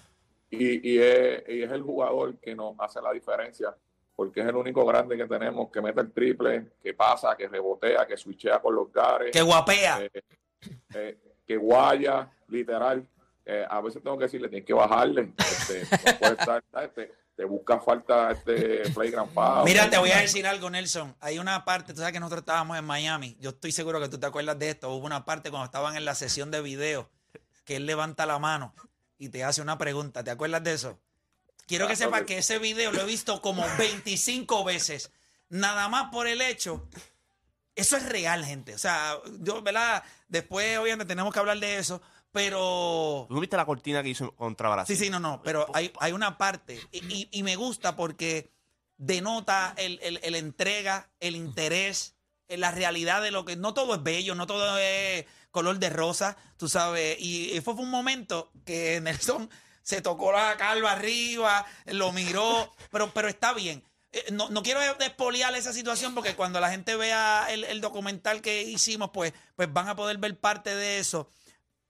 Y, 0.51 0.89
y 0.95 0.99
es, 0.99 1.43
y 1.49 1.63
es 1.63 1.71
el 1.73 1.83
jugador 1.83 2.37
que 2.39 2.55
nos 2.55 2.75
hace 2.79 3.01
la 3.03 3.13
diferencia, 3.13 3.75
porque 4.15 4.41
es 4.41 4.47
el 4.47 4.55
único 4.57 4.85
grande 4.87 5.17
que 5.17 5.27
tenemos 5.27 5.69
que 5.71 5.81
mete 5.81 6.01
el 6.01 6.13
triple, 6.13 6.67
que 6.83 6.95
pasa, 6.95 7.37
que 7.37 7.49
rebotea, 7.49 8.07
que 8.07 8.17
switchea 8.17 8.61
con 8.61 8.75
los 8.75 8.93
gares, 8.93 9.33
Que 9.33 9.43
guapea. 9.43 10.05
eh, 10.05 10.11
eh, 10.95 11.19
que 11.47 11.57
guaya, 11.57 12.31
literal. 12.49 13.05
Eh, 13.46 13.64
a 13.68 13.80
veces 13.80 14.02
tengo 14.02 14.16
que 14.16 14.24
decirle, 14.24 14.48
tienes 14.48 14.66
que 14.66 14.72
bajarle. 14.72 15.33
Este, 15.38 15.83
no 15.83 16.18
puede 16.18 16.33
estar, 16.38 16.64
este, 16.83 17.12
te 17.37 17.44
busca 17.44 17.78
falta 17.80 18.30
este 18.30 18.88
playground 18.92 19.33
foul. 19.35 19.64
Mira, 19.64 19.90
te 19.90 19.98
voy 19.98 20.11
a 20.12 20.18
decir 20.20 20.46
algo, 20.46 20.70
Nelson. 20.70 21.14
Hay 21.20 21.38
una 21.38 21.64
parte, 21.64 21.92
tú 21.92 21.98
sabes 21.98 22.12
que 22.12 22.20
nosotros 22.20 22.40
estábamos 22.42 22.78
en 22.78 22.85
Miami. 22.85 23.37
Yo 23.40 23.50
estoy 23.50 23.72
seguro 23.72 24.00
que 24.00 24.09
tú 24.09 24.18
te 24.18 24.26
acuerdas 24.26 24.59
de 24.59 24.70
esto. 24.70 24.90
Hubo 24.94 25.04
una 25.04 25.24
parte 25.24 25.50
cuando 25.50 25.66
estaban 25.66 25.96
en 25.96 26.04
la 26.04 26.14
sesión 26.14 26.50
de 26.50 26.62
video 26.62 27.11
que 27.64 27.76
él 27.76 27.87
levanta 27.87 28.24
la 28.26 28.38
mano 28.38 28.74
y 29.18 29.28
te 29.30 29.44
hace 29.44 29.61
una 29.62 29.76
pregunta. 29.78 30.22
¿Te 30.24 30.30
acuerdas 30.30 30.62
de 30.64 30.72
eso? 30.74 31.00
Quiero 31.66 31.87
que 31.88 31.96
sepas 31.96 32.20
que- 32.20 32.26
que 32.26 32.38
ese 32.38 32.59
video 32.59 32.92
lo 32.92 33.02
he 33.02 33.07
visto 33.07 33.40
como 33.42 33.64
25 33.78 34.64
veces. 34.64 35.11
Nada 35.50 35.88
más 35.88 36.11
por 36.11 36.26
el 36.26 36.40
hecho. 36.40 36.88
Eso 37.74 37.96
es 37.96 38.09
real, 38.09 38.44
gente. 38.44 38.74
O 38.74 38.78
sea, 38.78 39.16
yo, 39.40 39.61
¿verdad? 39.62 40.02
Después, 40.28 40.78
obviamente, 40.78 41.07
tenemos 41.11 41.33
que 41.33 41.40
hablar 41.40 41.59
de 41.59 41.78
eso. 41.78 42.00
Pero... 42.35 43.25
¿Tú 43.29 43.35
no 43.35 43.40
viste 43.40 43.57
la 43.57 43.64
cortina 43.64 44.03
que 44.03 44.11
hizo 44.11 44.33
contra 44.35 44.68
Brasil? 44.68 44.94
Sí, 44.97 45.05
sí, 45.05 45.11
no, 45.11 45.20
no, 45.20 45.40
pero 45.42 45.66
hay, 45.73 45.90
hay 46.01 46.12
una 46.12 46.37
parte 46.37 46.79
y, 46.92 46.99
y- 47.07 47.29
y 47.31 47.42
me 47.44 47.55
gusta 47.57 47.97
porque 47.97 48.51
denota 48.99 49.73
el, 49.79 49.99
el- 50.03 50.20
el 50.23 50.35
entrega, 50.35 51.09
el 51.20 51.37
interés, 51.37 52.16
eh, 52.49 52.57
la 52.59 52.70
realidad 52.73 53.23
de 53.23 53.31
lo 53.31 53.44
que... 53.44 53.57
No 53.57 53.73
todo 53.73 53.94
es 53.94 54.03
bello, 54.03 54.35
no 54.35 54.47
todo 54.47 54.77
es 54.79 55.25
color 55.51 55.79
de 55.79 55.90
rosa, 55.90 56.37
tú 56.57 56.68
sabes. 56.68 57.16
Y, 57.20 57.61
fue 57.62 57.75
un 57.75 57.88
momento 57.90 58.51
que 58.64 59.01
Nelson 59.03 59.49
se 59.83 60.03
tocó 60.03 60.33
la 60.33 60.57
calva 60.57 60.92
arriba, 60.92 61.64
lo 61.87 62.11
miró, 62.12 62.75
pero, 62.90 63.12
pero 63.14 63.29
está 63.29 63.53
bien. 63.53 63.83
Eh, 64.12 64.25
No, 64.33 64.49
no 64.51 64.62
quiero 64.62 64.81
despoliar 64.99 65.55
esa 65.55 65.73
situación 65.73 66.14
porque 66.14 66.35
cuando 66.35 66.59
la 66.61 66.70
gente 66.70 66.97
vea 66.97 67.47
el, 67.51 67.64
el 67.64 67.81
documental 67.81 68.40
que 68.42 68.62
hicimos, 68.62 69.11
pues, 69.12 69.33
pues 69.57 69.73
van 69.73 69.88
a 69.88 69.97
poder 69.97 70.18
ver 70.18 70.37
parte 70.38 70.75
de 70.75 70.99
eso. 70.99 71.31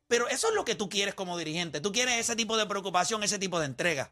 Pero 0.09 0.29
eso 0.29 0.49
es 0.49 0.55
lo 0.55 0.65
que 0.65 0.75
tú 0.75 0.89
quieres 0.89 1.15
como 1.15 1.37
dirigente. 1.39 1.81
Tú 1.81 1.93
quieres 1.93 2.19
ese 2.19 2.37
tipo 2.37 2.57
de 2.57 2.67
preocupación, 2.67 3.23
ese 3.23 3.39
tipo 3.39 3.59
de 3.59 3.67
entrega. 3.67 4.11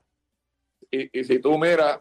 Y, 0.90 1.18
y 1.20 1.24
si 1.24 1.38
tú 1.38 1.59
miras, 1.59 1.98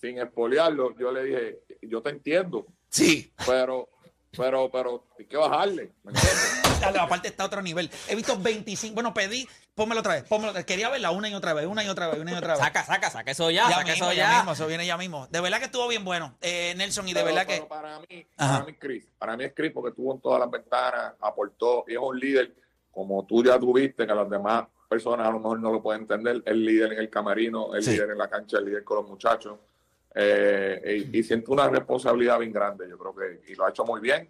sin 0.00 0.18
espolearlo, 0.18 0.96
yo 0.98 1.12
le 1.12 1.24
dije, 1.24 1.58
yo 1.82 2.02
te 2.02 2.10
entiendo, 2.10 2.66
Sí. 2.88 3.32
pero, 3.46 3.88
pero, 4.36 4.70
pero, 4.70 5.06
hay 5.18 5.24
que 5.26 5.36
bajarle, 5.36 5.92
¿me 6.02 6.12
entiendes? 6.12 6.62
Dale, 6.80 6.98
aparte 6.98 7.28
está 7.28 7.44
a 7.44 7.46
otro 7.46 7.62
nivel. 7.62 7.88
He 8.08 8.16
visto 8.16 8.36
25. 8.36 8.92
Bueno, 8.94 9.14
pedí, 9.14 9.48
pónmelo 9.76 10.00
otra 10.00 10.14
vez. 10.14 10.24
Pónmelo, 10.24 10.50
otra 10.50 10.58
vez. 10.58 10.66
quería 10.66 10.88
verla 10.88 11.12
una 11.12 11.28
y 11.28 11.34
otra 11.34 11.54
vez, 11.54 11.66
una 11.66 11.84
y 11.84 11.88
otra 11.88 12.08
vez, 12.08 12.18
una 12.18 12.32
y 12.32 12.34
otra 12.34 12.54
vez. 12.54 12.58
Saca, 12.58 12.84
saca, 12.84 13.08
saca 13.08 13.30
eso 13.30 13.50
ya, 13.52 13.68
ya 13.68 13.76
saca 13.76 13.90
mismo, 13.92 14.06
eso 14.06 14.12
ya 14.12 14.30
ya. 14.30 14.36
mismo, 14.38 14.52
eso 14.52 14.66
viene 14.66 14.84
ya 14.86 14.96
mismo. 14.96 15.28
De 15.28 15.40
verdad 15.40 15.58
que 15.60 15.66
estuvo 15.66 15.86
bien 15.86 16.04
bueno, 16.04 16.36
eh, 16.40 16.74
Nelson, 16.76 17.06
y 17.08 17.12
de 17.12 17.22
Pero- 17.22 17.34
verdad 17.36 17.46
que. 17.46 17.60
para 17.62 18.00
mí, 18.00 18.26
Ajá. 18.36 18.52
para 18.54 18.64
mí 18.64 18.72
es 18.72 18.78
Chris. 18.80 19.06
Para 19.16 19.36
mí 19.36 19.44
es 19.44 19.52
Chris 19.54 19.70
porque 19.72 19.90
estuvo 19.90 20.12
en 20.12 20.20
todas 20.20 20.40
las 20.40 20.50
ventanas, 20.50 21.14
aportó 21.20 21.84
y 21.86 21.92
es 21.92 21.98
un 22.00 22.18
líder, 22.18 22.52
como 22.92 23.24
tú 23.26 23.42
ya 23.42 23.58
tuviste, 23.58 24.06
que 24.06 24.14
las 24.14 24.28
demás 24.30 24.66
personas 24.88 25.26
a 25.26 25.30
lo 25.30 25.38
mejor 25.40 25.58
no 25.60 25.72
lo 25.72 25.82
pueden 25.82 26.02
entender. 26.02 26.42
El 26.44 26.64
líder 26.64 26.92
en 26.92 26.98
el 27.00 27.10
camerino, 27.10 27.74
el 27.74 27.82
Sí. 27.82 27.92
líder 27.92 28.10
en 28.10 28.18
la 28.18 28.28
cancha, 28.28 28.58
el 28.58 28.66
líder 28.66 28.84
con 28.84 28.98
los 28.98 29.08
muchachos. 29.08 29.58
Eh, 30.14 31.06
y, 31.10 31.18
y 31.18 31.22
siento 31.22 31.52
una 31.52 31.68
responsabilidad 31.68 32.38
bien 32.38 32.52
grande, 32.52 32.86
yo 32.88 32.98
creo 32.98 33.14
que, 33.14 33.50
y 33.50 33.54
lo 33.54 33.64
ha 33.66 33.70
hecho 33.70 33.84
muy 33.84 34.00
bien. 34.00 34.28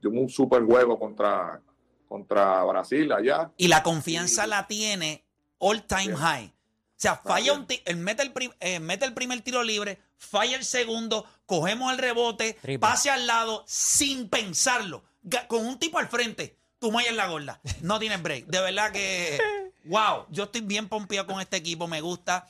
Tuvo 0.00 0.20
un 0.20 0.28
super 0.28 0.62
juego 0.62 0.98
contra, 0.98 1.60
contra 2.08 2.62
Brasil 2.64 3.10
allá. 3.12 3.50
Y 3.56 3.68
la 3.68 3.82
confianza 3.82 4.46
la 4.46 4.66
tiene 4.66 5.24
all 5.58 5.82
time 5.86 6.06
Bien. 6.08 6.16
high. 6.16 6.46
O 6.46 6.96
sea, 7.04 7.16
falla 7.16 7.52
un 7.52 7.66
él 7.84 7.96
mete 7.96 8.22
el, 8.22 8.32
eh, 8.60 8.78
mete 8.80 9.04
el 9.04 9.12
primer 9.14 9.40
tiro 9.40 9.62
libre, 9.64 9.98
falla 10.16 10.56
el 10.56 10.64
segundo, 10.64 11.26
cogemos 11.44 11.92
el 11.92 11.98
rebote, 11.98 12.52
Triple. 12.62 12.78
pase 12.78 13.10
al 13.10 13.26
lado 13.26 13.64
sin 13.66 14.28
pensarlo. 14.28 15.02
Con 15.48 15.66
un 15.66 15.78
tipo 15.78 15.98
al 15.98 16.06
frente, 16.08 16.56
tú 16.90 17.00
en 17.00 17.16
la 17.16 17.26
gorda. 17.28 17.60
No 17.80 17.98
tienes 17.98 18.22
break. 18.22 18.46
De 18.46 18.60
verdad 18.60 18.92
que, 18.92 19.38
wow, 19.84 20.26
yo 20.30 20.44
estoy 20.44 20.60
bien 20.60 20.88
pompeado 20.88 21.26
con 21.26 21.40
este 21.40 21.56
equipo, 21.56 21.86
me 21.86 22.00
gusta. 22.00 22.48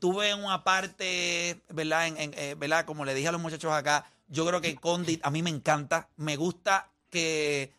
Tuve 0.00 0.34
una 0.34 0.64
parte, 0.64 1.60
¿verdad? 1.68 2.06
En, 2.06 2.16
en, 2.16 2.34
eh, 2.36 2.54
¿verdad? 2.56 2.84
Como 2.84 3.04
le 3.04 3.14
dije 3.14 3.28
a 3.28 3.32
los 3.32 3.40
muchachos 3.40 3.72
acá, 3.72 4.06
yo 4.28 4.46
creo 4.46 4.60
que 4.60 4.76
Condit 4.76 5.20
a 5.24 5.30
mí 5.30 5.42
me 5.42 5.50
encanta. 5.50 6.08
Me 6.16 6.36
gusta 6.36 6.90
que 7.10 7.72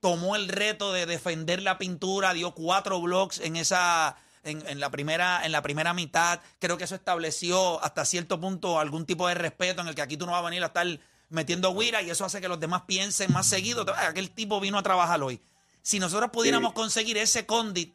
tomó 0.00 0.36
el 0.36 0.48
reto 0.48 0.92
de 0.92 1.06
defender 1.06 1.62
la 1.62 1.78
pintura, 1.78 2.32
dio 2.32 2.52
cuatro 2.52 3.00
blocks 3.00 3.40
en 3.40 3.56
esa 3.56 4.16
en, 4.44 4.64
en 4.68 4.78
la 4.78 4.90
primera 4.90 5.44
en 5.44 5.50
la 5.50 5.62
primera 5.62 5.94
mitad. 5.94 6.40
Creo 6.60 6.76
que 6.76 6.84
eso 6.84 6.94
estableció 6.94 7.82
hasta 7.82 8.04
cierto 8.04 8.38
punto 8.38 8.78
algún 8.78 9.06
tipo 9.06 9.26
de 9.26 9.34
respeto 9.34 9.80
en 9.80 9.88
el 9.88 9.94
que 9.96 10.02
aquí 10.02 10.16
tú 10.16 10.26
no 10.26 10.32
vas 10.32 10.42
a 10.42 10.44
venir 10.44 10.62
a 10.62 10.66
estar 10.66 10.86
metiendo 11.28 11.74
guira 11.74 12.02
y 12.02 12.10
eso 12.10 12.24
hace 12.24 12.40
que 12.40 12.48
los 12.48 12.60
demás 12.60 12.82
piensen 12.86 13.32
más 13.32 13.46
seguido. 13.46 13.84
Aquel 13.96 14.30
tipo 14.30 14.60
vino 14.60 14.78
a 14.78 14.82
trabajar 14.82 15.22
hoy. 15.22 15.40
Si 15.82 15.98
nosotros 15.98 16.30
pudiéramos 16.30 16.70
Sí. 16.70 16.74
conseguir 16.74 17.16
ese 17.18 17.46
condit 17.46 17.94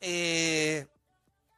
eh, 0.00 0.86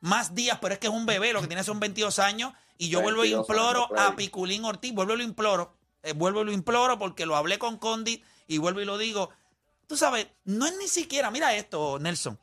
más 0.01 0.35
días, 0.35 0.59
pero 0.61 0.75
es 0.75 0.81
que 0.81 0.87
es 0.87 0.93
un 0.93 1.05
bebé, 1.07 1.33
lo 1.33 1.41
que 1.43 1.47
tiene 1.47 1.63
son 1.65 1.79
22 1.79 2.19
años, 2.19 2.53
y 2.79 2.89
yo 2.89 3.03
vuelvo 3.03 3.25
y 3.25 3.33
22 3.33 3.49
imploro 3.49 3.87
años, 3.99 4.13
a. 4.13 4.17
Piculín 4.17 4.65
Ortiz, 4.65 4.95
vuelvo 4.95 5.13
y 5.15 5.19
lo 5.19 5.23
imploro, 5.23 5.75
eh, 6.03 6.13
vuelvo 6.15 6.41
y 6.41 6.45
lo 6.47 6.53
imploro 6.53 6.99
porque 6.99 7.27
lo 7.27 7.37
hablé 7.37 7.59
con 7.59 7.77
Condit 7.77 8.25
y 8.47 8.57
vuelvo 8.59 8.81
y 8.81 8.87
lo 8.87 8.97
digo. 8.97 9.31
Tú 9.87 9.97
sabes, 9.97 10.29
no 10.45 10.67
es 10.67 10.77
ni 10.79 10.89
siquiera, 10.89 11.31
mira 11.31 11.55
esto, 11.55 11.99
Nelson. 11.99 12.39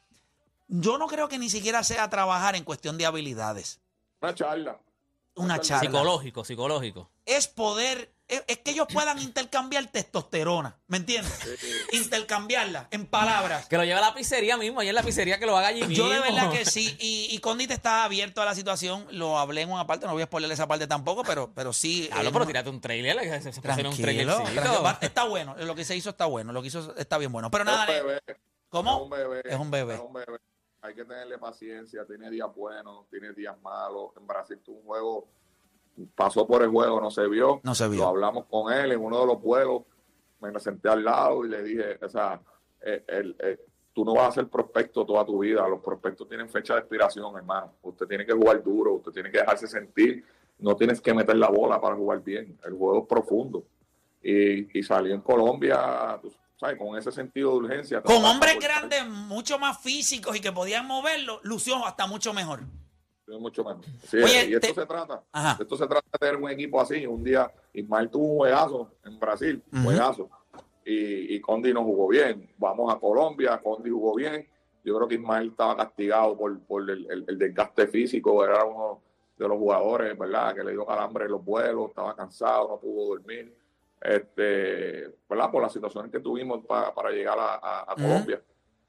Yo 0.68 0.98
no 0.98 1.08
creo 1.08 1.28
que 1.30 1.40
ni 1.40 1.50
siquiera 1.50 1.84
sea 1.84 2.10
trabajar 2.10 2.56
en 2.56 2.64
cuestión 2.64 2.98
de 2.98 3.06
habilidades. 3.06 3.80
Una 4.22 4.36
charla. 4.36 4.80
Una 5.36 5.60
charla. 5.62 5.90
Psicológico, 5.90 6.44
psicológico. 6.44 7.10
Es 7.26 7.48
poder, 7.48 8.14
es, 8.28 8.58
que 8.60 8.72
ellos 8.72 8.88
puedan 8.92 9.20
intercambiar 9.20 9.88
testosterona, 9.88 10.76
¿me 10.88 10.98
entiendes? 10.98 11.34
Intercambiarla 11.94 12.88
en 12.92 13.06
palabras. 13.06 13.68
Que 13.68 13.78
lo 13.78 13.84
lleve 13.84 13.96
a 13.98 14.02
la 14.02 14.14
pizzería 14.14 14.58
mismo, 14.58 14.80
ahí 14.80 14.90
en 14.90 14.96
la 14.96 15.04
pizzería 15.04 15.40
que 15.40 15.46
lo 15.46 15.58
haga 15.58 15.68
allí 15.70 15.82
mismo. 15.82 15.96
Yo 15.96 16.10
de 16.10 16.20
verdad 16.20 16.52
que 16.52 16.66
sí, 16.70 16.96
y, 17.00 17.28
y 17.32 17.40
Condit 17.40 17.72
está 17.72 18.04
abierto 18.04 18.42
a 18.42 18.46
la 18.46 18.56
situación, 18.56 19.06
lo 19.12 19.38
hablé 19.40 19.62
en 19.62 19.72
una 19.72 19.88
parte, 19.88 20.06
no 20.06 20.14
voy 20.14 20.22
a 20.24 20.26
spoiler 20.26 20.52
esa 20.52 20.68
parte 20.68 20.88
tampoco, 20.88 21.24
pero, 21.24 21.52
pero 21.54 21.74
sí. 21.74 22.10
Hablo, 22.12 22.30
eh, 22.30 22.32
pero 22.34 22.40
no- 22.40 22.48
tírate 22.48 22.70
un 22.70 22.82
trailer, 22.82 23.18
que 23.20 23.42
se, 23.42 23.54
se 23.54 23.62
puede 23.62 23.74
hacer 23.74 23.88
un 23.88 23.96
Tranquilo, 23.98 24.36
tranquilo. 24.44 24.84
Va- 24.84 24.98
está 25.02 25.24
bueno, 25.24 25.56
lo 25.58 25.76
que 25.76 25.86
se 25.86 25.96
hizo 25.96 26.10
está 26.10 26.26
bueno, 26.26 26.52
lo 26.54 26.62
que 26.62 26.68
hizo 26.68 26.96
está 26.98 27.18
bien 27.18 27.32
bueno. 27.32 27.50
Pero 27.52 27.64
nada, 27.64 27.86
Es 27.86 28.02
un 28.02 28.08
bebé. 28.08 28.22
¿cómo? 28.70 28.92
Es 28.98 29.02
un 29.04 29.10
bebé. 29.10 29.42
Es 29.46 29.56
un 29.60 29.72
bebé. 29.72 29.94
Es 29.96 30.00
un 30.02 30.14
bebé. 30.14 30.38
Hay 30.82 30.94
que 30.94 31.04
tenerle 31.06 31.38
paciencia. 31.38 32.06
Tiene 32.06 32.30
días 32.30 32.48
buenos, 32.56 33.10
tiene 33.10 33.34
días 33.34 33.56
malos. 33.62 34.12
En 34.18 34.28
Brasil 34.28 34.60
tuvo 34.64 34.78
un 34.80 34.86
juego, 34.86 35.28
pasó 36.16 36.46
por 36.48 36.62
el 36.64 36.70
juego, 36.70 37.00
no 37.02 37.10
se 37.12 37.28
vio. 37.28 37.60
No 37.64 37.74
se 37.76 37.88
vio. 37.88 38.00
Lo 38.02 38.08
hablamos 38.10 38.46
con 38.46 38.72
él 38.74 38.92
en 38.92 39.00
uno 39.04 39.20
de 39.22 39.26
los 39.28 39.38
juegos. 39.38 39.84
Me 40.40 40.58
senté 40.60 40.90
al 40.90 41.04
lado 41.04 41.46
y 41.46 41.50
le 41.50 41.64
dije, 41.64 41.98
o 42.04 42.10
sea, 42.10 42.40
eh, 42.82 43.04
el- 43.08 43.36
eh, 43.40 43.60
tú 43.94 44.06
no 44.06 44.14
vas 44.14 44.30
a 44.30 44.32
ser 44.34 44.48
prospecto 44.48 45.06
toda 45.06 45.26
tu 45.26 45.40
vida. 45.40 45.68
Los 45.68 45.82
prospectos 45.82 46.28
tienen 46.30 46.48
fecha 46.50 46.76
de 46.76 46.82
expiración, 46.82 47.36
hermano. 47.36 47.74
Usted 47.82 48.06
tiene 48.06 48.26
que 48.26 48.34
jugar 48.34 48.64
duro, 48.64 48.94
usted 48.94 49.12
tiene 49.12 49.32
que 49.32 49.40
dejarse 49.40 49.68
sentir. 49.68 50.24
No 50.60 50.76
tienes 50.76 51.02
que 51.02 51.14
meter 51.14 51.36
la 51.38 51.50
bola 51.50 51.80
para 51.82 51.96
jugar 51.96 52.24
bien. 52.24 52.58
El 52.64 52.74
juego 52.74 53.00
es 53.02 53.08
profundo. 53.08 53.64
Y, 54.22 54.78
y 54.80 54.84
salió 54.84 55.14
en 55.16 55.22
Colombia, 55.22 56.20
tú 56.22 56.32
sabes, 56.60 56.78
con 56.78 56.98
ese 56.98 57.12
sentido 57.12 57.52
de 57.52 57.58
urgencia. 57.58 58.02
Con 58.02 58.24
hombres 58.26 58.60
grandes, 58.60 59.08
mucho 59.08 59.58
más 59.60 59.80
físicos 59.82 60.36
y 60.36 60.42
que 60.42 60.52
podían 60.52 60.86
moverlo, 60.88 61.40
lució 61.44 61.84
hasta 61.86 62.06
mucho 62.08 62.34
mejor. 62.34 62.62
Mucho 63.28 63.64
menos. 63.64 63.86
Sí, 64.04 64.18
Oye, 64.18 64.46
y 64.50 64.54
esto 64.54 64.68
te- 64.70 64.74
se 64.82 64.86
trata. 64.86 65.22
Ajá. 65.34 65.58
Esto 65.62 65.76
se 65.76 65.86
trata 65.88 66.08
de 66.14 66.18
tener 66.20 66.42
un 66.42 66.50
equipo 66.50 66.80
así. 66.80 67.06
Un 67.06 67.24
día 67.24 67.52
Ismael 67.74 68.10
tuvo 68.10 68.26
un 68.32 68.38
juegazo 68.38 68.92
en 69.04 69.20
Brasil, 69.20 69.62
un 69.74 69.84
juegazo. 69.84 70.30
Y, 70.86 71.36
y 71.36 71.42
Condi 71.42 71.74
no 71.74 71.84
jugó 71.84 72.08
bien. 72.08 72.50
Vamos 72.58 72.94
a 72.94 72.98
Colombia, 72.98 73.60
Condi 73.62 73.90
jugó 73.90 74.16
bien. 74.16 74.48
Yo 74.86 74.96
creo 74.96 75.08
que 75.10 75.16
Ismael 75.16 75.50
estaba 75.50 75.76
castigado 75.76 76.38
por, 76.38 76.58
por 76.62 76.90
el, 76.90 77.06
el- 77.12 77.26
el 77.28 77.38
desgaste 77.38 77.88
físico. 77.88 78.46
Era 78.46 78.64
uno 78.64 79.02
de 79.38 79.48
los 79.48 79.58
jugadores, 79.58 80.18
¿verdad? 80.18 80.56
Que 80.56 80.64
le 80.64 80.72
dio 80.72 80.86
calambre 80.86 81.26
en 81.26 81.32
los 81.32 81.44
vuelos, 81.44 81.90
estaba 81.90 82.16
cansado, 82.16 82.70
no 82.70 82.80
pudo 82.80 83.08
dormir. 83.10 83.54
Este, 84.00 85.14
¿verdad? 85.30 85.52
Por 85.52 85.62
las 85.64 85.74
situaciones 85.74 86.12
que 86.12 86.20
tuvimos 86.22 86.66
pa- 86.66 86.94
para 86.94 87.10
llegar 87.12 87.38
a, 87.38 87.56
a- 87.56 87.80
a 87.82 87.94
Ujú. 87.94 88.04
Colombia, 88.04 88.42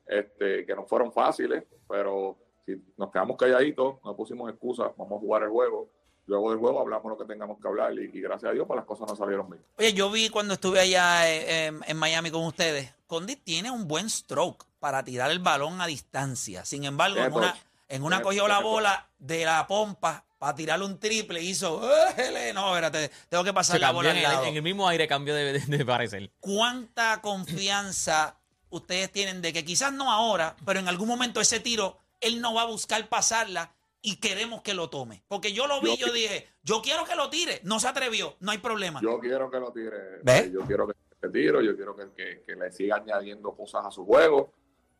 este, 0.07 0.65
que 0.65 0.75
no 0.77 0.85
fueron 0.87 1.13
fáciles, 1.13 1.65
pero 1.89 2.37
si 2.75 2.83
nos 2.97 3.11
quedamos 3.11 3.37
calladitos, 3.37 3.97
no 4.05 4.17
pusimos 4.17 4.51
excusas, 4.51 4.89
vamos 4.97 5.17
a 5.19 5.21
jugar 5.21 5.43
el 5.45 5.51
juego. 5.51 5.89
Luego 6.27 6.51
del 6.51 6.59
juego 6.59 6.81
hablamos 6.81 7.11
lo 7.11 7.17
que 7.17 7.25
tengamos 7.25 7.59
que 7.61 7.67
hablar 7.69 7.91
y, 7.95 8.11
y 8.17 8.21
gracias 8.21 8.51
a 8.51 8.53
Dios 8.53 8.67
pues 8.67 8.77
las 8.77 8.85
cosas 8.85 9.09
no 9.09 9.17
salieron 9.17 9.49
bien. 9.49 9.63
Oye, 9.79 9.95
yo 9.95 10.11
vi 10.11 10.29
cuando 10.29 10.55
estuve 10.55 10.79
allá 10.81 11.27
eh, 11.31 11.67
en, 11.69 11.81
en 11.87 11.97
Miami 11.97 12.31
con 12.31 12.45
ustedes, 12.45 12.93
Condit 13.07 13.43
tiene 13.43 13.71
un 13.71 13.89
buen 13.89 14.11
stroke 14.11 14.67
para 14.79 15.03
tirar 15.05 15.31
el 15.31 15.39
balón 15.39 15.81
a 15.81 15.87
distancia. 15.87 16.67
Sin 16.67 16.85
embargo, 16.85 17.17
en 17.19 17.33
una, 17.33 17.57
en 17.89 18.03
una 18.03 18.21
cogió 18.21 18.47
la 18.47 18.59
bola 18.61 19.09
de 19.19 19.47
la 19.47 19.67
pompa 19.67 20.23
para 20.39 20.55
tirarle 20.55 20.85
un 20.85 21.01
triple 21.01 21.41
y 21.43 21.49
hizo, 21.49 21.81
"Éjele". 22.11 22.53
no, 22.53 22.69
espérate, 22.77 23.11
tengo 23.31 23.43
que 23.43 23.55
pasar 23.55 23.77
Se 23.77 23.81
la 23.81 23.91
bola 23.93 24.11
en, 24.11 24.19
al 24.19 24.23
el- 24.25 24.31
lado. 24.31 24.45
en 24.45 24.55
el 24.57 24.63
mismo 24.63 24.87
aire 24.87 25.09
cambió 25.09 25.35
de, 25.35 25.59
de- 25.59 25.79
de 25.79 25.85
parecer. 25.87 26.31
¿Cuánta 26.41 27.23
confianza 27.23 28.37
ustedes 28.71 29.11
tienen 29.11 29.41
de 29.41 29.53
que 29.55 29.65
quizás 29.65 29.93
no 29.95 30.13
ahora, 30.13 30.55
pero 30.67 30.79
en 30.79 30.89
algún 30.89 31.09
momento 31.09 31.41
ese 31.41 31.59
tiro, 31.59 31.99
él 32.21 32.41
no 32.41 32.55
va 32.55 32.63
a 32.63 32.67
buscar 32.67 33.09
pasarla 33.09 33.75
y 34.01 34.17
queremos 34.17 34.63
que 34.63 34.75
lo 34.75 34.89
tome? 34.91 35.25
Porque 35.29 35.53
yo 35.53 35.67
lo 35.67 35.81
vi, 35.81 35.97
yo, 35.97 36.07
Yo- 36.09 36.13
dije, 36.13 36.49
yo 36.63 36.81
quiero 36.83 37.05
que 37.05 37.15
lo 37.17 37.29
tire, 37.31 37.61
no 37.65 37.81
se 37.81 37.89
atrevió, 37.89 38.37
no 38.41 38.51
hay 38.53 38.59
problema. 38.59 39.01
Yo 39.03 39.19
quiero 39.19 39.51
que 39.51 39.59
lo 39.59 39.73
tire, 39.73 40.21
¿Ves? 40.23 40.53
yo 40.53 40.61
quiero 40.61 40.87
que 40.87 40.95
te 41.21 41.29
tiro, 41.31 41.61
yo 41.61 41.75
quiero 41.77 41.97
que, 41.97 42.11
que- 42.17 42.43
que 42.47 42.55
le 42.55 42.71
siga 42.73 42.97
añadiendo 42.97 43.53
cosas 43.53 43.85
a 43.87 43.91
su 43.91 44.05
juego 44.07 44.53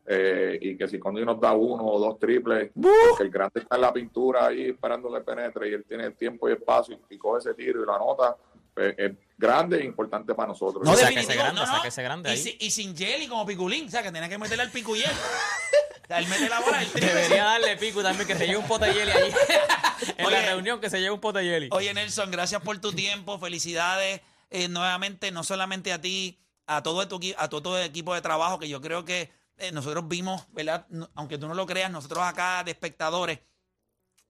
eh, 0.05 0.57
y 0.61 0.75
que 0.75 0.87
si 0.87 0.97
Condi 0.99 1.23
nos 1.23 1.39
da 1.39 1.53
uno 1.53 1.85
o 1.85 1.99
dos 1.99 2.17
triples, 2.19 2.71
que 3.17 3.23
el 3.23 3.29
grande 3.29 3.59
está 3.61 3.75
en 3.75 3.81
la 3.81 3.93
pintura 3.93 4.47
ahí 4.47 4.69
esperando 4.69 5.13
que 5.13 5.21
penetre 5.21 5.69
y 5.69 5.73
él 5.73 5.85
tiene 5.87 6.05
el 6.05 6.15
tiempo 6.15 6.49
y 6.49 6.53
espacio 6.53 6.99
y, 7.09 7.13
y 7.15 7.17
coge 7.17 7.39
ese 7.39 7.53
tiro 7.53 7.83
y 7.83 7.85
la 7.85 7.97
nota, 7.99 8.35
pues, 8.73 8.95
es 8.97 9.11
grande 9.37 9.77
e 9.79 9.85
importante 9.85 10.33
para 10.33 10.47
nosotros. 10.47 10.83
No, 10.83 10.91
O 10.91 10.95
sea, 10.95 11.09
que 11.09 11.19
ese 11.19 11.35
grande, 11.35 11.55
no, 11.55 11.61
o 11.63 11.65
sea, 11.67 11.75
no. 11.77 11.81
que 11.83 11.87
ese 11.89 12.01
grande 12.03 12.29
y, 12.29 12.31
ahí. 12.33 12.37
si- 12.39 12.57
y 12.59 12.71
sin 12.71 12.97
jelly 12.97 13.27
como 13.27 13.45
piculín, 13.45 13.87
o 13.87 13.89
sea, 13.91 14.01
que 14.01 14.11
tenía 14.11 14.27
que 14.29 14.37
meterle 14.39 14.63
al 14.63 14.71
picuyel. 14.71 15.11
él 16.17 16.27
mete 16.27 16.49
la 16.49 16.59
bola, 16.59 16.81
el 16.81 16.89
triple. 16.89 17.13
Debería 17.13 17.43
darle 17.43 17.77
pico 17.77 18.01
también 18.01 18.27
que 18.27 18.35
se 18.35 18.45
lleve 18.47 18.57
un 18.57 18.67
pote 18.67 18.85
de 18.87 18.93
hielo 18.93 19.11
allí. 19.13 19.31
en 20.17 20.25
Oye. 20.25 20.35
la 20.41 20.45
reunión 20.47 20.81
que 20.81 20.89
se 20.89 20.97
lleve 20.99 21.11
un 21.11 21.19
pote 21.19 21.39
de 21.39 21.45
hielo. 21.45 21.75
Oye, 21.75 21.93
Nelson, 21.93 22.31
gracias 22.31 22.61
por 22.61 22.77
tu 22.79 22.91
tiempo. 22.93 23.37
Felicidades 23.39 24.21
eh, 24.49 24.67
nuevamente, 24.67 25.31
no 25.31 25.43
solamente 25.43 25.93
a 25.93 26.01
ti, 26.01 26.39
a 26.65 26.81
todo, 26.81 27.07
tu, 27.07 27.19
a 27.37 27.47
todo 27.49 27.61
tu 27.61 27.77
equipo 27.77 28.13
de 28.15 28.21
trabajo, 28.21 28.57
que 28.59 28.67
yo 28.67 28.81
creo 28.81 29.05
que 29.05 29.31
eh, 29.57 29.71
nosotros 29.71 30.07
vimos, 30.07 30.45
¿verdad? 30.51 30.85
No- 30.89 31.09
aunque 31.15 31.37
tú 31.37 31.47
no 31.47 31.53
lo 31.53 31.65
creas, 31.65 31.91
nosotros 31.91 32.23
acá 32.23 32.63
de 32.63 32.71
espectadores 32.71 33.39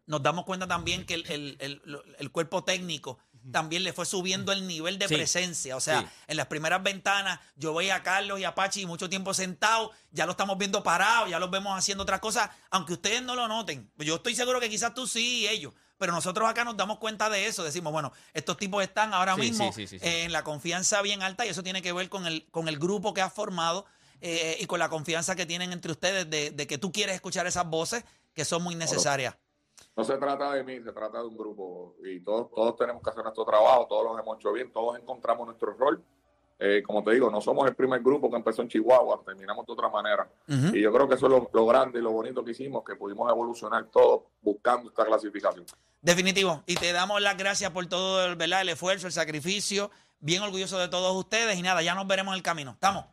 nos 0.05 0.23
damos 0.23 0.43
cuenta 0.45 0.67
también 0.67 1.05
que 1.05 1.13
el, 1.13 1.55
el- 1.59 2.01
el 2.17 2.31
cuerpo 2.31 2.63
técnico 2.63 3.19
también 3.51 3.83
le 3.83 3.93
fue 3.93 4.05
subiendo 4.05 4.51
el 4.51 4.67
nivel 4.67 4.97
de 4.99 5.07
Sí. 5.07 5.15
presencia. 5.15 5.75
O 5.75 5.79
sea, 5.79 6.01
Sí. 6.01 6.07
en 6.27 6.37
las 6.37 6.47
primeras 6.47 6.81
ventanas 6.83 7.39
yo 7.55 7.73
veía 7.73 7.95
a 7.95 8.03
Carlos 8.03 8.39
y 8.39 8.43
a 8.43 8.55
Pachi 8.55 8.85
mucho 8.85 9.09
tiempo 9.09 9.33
sentados, 9.33 9.91
ya 10.11 10.25
lo 10.25 10.31
estamos 10.31 10.57
viendo 10.57 10.83
parados, 10.83 11.29
ya 11.29 11.39
los 11.39 11.49
vemos 11.51 11.77
haciendo 11.77 12.03
otras 12.03 12.19
cosas, 12.19 12.49
aunque 12.69 12.93
ustedes 12.93 13.21
no 13.21 13.35
lo 13.35 13.47
noten. 13.47 13.91
Yo 13.97 14.15
estoy 14.15 14.35
seguro 14.35 14.59
que 14.59 14.69
quizás 14.69 14.93
tú 14.93 15.07
sí 15.07 15.39
y 15.41 15.47
ellos, 15.47 15.73
pero 15.97 16.13
nosotros 16.13 16.47
acá 16.49 16.63
nos 16.63 16.77
damos 16.77 16.97
cuenta 16.99 17.29
de 17.29 17.47
eso. 17.47 17.63
Decimos, 17.63 17.91
bueno, 17.91 18.11
estos 18.33 18.57
tipos 18.57 18.81
están 18.83 19.13
ahora 19.13 19.35
Sí, 19.35 19.41
mismo 19.41 19.71
eh, 19.77 20.23
en 20.23 20.31
la 20.31 20.43
confianza 20.43 21.01
bien 21.01 21.21
alta 21.23 21.45
y 21.45 21.49
eso 21.49 21.63
tiene 21.63 21.81
que 21.81 21.91
ver 21.93 22.09
con 22.09 22.25
el, 22.25 22.47
con 22.51 22.67
el 22.67 22.79
grupo 22.79 23.13
que 23.13 23.21
has 23.21 23.33
formado 23.33 23.85
eh, 24.21 24.57
y 24.59 24.65
con 24.65 24.79
la 24.79 24.89
confianza 24.89 25.35
que 25.35 25.45
tienen 25.45 25.71
entre 25.71 25.91
ustedes 25.91 26.29
de, 26.29 26.51
de 26.51 26.67
que 26.67 26.77
tú 26.77 26.91
quieres 26.91 27.15
escuchar 27.15 27.47
esas 27.47 27.65
voces 27.67 28.03
que 28.33 28.43
son 28.45 28.61
muy 28.63 28.75
necesarias. 28.75 29.35
No 29.99 30.05
se 30.05 30.17
trata 30.17 30.53
de 30.53 30.63
mí, 30.63 30.79
se 30.81 30.93
trata 30.93 31.19
de 31.19 31.25
un 31.25 31.35
grupo 31.35 31.97
y 32.01 32.21
todos, 32.21 32.49
todos 32.51 32.77
tenemos 32.77 33.03
que 33.03 33.09
hacer 33.09 33.21
nuestro 33.21 33.43
trabajo, 33.43 33.85
todos 33.85 34.05
lo 34.05 34.17
hemos 34.17 34.37
hecho 34.37 34.53
bien, 34.53 34.71
todos 34.71 34.97
encontramos 34.97 35.45
nuestro 35.45 35.73
rol. 35.73 36.01
Eh, 36.57 36.81
como 36.81 37.03
te 37.03 37.11
digo, 37.11 37.29
no 37.29 37.41
somos 37.41 37.67
el 37.67 37.75
primer 37.75 38.01
grupo 38.01 38.29
que 38.29 38.37
empezó 38.37 38.61
en 38.61 38.69
Chihuahua, 38.69 39.21
terminamos 39.25 39.65
de 39.65 39.73
otra 39.73 39.89
manera. 39.89 40.31
Y 40.47 40.79
yo 40.79 40.93
creo 40.93 41.05
que 41.05 41.15
eso 41.15 41.25
es 41.25 41.31
lo, 41.33 41.49
lo 41.51 41.65
grande 41.65 41.99
y 41.99 42.01
lo 42.01 42.11
bonito 42.11 42.45
que 42.45 42.51
hicimos, 42.51 42.81
que 42.85 42.95
pudimos 42.95 43.29
evolucionar 43.29 43.87
todos 43.87 44.21
buscando 44.41 44.89
esta 44.89 45.03
clasificación. 45.03 45.65
Definitivo. 46.01 46.63
Y 46.65 46.75
te 46.75 46.93
damos 46.93 47.21
las 47.21 47.35
gracias 47.35 47.69
por 47.71 47.85
todo 47.87 48.25
el, 48.25 48.37
¿verdad? 48.37 48.61
el 48.61 48.69
esfuerzo, 48.69 49.07
el 49.07 49.11
sacrificio. 49.11 49.91
Bien 50.21 50.41
orgulloso 50.41 50.79
de 50.79 50.87
todos 50.87 51.13
ustedes. 51.13 51.57
Y 51.57 51.61
nada, 51.61 51.81
ya 51.81 51.93
nos 51.93 52.07
veremos 52.07 52.31
en 52.31 52.37
el 52.37 52.43
camino. 52.43 52.71
¿Estamos? 52.71 53.03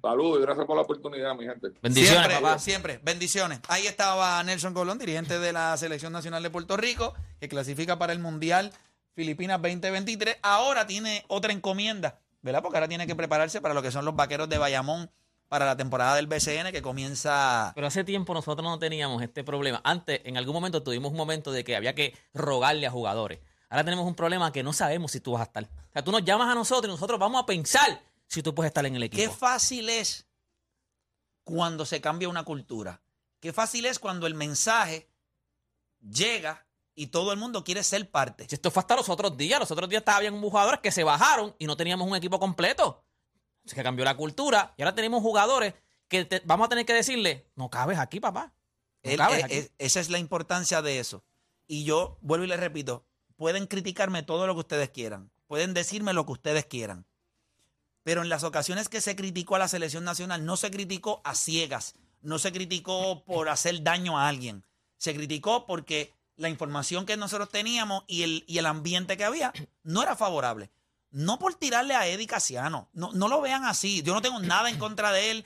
Saludos 0.00 0.38
y 0.38 0.42
gracias 0.42 0.66
por 0.66 0.76
la 0.76 0.82
oportunidad, 0.82 1.34
mi 1.34 1.44
gente. 1.44 1.68
Bendiciones, 1.82 2.26
siempre, 2.26 2.34
papá. 2.40 2.58
Siempre. 2.58 3.00
Bendiciones. 3.02 3.60
Ahí 3.68 3.86
estaba 3.86 4.42
Nelson 4.42 4.72
Colón, 4.72 4.98
dirigente 4.98 5.38
de 5.38 5.52
la 5.52 5.76
Selección 5.76 6.12
Nacional 6.12 6.42
de 6.42 6.50
Puerto 6.50 6.76
Rico, 6.76 7.14
que 7.38 7.48
clasifica 7.48 7.98
para 7.98 8.12
el 8.12 8.18
Mundial 8.18 8.72
Filipinas 9.14 9.60
2023. 9.60 10.38
Ahora 10.42 10.86
tiene 10.86 11.24
otra 11.28 11.52
encomienda, 11.52 12.20
¿verdad? 12.42 12.62
Porque 12.62 12.78
ahora 12.78 12.88
tiene 12.88 13.06
que 13.06 13.14
prepararse 13.14 13.60
para 13.60 13.74
lo 13.74 13.82
que 13.82 13.90
son 13.90 14.04
los 14.04 14.16
vaqueros 14.16 14.48
de 14.48 14.58
Bayamón 14.58 15.10
para 15.48 15.66
la 15.66 15.76
temporada 15.76 16.14
del 16.14 16.28
BCN 16.28 16.70
que 16.72 16.80
comienza. 16.80 17.72
Pero 17.74 17.88
hace 17.88 18.04
tiempo 18.04 18.32
nosotros 18.32 18.64
no 18.64 18.78
teníamos 18.78 19.20
este 19.22 19.42
problema. 19.42 19.80
Antes, 19.84 20.20
en 20.24 20.36
algún 20.36 20.54
momento 20.54 20.82
tuvimos 20.82 21.10
un 21.10 21.16
momento 21.16 21.50
de 21.50 21.64
que 21.64 21.74
había 21.74 21.94
que 21.94 22.16
rogarle 22.32 22.86
a 22.86 22.90
jugadores. 22.90 23.40
Ahora 23.68 23.84
tenemos 23.84 24.06
un 24.06 24.14
problema 24.14 24.52
que 24.52 24.62
no 24.62 24.72
sabemos 24.72 25.10
si 25.10 25.20
tú 25.20 25.32
vas 25.32 25.40
a 25.40 25.44
estar. 25.44 25.64
O 25.64 25.92
sea, 25.92 26.02
tú 26.02 26.12
nos 26.12 26.24
llamas 26.24 26.48
a 26.48 26.54
nosotros 26.54 26.88
y 26.88 26.92
nosotros 26.92 27.18
vamos 27.18 27.42
a 27.42 27.46
pensar 27.46 28.00
si 28.30 28.42
tú 28.42 28.54
puedes 28.54 28.70
estar 28.70 28.86
en 28.86 28.96
el 28.96 29.10
Qué 29.10 29.24
equipo. 29.24 29.34
fácil 29.34 29.88
es 29.90 30.26
cuando 31.44 31.84
se 31.84 32.00
cambia 32.00 32.28
una 32.28 32.44
cultura. 32.44 33.02
Qué 33.40 33.52
fácil 33.52 33.84
es 33.86 33.98
cuando 33.98 34.26
el 34.26 34.34
mensaje 34.34 35.10
llega 36.00 36.66
y 36.94 37.08
todo 37.08 37.32
el 37.32 37.38
mundo 37.38 37.64
quiere 37.64 37.82
ser 37.82 38.10
parte. 38.10 38.46
Si 38.48 38.54
esto 38.54 38.70
fue 38.70 38.80
hasta 38.80 38.96
los 38.96 39.08
otros 39.08 39.36
días, 39.36 39.58
los 39.58 39.70
otros 39.70 39.88
días 39.88 40.00
estaba 40.00 40.20
bien 40.20 40.40
jugadores 40.40 40.80
que 40.80 40.90
se 40.92 41.04
bajaron 41.04 41.54
y 41.58 41.66
no 41.66 41.76
teníamos 41.76 42.06
un 42.08 42.14
equipo 42.16 42.38
completo. 42.38 43.04
Se 43.64 43.74
que 43.74 43.82
cambió 43.82 44.04
la 44.04 44.16
cultura 44.16 44.74
y 44.76 44.82
ahora 44.82 44.94
tenemos 44.94 45.22
jugadores 45.22 45.74
que 46.08 46.24
te- 46.24 46.42
vamos 46.44 46.66
a 46.66 46.68
tener 46.68 46.86
que 46.86 46.92
decirle, 46.94 47.50
no 47.54 47.70
cabes 47.70 47.98
aquí, 47.98 48.20
papá. 48.20 48.54
No 49.02 49.10
El- 49.10 49.16
cabes 49.18 49.38
eh, 49.40 49.44
aquí. 49.44 49.54
eh, 49.54 49.70
esa 49.78 50.00
es 50.00 50.10
la 50.10 50.18
importancia 50.18 50.82
de 50.82 50.98
eso. 50.98 51.24
Y 51.66 51.84
yo 51.84 52.18
vuelvo 52.20 52.44
y 52.44 52.48
les 52.48 52.60
repito, 52.60 53.06
pueden 53.36 53.66
criticarme 53.66 54.22
todo 54.22 54.46
lo 54.46 54.54
que 54.54 54.60
ustedes 54.60 54.90
quieran, 54.90 55.30
pueden 55.46 55.72
decirme 55.72 56.12
lo 56.12 56.26
que 56.26 56.32
ustedes 56.32 56.66
quieran, 56.66 57.06
pero 58.02 58.22
en 58.22 58.28
las 58.28 58.44
ocasiones 58.44 58.88
que 58.88 59.00
se 59.00 59.16
criticó 59.16 59.56
a 59.56 59.60
la 59.60 59.68
selección 59.68 60.04
nacional, 60.04 60.44
no 60.44 60.56
se 60.56 60.70
criticó 60.70 61.20
a 61.24 61.34
ciegas, 61.34 61.94
no 62.22 62.38
se 62.38 62.52
criticó 62.52 63.24
por 63.24 63.48
hacer 63.48 63.82
daño 63.82 64.18
a 64.18 64.28
alguien, 64.28 64.64
se 64.96 65.14
criticó 65.14 65.66
porque 65.66 66.14
la 66.36 66.48
información 66.48 67.04
que 67.06 67.16
nosotros 67.16 67.48
teníamos 67.50 68.04
y 68.06 68.22
el, 68.22 68.44
y 68.46 68.58
el 68.58 68.66
ambiente 68.66 69.16
que 69.16 69.24
había 69.24 69.52
no 69.82 70.02
era 70.02 70.16
favorable. 70.16 70.70
No 71.10 71.38
por 71.38 71.54
tirarle 71.54 71.94
a 71.94 72.06
Eddie 72.06 72.26
Casiano, 72.26 72.88
no, 72.92 73.12
no 73.12 73.28
lo 73.28 73.40
vean 73.40 73.64
así, 73.64 74.02
yo 74.02 74.14
no 74.14 74.22
tengo 74.22 74.38
nada 74.38 74.70
en 74.70 74.78
contra 74.78 75.10
de 75.12 75.32
él, 75.32 75.44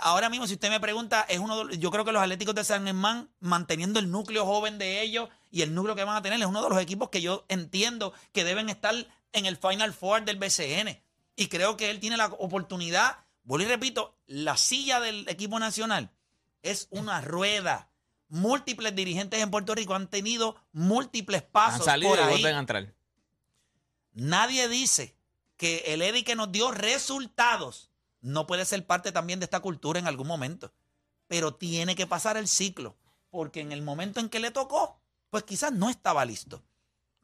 ahora 0.00 0.28
mismo, 0.30 0.46
si 0.46 0.54
usted 0.54 0.70
me 0.70 0.80
pregunta, 0.80 1.24
es 1.28 1.38
uno 1.38 1.66
de- 1.66 1.78
yo 1.78 1.90
creo 1.90 2.04
que 2.04 2.10
los 2.12 2.22
Atléticos 2.22 2.54
de 2.54 2.64
San 2.64 2.84
Germán, 2.86 3.28
manteniendo 3.38 4.00
el 4.00 4.10
núcleo 4.10 4.44
joven 4.46 4.78
de 4.78 5.02
ellos 5.02 5.28
y 5.50 5.62
el 5.62 5.74
núcleo 5.74 5.94
que 5.94 6.04
van 6.04 6.16
a 6.16 6.22
tener, 6.22 6.40
es 6.40 6.46
uno 6.46 6.62
de 6.62 6.68
los 6.70 6.80
equipos 6.80 7.10
que 7.10 7.20
yo 7.20 7.44
entiendo 7.48 8.12
que 8.32 8.44
deben 8.44 8.68
estar 8.70 8.94
en 9.32 9.46
el 9.46 9.56
Final 9.56 9.92
Four 9.92 10.24
del 10.24 10.36
BCN. 10.38 11.00
Y 11.36 11.48
creo 11.48 11.76
que 11.76 11.90
él 11.90 12.00
tiene 12.00 12.16
la 12.16 12.26
oportunidad, 12.26 13.18
vuelvo 13.42 13.66
y 13.66 13.68
repito, 13.68 14.16
la 14.26 14.56
silla 14.56 15.00
del 15.00 15.28
equipo 15.28 15.58
nacional 15.58 16.10
es 16.62 16.88
una 16.90 17.20
rueda. 17.20 17.90
Múltiples 18.28 18.94
dirigentes 18.94 19.40
en 19.40 19.50
Puerto 19.50 19.74
Rico 19.74 19.94
han 19.94 20.08
tenido 20.08 20.56
múltiples 20.72 21.42
Han 21.42 21.48
pasos 21.52 21.84
salido 21.84 22.14
por 22.14 22.24
y 22.24 22.28
vuelven 22.28 22.56
a 22.56 22.60
entrar. 22.60 22.94
Nadie 24.12 24.68
dice 24.68 25.16
que 25.56 25.84
el 25.86 26.02
Eddie 26.02 26.24
que 26.24 26.36
nos 26.36 26.50
dio 26.50 26.70
resultados 26.70 27.90
no 28.20 28.46
puede 28.46 28.64
ser 28.64 28.86
parte 28.86 29.12
también 29.12 29.38
de 29.40 29.44
esta 29.44 29.60
cultura 29.60 29.98
en 29.98 30.06
algún 30.06 30.26
momento. 30.26 30.72
Pero 31.26 31.54
tiene 31.54 31.94
que 31.94 32.06
pasar 32.06 32.36
el 32.36 32.48
ciclo. 32.48 32.96
Porque 33.30 33.60
en 33.60 33.72
el 33.72 33.82
momento 33.82 34.20
en 34.20 34.28
que 34.28 34.40
le 34.40 34.50
tocó, 34.50 35.00
pues 35.30 35.44
quizás 35.44 35.72
no 35.72 35.90
estaba 35.90 36.24
listo. 36.24 36.62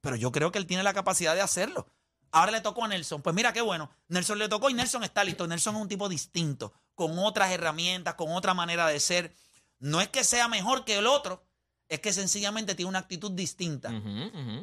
Pero 0.00 0.16
yo 0.16 0.32
creo 0.32 0.50
que 0.50 0.58
él 0.58 0.66
tiene 0.66 0.82
la 0.82 0.92
capacidad 0.92 1.34
de 1.34 1.40
hacerlo. 1.40 1.86
Ahora 2.32 2.52
le 2.52 2.60
tocó 2.60 2.84
a 2.84 2.88
Nelson. 2.88 3.22
Pues 3.22 3.34
mira 3.34 3.52
qué 3.52 3.60
bueno. 3.60 3.90
Nelson 4.08 4.38
le 4.38 4.48
tocó 4.48 4.70
y 4.70 4.74
Nelson 4.74 5.04
está 5.04 5.24
listo. 5.24 5.46
Nelson 5.46 5.76
es 5.76 5.82
un 5.82 5.88
tipo 5.88 6.08
distinto, 6.08 6.72
con 6.94 7.18
otras 7.18 7.50
herramientas, 7.50 8.14
con 8.14 8.30
otra 8.32 8.54
manera 8.54 8.86
de 8.86 9.00
ser. 9.00 9.34
No 9.78 10.00
es 10.00 10.08
que 10.08 10.24
sea 10.24 10.48
mejor 10.48 10.84
que 10.84 10.98
el 10.98 11.06
otro, 11.06 11.44
es 11.88 12.00
que 12.00 12.12
sencillamente 12.12 12.74
tiene 12.74 12.88
una 12.88 13.00
actitud 13.00 13.32
distinta. 13.32 13.90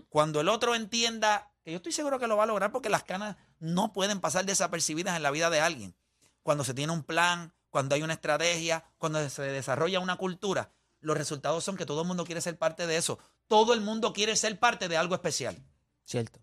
Cuando 0.10 0.40
el 0.40 0.48
otro 0.48 0.76
entienda, 0.76 1.52
que 1.64 1.72
yo 1.72 1.78
estoy 1.78 1.92
seguro 1.92 2.20
que 2.20 2.28
lo 2.28 2.38
va 2.38 2.44
a 2.44 2.48
lograr 2.48 2.72
porque 2.72 2.90
las 2.90 3.04
canas 3.04 3.36
no 3.60 3.92
pueden 3.92 4.22
pasar 4.22 4.46
desapercibidas 4.46 5.18
en 5.18 5.24
la 5.24 5.32
vida 5.32 5.50
de 5.50 5.60
alguien. 5.60 5.96
Cuando 6.44 6.64
se 6.64 6.74
tiene 6.74 6.94
un 6.94 7.04
plan, 7.04 7.54
cuando 7.70 7.96
hay 7.96 8.04
una 8.04 8.14
estrategia, 8.14 8.86
cuando 8.98 9.28
se 9.30 9.42
desarrolla 9.42 10.00
una 10.00 10.16
cultura, 10.16 10.72
los 11.02 11.18
resultados 11.18 11.64
son 11.64 11.76
que 11.76 11.86
todo 11.86 12.02
el 12.02 12.08
mundo 12.08 12.26
quiere 12.26 12.42
ser 12.42 12.58
parte 12.58 12.88
de 12.88 12.96
eso. 12.98 13.20
Todo 13.48 13.74
el 13.74 13.82
mundo 13.82 14.14
quiere 14.14 14.36
ser 14.36 14.58
parte 14.58 14.88
de 14.88 14.98
algo 14.98 15.16
especial. 15.16 15.62
Cierto. 16.06 16.40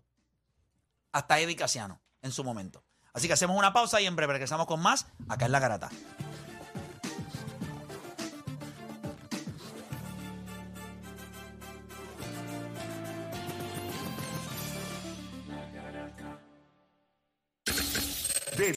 Hasta 1.15 1.39
Eddie 1.39 1.55
Casiano 1.55 2.01
en 2.21 2.33
su 2.33 2.43
momento. 2.43 2.83
Así 3.13 3.27
que 3.27 3.33
hacemos 3.33 3.57
una 3.57 3.71
pausa 3.71 4.01
y 4.01 4.05
en 4.05 4.17
breve 4.17 4.33
regresamos 4.33 4.65
con 4.67 4.81
más 4.81 5.07
acá 5.29 5.45
en 5.45 5.53
La 5.53 5.61
Garata. 5.61 5.89